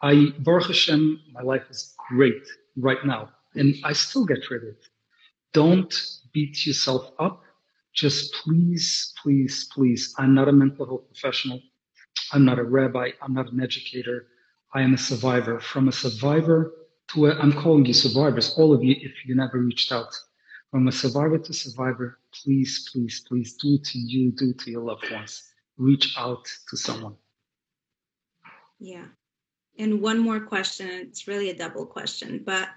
I, 0.01 0.33
Baruch 0.39 0.67
Hashem, 0.67 1.19
my 1.31 1.41
life 1.41 1.63
is 1.69 1.93
great 2.09 2.43
right 2.77 3.03
now 3.05 3.29
and 3.55 3.75
I 3.83 3.93
still 3.93 4.25
get 4.25 4.43
triggered. 4.43 4.77
Don't 5.53 5.93
beat 6.33 6.65
yourself 6.65 7.11
up. 7.19 7.41
Just 7.93 8.33
please, 8.33 9.13
please, 9.21 9.69
please. 9.73 10.13
I'm 10.17 10.33
not 10.33 10.49
a 10.49 10.51
mental 10.51 10.85
health 10.85 11.07
professional. 11.07 11.61
I'm 12.33 12.43
not 12.43 12.59
a 12.59 12.63
rabbi. 12.63 13.11
I'm 13.21 13.33
not 13.33 13.51
an 13.51 13.61
educator. 13.61 14.27
I 14.73 14.81
am 14.81 14.93
a 14.93 14.97
survivor. 14.97 15.59
From 15.61 15.87
a 15.87 15.91
survivor 15.93 16.73
to 17.09 17.31
I'm 17.31 17.53
calling 17.53 17.85
you 17.85 17.93
survivors, 17.93 18.53
all 18.57 18.73
of 18.73 18.83
you, 18.83 18.95
if 18.99 19.25
you 19.25 19.35
never 19.35 19.59
reached 19.59 19.91
out, 19.91 20.13
from 20.71 20.87
a 20.87 20.91
survivor 20.91 21.37
to 21.37 21.53
survivor, 21.53 22.19
please, 22.33 22.89
please, 22.91 23.23
please 23.27 23.55
do 23.55 23.77
to 23.77 23.97
you, 23.97 24.31
do 24.31 24.53
to 24.53 24.71
your 24.71 24.81
loved 24.81 25.09
ones. 25.11 25.43
Reach 25.77 26.15
out 26.17 26.47
to 26.69 26.77
someone. 26.77 27.15
Yeah. 28.79 29.05
And 29.77 30.01
one 30.01 30.19
more 30.19 30.39
question, 30.39 30.87
it's 30.87 31.27
really 31.27 31.49
a 31.49 31.57
double 31.57 31.85
question, 31.85 32.43
but 32.45 32.69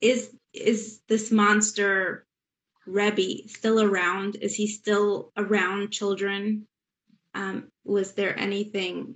is 0.00 0.34
is 0.52 1.00
this 1.08 1.30
monster 1.30 2.26
Rebbe 2.86 3.46
still 3.48 3.80
around? 3.80 4.36
Is 4.36 4.54
he 4.54 4.66
still 4.66 5.32
around 5.36 5.92
children? 5.92 6.66
Um, 7.34 7.70
was 7.84 8.14
there 8.14 8.38
anything 8.38 9.14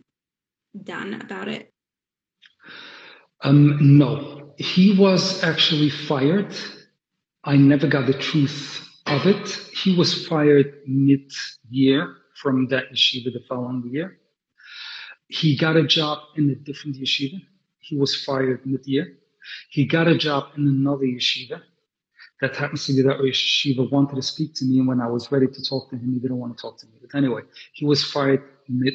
done 0.80 1.14
about 1.14 1.48
it? 1.48 1.72
Um, 3.42 3.98
no, 3.98 4.54
he 4.56 4.96
was 4.96 5.42
actually 5.42 5.90
fired. 5.90 6.54
I 7.44 7.56
never 7.56 7.88
got 7.88 8.06
the 8.06 8.14
truth 8.14 8.88
of 9.06 9.26
it. 9.26 9.48
He 9.74 9.96
was 9.96 10.26
fired 10.26 10.80
mid 10.86 11.30
year 11.68 12.16
from 12.40 12.68
that 12.68 12.92
yeshiva 12.92 13.32
the 13.32 13.42
following 13.48 13.88
year. 13.90 14.18
He 15.28 15.56
got 15.56 15.76
a 15.76 15.86
job 15.86 16.18
in 16.36 16.50
a 16.50 16.54
different 16.54 16.96
yeshiva. 16.96 17.40
He 17.80 17.96
was 17.96 18.24
fired 18.24 18.64
mid 18.64 18.86
year. 18.86 19.18
He 19.70 19.84
got 19.86 20.08
a 20.08 20.16
job 20.16 20.50
in 20.56 20.66
another 20.68 21.04
yeshiva. 21.04 21.62
That 22.40 22.54
happens 22.54 22.86
to 22.86 22.92
be 22.92 23.02
that 23.02 23.18
yeshiva 23.18 23.90
wanted 23.90 24.16
to 24.16 24.22
speak 24.22 24.54
to 24.56 24.64
me, 24.64 24.78
and 24.78 24.88
when 24.88 25.00
I 25.00 25.08
was 25.08 25.32
ready 25.32 25.46
to 25.46 25.62
talk 25.62 25.90
to 25.90 25.96
him, 25.96 26.12
he 26.12 26.18
didn't 26.18 26.38
want 26.38 26.56
to 26.56 26.60
talk 26.60 26.78
to 26.78 26.86
me. 26.86 26.92
But 27.00 27.16
anyway, 27.16 27.42
he 27.72 27.86
was 27.86 28.04
fired 28.04 28.42
mid 28.68 28.94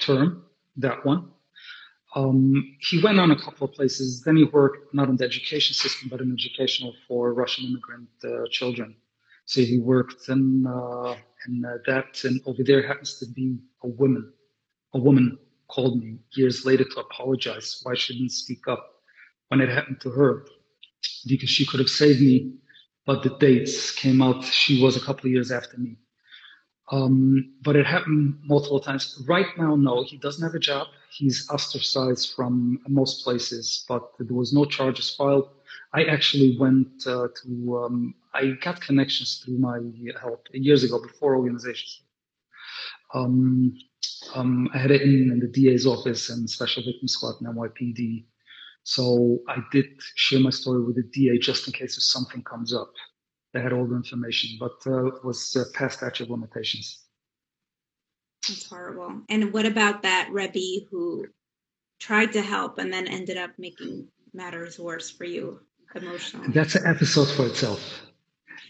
term, 0.00 0.44
that 0.76 1.04
one. 1.04 1.30
Um, 2.14 2.76
he 2.80 3.02
went 3.02 3.20
on 3.20 3.30
a 3.30 3.36
couple 3.36 3.68
of 3.68 3.74
places. 3.74 4.22
Then 4.22 4.36
he 4.36 4.44
worked 4.44 4.94
not 4.94 5.08
in 5.08 5.16
the 5.16 5.24
education 5.24 5.74
system, 5.74 6.08
but 6.08 6.20
in 6.20 6.32
educational 6.32 6.94
for 7.06 7.34
Russian 7.34 7.66
immigrant 7.66 8.08
uh, 8.24 8.46
children. 8.50 8.96
So 9.44 9.60
he 9.60 9.78
worked 9.78 10.28
in, 10.28 10.66
uh, 10.66 11.14
in 11.48 11.64
uh, 11.64 11.78
that, 11.86 12.24
and 12.24 12.40
over 12.46 12.62
there 12.62 12.86
happens 12.86 13.18
to 13.18 13.26
be 13.26 13.58
a 13.82 13.88
woman. 13.88 14.32
A 14.94 14.98
woman 14.98 15.38
called 15.68 16.02
me 16.02 16.18
years 16.32 16.64
later 16.64 16.84
to 16.84 17.00
apologize 17.00 17.80
why 17.82 17.94
she 17.94 18.16
didn't 18.16 18.32
speak 18.32 18.68
up 18.68 18.84
when 19.48 19.60
it 19.60 19.68
happened 19.68 20.00
to 20.00 20.10
her, 20.10 20.46
because 21.26 21.50
she 21.50 21.66
could 21.66 21.80
have 21.80 21.88
saved 21.88 22.20
me. 22.20 22.54
But 23.04 23.22
the 23.22 23.36
dates 23.38 23.92
came 23.92 24.20
out. 24.20 24.44
She 24.44 24.82
was 24.82 24.96
a 24.96 25.00
couple 25.00 25.26
of 25.26 25.32
years 25.32 25.52
after 25.52 25.78
me. 25.78 25.96
Um, 26.90 27.54
but 27.62 27.76
it 27.76 27.86
happened 27.86 28.38
multiple 28.44 28.80
times. 28.80 29.22
Right 29.28 29.46
now, 29.58 29.76
no, 29.76 30.04
he 30.04 30.16
doesn't 30.16 30.42
have 30.42 30.54
a 30.54 30.60
job. 30.60 30.88
He's 31.10 31.48
ostracized 31.50 32.34
from 32.34 32.78
most 32.88 33.24
places, 33.24 33.84
but 33.88 34.02
there 34.18 34.36
was 34.36 34.52
no 34.52 34.64
charges 34.64 35.10
filed. 35.10 35.48
I 35.96 36.04
actually 36.04 36.58
went 36.58 37.06
uh, 37.06 37.28
to, 37.42 37.82
um, 37.82 38.14
I 38.34 38.50
got 38.60 38.82
connections 38.82 39.42
through 39.42 39.56
my 39.56 39.78
help 40.20 40.46
years 40.52 40.84
ago 40.84 41.00
before 41.00 41.36
organizations. 41.36 42.02
Um, 43.14 43.74
um, 44.34 44.68
I 44.74 44.78
had 44.78 44.90
it 44.90 45.00
in, 45.00 45.38
the 45.40 45.46
DA's 45.46 45.86
office 45.86 46.28
and 46.28 46.50
Special 46.50 46.82
Victim 46.82 47.08
Squad 47.08 47.36
and 47.40 47.48
NYPD. 47.48 48.26
So 48.82 49.38
I 49.48 49.56
did 49.72 49.86
share 50.16 50.40
my 50.40 50.50
story 50.50 50.84
with 50.84 50.96
the 50.96 51.02
DA 51.14 51.38
just 51.38 51.66
in 51.66 51.72
case 51.72 51.96
if 51.96 52.02
something 52.02 52.42
comes 52.42 52.74
up. 52.74 52.92
They 53.54 53.62
had 53.62 53.72
all 53.72 53.86
the 53.86 53.96
information, 53.96 54.58
but 54.60 54.76
uh, 54.86 55.06
it 55.06 55.24
was 55.24 55.56
uh, 55.56 55.64
past 55.72 55.96
statute 55.96 56.24
of 56.24 56.30
limitations. 56.30 57.06
That's 58.46 58.68
horrible. 58.68 59.22
And 59.30 59.50
what 59.50 59.64
about 59.64 60.02
that 60.02 60.28
Rebbe 60.30 60.84
who 60.90 61.24
tried 62.00 62.32
to 62.34 62.42
help 62.42 62.76
and 62.76 62.92
then 62.92 63.08
ended 63.08 63.38
up 63.38 63.52
making 63.56 64.08
matters 64.34 64.78
worse 64.78 65.08
for 65.10 65.24
you 65.24 65.60
That's 66.48 66.74
an 66.74 66.86
episode 66.86 67.28
for 67.28 67.46
itself 67.46 68.06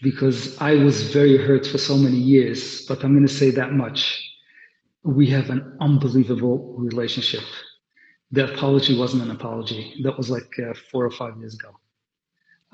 because 0.01 0.57
I 0.61 0.75
was 0.75 1.11
very 1.11 1.37
hurt 1.37 1.65
for 1.65 1.77
so 1.77 1.97
many 1.97 2.17
years, 2.17 2.85
but 2.85 3.03
I'm 3.03 3.13
going 3.13 3.27
to 3.27 3.33
say 3.33 3.51
that 3.51 3.73
much. 3.73 4.23
We 5.03 5.27
have 5.29 5.49
an 5.49 5.77
unbelievable 5.79 6.75
relationship. 6.77 7.43
The 8.31 8.53
apology 8.53 8.97
wasn't 8.97 9.23
an 9.23 9.31
apology. 9.31 10.01
That 10.03 10.17
was 10.17 10.29
like 10.29 10.51
uh, 10.59 10.73
four 10.91 11.05
or 11.05 11.11
five 11.11 11.37
years 11.37 11.55
ago. 11.55 11.71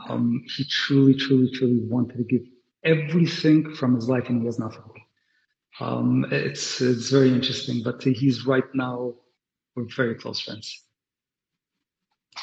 Um, 0.10 0.44
he 0.56 0.66
truly, 0.66 1.14
truly, 1.14 1.52
truly 1.52 1.82
wanted 1.84 2.18
to 2.18 2.24
give 2.24 2.42
everything 2.84 3.74
from 3.76 3.96
his 3.96 4.10
life 4.10 4.30
and 4.30 4.42
he 4.42 4.46
has 4.46 4.60
nothing. 4.60 4.84
Um, 5.80 6.26
it's 6.32 6.82
it's 6.82 7.10
very 7.10 7.30
interesting, 7.30 7.82
but 7.84 8.04
he's 8.04 8.46
right 8.46 8.64
now 8.74 9.14
we're 9.76 9.86
very 9.86 10.16
close 10.16 10.40
friends. 10.40 10.84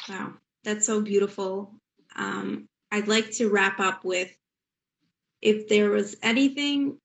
Wow, 0.09 0.33
that's 0.63 0.85
so 0.85 1.01
beautiful. 1.01 1.80
Um, 2.15 2.67
I'd 2.91 3.07
like 3.07 3.31
to 3.33 3.49
wrap 3.49 3.79
up 3.79 4.03
with 4.03 4.31
if 5.41 5.67
there 5.67 5.89
was 5.89 6.15
anything 6.21 6.97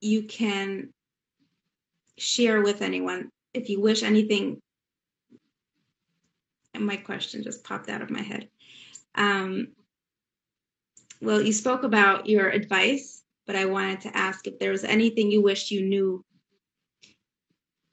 you 0.00 0.22
can 0.22 0.92
share 2.16 2.62
with 2.62 2.82
anyone, 2.82 3.30
if 3.54 3.68
you 3.68 3.80
wish 3.80 4.02
anything. 4.02 4.60
And 6.74 6.86
my 6.86 6.96
question 6.96 7.42
just 7.42 7.64
popped 7.64 7.88
out 7.88 8.02
of 8.02 8.10
my 8.10 8.22
head. 8.22 8.48
Um, 9.14 9.68
well, 11.20 11.42
you 11.42 11.52
spoke 11.52 11.82
about 11.82 12.28
your 12.28 12.48
advice 12.48 13.18
but 13.48 13.56
I 13.56 13.64
wanted 13.64 14.02
to 14.02 14.16
ask 14.16 14.46
if 14.46 14.58
there 14.58 14.70
was 14.70 14.84
anything 14.84 15.30
you 15.30 15.40
wished 15.40 15.70
you 15.70 15.80
knew 15.80 16.22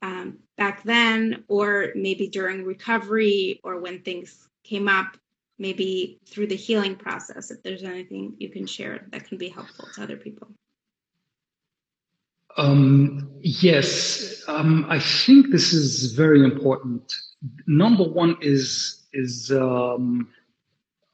um, 0.02 0.38
back 0.58 0.84
then, 0.84 1.44
or 1.48 1.88
maybe 1.94 2.28
during 2.28 2.62
recovery, 2.62 3.58
or 3.64 3.80
when 3.80 4.02
things 4.02 4.46
came 4.64 4.86
up, 4.86 5.16
maybe 5.58 6.18
through 6.26 6.46
the 6.46 6.56
healing 6.56 6.96
process, 6.96 7.50
if 7.50 7.62
there's 7.62 7.82
anything 7.82 8.34
you 8.38 8.50
can 8.50 8.66
share 8.66 9.06
that 9.10 9.26
can 9.28 9.38
be 9.38 9.48
helpful 9.48 9.88
to 9.94 10.02
other 10.02 10.16
people. 10.16 10.48
Um, 12.56 13.30
yes, 13.40 14.42
um, 14.48 14.86
I 14.88 14.98
think 14.98 15.50
this 15.50 15.72
is 15.72 16.12
very 16.12 16.42
important. 16.42 17.14
Number 17.66 18.04
one 18.04 18.36
is 18.40 19.02
is 19.12 19.50
um, 19.52 20.28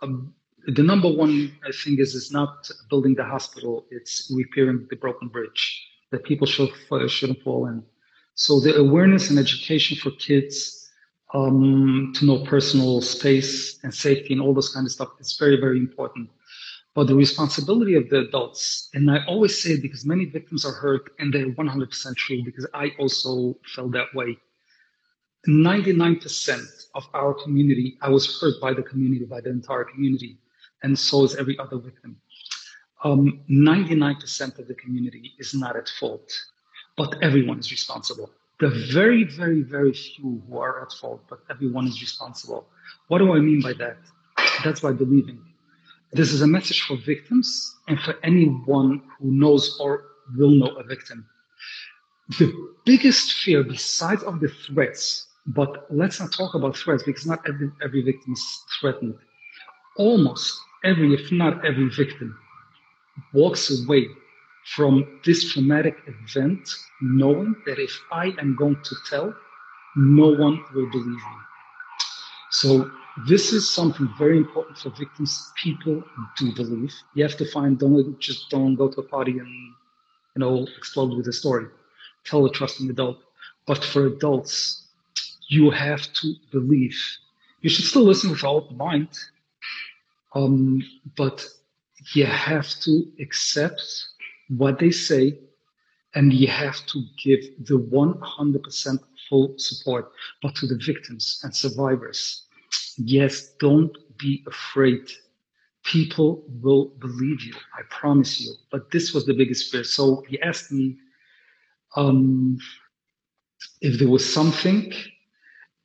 the 0.01 0.83
number 0.83 1.09
one 1.09 1.53
thing 1.83 1.99
is 1.99 2.15
is 2.15 2.31
not 2.31 2.71
building 2.89 3.15
the 3.17 3.25
hospital; 3.25 3.87
it's 3.91 4.33
repairing 4.35 4.87
the 4.89 4.97
broken 4.97 5.29
bridge 5.29 5.85
that 6.11 6.23
people 6.25 6.47
should 6.47 6.71
shouldn't 7.09 7.43
fall 7.43 7.67
in. 7.67 7.83
So 8.35 8.61
the 8.61 8.77
awareness 8.77 9.29
and 9.31 9.39
education 9.39 9.97
for 9.97 10.11
kids 10.13 10.82
um, 11.35 12.13
to 12.17 12.27
know 12.27 12.45
personal 12.45 13.01
space 13.01 13.79
and 13.83 13.93
safety 13.93 14.33
and 14.33 14.43
all 14.43 14.53
those 14.55 14.73
kind 14.73 14.87
of 14.87 14.93
stuff 14.93 15.09
is 15.21 15.37
very 15.39 15.61
very 15.61 15.79
important. 15.79 16.29
But 16.95 17.07
the 17.07 17.15
responsibility 17.15 17.95
of 17.95 18.11
the 18.11 18.19
adults, 18.19 18.91
and 18.93 19.11
I 19.11 19.25
always 19.27 19.63
say 19.63 19.71
it 19.71 19.83
because 19.83 20.05
many 20.05 20.27
victims 20.27 20.67
are 20.67 20.73
hurt, 20.73 21.13
and 21.19 21.33
they're 21.33 21.47
100% 21.47 22.17
true 22.17 22.43
because 22.45 22.67
I 22.75 22.93
also 22.99 23.57
felt 23.75 23.93
that 23.93 24.15
way. 24.15 24.37
99% 25.49 26.87
of 26.95 27.09
our 27.15 27.33
community, 27.33 27.97
I 28.03 28.11
was 28.11 28.39
hurt 28.39 28.61
by 28.61 28.75
the 28.75 28.83
community, 28.83 29.25
by 29.25 29.41
the 29.41 29.49
entire 29.49 29.85
community 29.85 30.37
and 30.83 30.99
so 30.99 31.25
is 31.25 31.37
every 31.37 31.59
other 31.59 31.79
victim. 31.79 32.17
Um, 33.05 33.41
99% 33.51 34.59
of 34.59 34.69
the 34.69 34.75
community 34.75 35.33
is 35.39 35.55
not 35.55 35.77
at 35.77 35.89
fault, 35.89 36.33
but 36.97 37.23
everyone 37.23 37.59
is 37.59 37.71
responsible. 37.71 38.31
The 38.61 38.69
very, 38.93 39.25
very, 39.25 39.63
very 39.63 39.93
few 39.93 40.43
who 40.49 40.59
are 40.59 40.83
at 40.83 40.93
fault, 40.93 41.23
but 41.29 41.41
everyone 41.51 41.87
is 41.89 42.01
responsible. 42.01 42.67
What 43.09 43.19
do 43.19 43.35
I 43.35 43.41
mean 43.41 43.61
by 43.61 43.73
that? 43.75 43.97
That's 44.65 44.83
why 44.83 44.93
believing. 44.93 45.41
This 46.13 46.33
is 46.33 46.43
a 46.43 46.47
message 46.47 46.83
for 46.83 46.97
victims 46.99 47.75
and 47.89 47.99
for 48.01 48.15
anyone 48.23 49.03
who 49.19 49.33
knows 49.33 49.79
or 49.81 50.05
will 50.37 50.51
know 50.51 50.77
a 50.77 50.85
victim. 50.85 51.27
The 52.39 52.53
biggest 52.85 53.33
fear, 53.33 53.65
besides 53.65 54.23
of 54.23 54.41
the 54.41 54.49
threats, 54.49 55.27
but 55.47 55.87
let's 55.91 56.21
not 56.21 56.33
talk 56.33 56.55
about 56.55 56.77
threats 56.77 57.03
because 57.03 57.27
not 57.27 57.41
every, 57.49 57.71
every 57.83 58.03
victim 58.03 58.35
is 58.35 58.65
threatened. 58.81 59.17
Almost 59.97 60.61
every, 60.85 61.15
if 61.15 61.33
not 61.33 61.65
every 61.65 61.89
victim, 61.89 62.39
walks 63.33 63.71
away 63.85 64.09
from 64.65 65.21
this 65.25 65.53
traumatic 65.53 65.97
event 66.07 66.69
knowing 67.01 67.55
that 67.67 67.79
if 67.79 67.99
I 68.11 68.35
am 68.39 68.57
going 68.57 68.77
to 68.83 68.97
tell, 69.09 69.35
no 69.97 70.29
one 70.29 70.65
will 70.75 70.91
believe 70.91 71.17
me. 71.17 71.39
So 72.51 72.91
this 73.29 73.53
is 73.53 73.69
something 73.69 74.09
very 74.19 74.39
important 74.39 74.79
for 74.79 74.91
victims. 74.91 75.53
People 75.57 76.03
do 76.39 76.55
believe. 76.55 76.95
You 77.15 77.25
have 77.25 77.37
to 77.39 77.51
find, 77.51 77.79
don't 77.79 78.19
just 78.21 78.51
don't 78.51 78.75
go 78.77 78.89
to 78.89 79.01
a 79.01 79.05
party 79.05 79.39
and, 79.39 79.49
you 79.49 80.41
know, 80.41 80.67
explode 80.79 81.17
with 81.17 81.27
a 81.29 81.33
story. 81.33 81.67
Tell 82.25 82.47
a 82.47 82.51
trusting 82.51 82.89
adult. 82.89 83.19
But 83.67 83.83
for 83.85 84.07
adults, 84.07 84.87
you 85.49 85.71
have 85.71 86.13
to 86.15 86.35
believe. 86.51 86.99
You 87.61 87.71
should 87.71 87.85
still 87.85 88.05
listen 88.05 88.31
with 88.31 88.43
an 88.43 88.49
open 88.49 88.77
mind 88.77 89.09
um, 90.35 90.83
but 91.17 91.47
you 92.15 92.27
have 92.27 92.69
to 92.81 93.07
accept 93.21 93.83
what 94.59 94.79
they 94.79 94.91
say 94.91 95.39
and 96.15 96.33
you 96.33 96.47
have 96.47 96.85
to 96.87 97.03
give 97.23 97.41
the 97.67 97.79
100% 97.79 98.99
full 99.29 99.55
support, 99.57 100.13
but 100.43 100.55
to 100.57 100.67
the 100.67 100.79
victims 100.85 101.41
and 101.43 101.55
survivors. 101.55 102.47
yes, 102.99 103.55
don't 103.59 103.97
be 104.19 104.43
afraid. 104.47 105.01
People 105.85 106.45
will 106.63 106.93
believe 106.99 107.43
you. 107.43 107.55
I 107.79 107.83
promise 107.91 108.41
you. 108.41 108.53
But 108.71 108.91
this 108.91 109.13
was 109.15 109.25
the 109.27 109.35
biggest 109.35 109.71
fear. 109.71 109.85
So 109.85 110.23
he 110.29 110.41
asked 110.43 110.71
me 110.71 110.97
um, 111.97 112.59
if 113.81 113.99
there 113.99 114.09
was 114.09 114.31
something, 114.33 114.93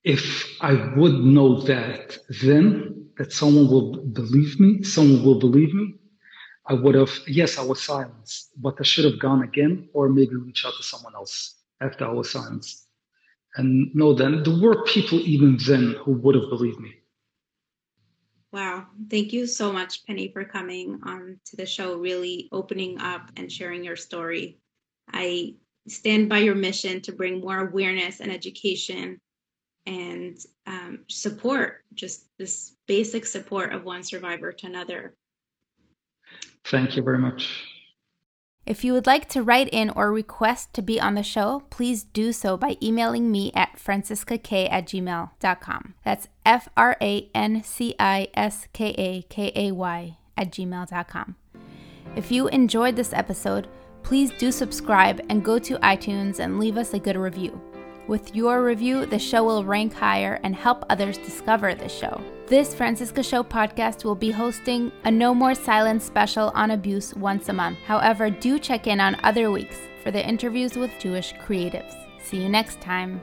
if 0.04 0.46
I 0.62 0.74
would 0.96 1.20
know 1.24 1.62
that 1.62 2.18
then 2.42 3.10
that 3.18 3.34
someone 3.34 3.68
will 3.68 3.98
believe 4.06 4.60
me, 4.60 4.84
someone 4.84 5.24
will 5.24 5.40
believe 5.40 5.74
me, 5.74 5.96
I 6.70 6.74
would 6.74 6.96
have, 6.96 7.12
yes, 7.28 7.58
I 7.58 7.64
was 7.64 7.82
silenced, 7.82 8.52
but 8.58 8.76
I 8.80 8.84
should 8.84 9.06
have 9.06 9.20
gone 9.20 9.44
again 9.44 9.88
or 9.94 10.10
maybe 10.10 10.36
reach 10.36 10.66
out 10.66 10.74
to 10.76 10.84
someone 10.84 11.16
else 11.16 11.56
after 11.80 12.06
I 12.06 12.12
was 12.12 12.30
silenced. 12.30 12.88
And 13.56 13.94
no, 13.96 14.14
then 14.14 14.44
there 14.44 14.60
were 14.60 14.84
people 14.84 15.20
even 15.20 15.58
then 15.66 15.96
who 16.04 16.12
would 16.12 16.36
have 16.36 16.50
believed 16.50 16.80
me. 16.80 16.94
Wow. 18.52 18.88
Thank 19.10 19.34
you 19.34 19.46
so 19.48 19.72
much, 19.72 20.06
Pinny, 20.06 20.30
for 20.32 20.44
coming 20.44 21.00
on 21.04 21.40
to 21.46 21.56
the 21.56 21.66
show, 21.66 21.98
really 21.98 22.50
opening 22.52 23.00
up 23.00 23.32
and 23.38 23.52
sharing 23.52 23.84
your 23.84 23.96
story. 23.96 24.60
I 25.12 25.56
stand 25.88 26.28
by 26.28 26.40
your 26.40 26.56
mission 26.56 27.02
to 27.02 27.12
bring 27.12 27.40
more 27.40 27.68
awareness 27.68 28.20
and 28.20 28.32
education 28.32 29.22
and 29.86 30.38
um, 30.66 31.00
support, 31.08 31.84
just 31.94 32.28
this 32.38 32.76
basic 32.88 33.26
support 33.26 33.74
of 33.74 33.86
one 33.86 34.04
survivor 34.04 34.52
to 34.52 34.68
another. 34.68 35.16
Thank 36.70 36.96
you 36.96 37.04
very 37.04 37.18
much. 37.18 37.50
If 38.66 38.84
you 38.84 38.92
would 38.92 39.08
like 39.08 39.30
to 39.30 39.42
write 39.42 39.70
in 39.70 39.90
or 39.92 40.12
request 40.12 40.74
to 40.74 40.82
be 40.82 41.00
on 41.00 41.16
the 41.16 41.24
show, 41.24 41.64
please 41.70 42.04
do 42.04 42.34
so 42.34 42.58
by 42.58 42.76
emailing 42.84 43.32
me 43.32 43.50
at 43.56 43.78
franciskakay 43.78 44.70
at 44.70 44.86
gmail.com. 44.86 45.94
That's 46.04 46.28
F 46.46 46.68
R 46.76 46.98
A 47.02 47.30
N 47.34 47.64
C 47.64 47.96
I 47.98 48.28
S 48.34 48.68
K 48.74 48.94
A 48.98 49.22
K 49.30 49.54
A 49.56 49.72
Y 49.72 50.18
at 50.36 50.52
gmail.com. 50.52 51.36
If 52.18 52.30
you 52.30 52.50
enjoyed 52.50 52.98
this 52.98 53.14
episode, 53.14 53.70
please 54.04 54.32
do 54.38 54.52
subscribe 54.52 55.26
and 55.30 55.46
go 55.46 55.60
to 55.60 55.78
iTunes 55.78 56.40
and 56.40 56.60
leave 56.60 56.78
us 56.78 56.94
a 56.94 57.00
good 57.00 57.16
review. 57.16 57.62
With 58.08 58.34
your 58.34 58.64
review, 58.64 59.06
the 59.06 59.20
show 59.20 59.44
will 59.44 59.66
rank 59.66 59.94
higher 59.94 60.40
and 60.44 60.56
help 60.56 60.86
others 60.90 61.18
discover 61.18 61.76
the 61.76 61.90
show. 61.90 62.22
This 62.48 62.74
Franciska 62.74 63.22
Show 63.22 63.44
podcast 63.44 64.06
will 64.06 64.16
be 64.16 64.32
hosting 64.32 64.94
a 65.04 65.12
No 65.12 65.34
More 65.34 65.54
Silence 65.54 66.06
special 66.06 66.54
on 66.56 66.72
abuse 66.72 67.14
once 67.16 67.50
a 67.50 67.54
month. 67.54 67.80
However, 67.80 68.30
do 68.30 68.60
check 68.60 68.88
in 68.88 69.02
on 69.02 69.18
other 69.24 69.52
weeks 69.52 69.78
for 70.04 70.12
the 70.12 70.26
interviews 70.26 70.78
with 70.78 70.92
Jewish 71.00 71.34
creatives. 71.34 71.94
See 72.24 72.42
you 72.42 72.48
next 72.48 72.80
time. 72.80 73.22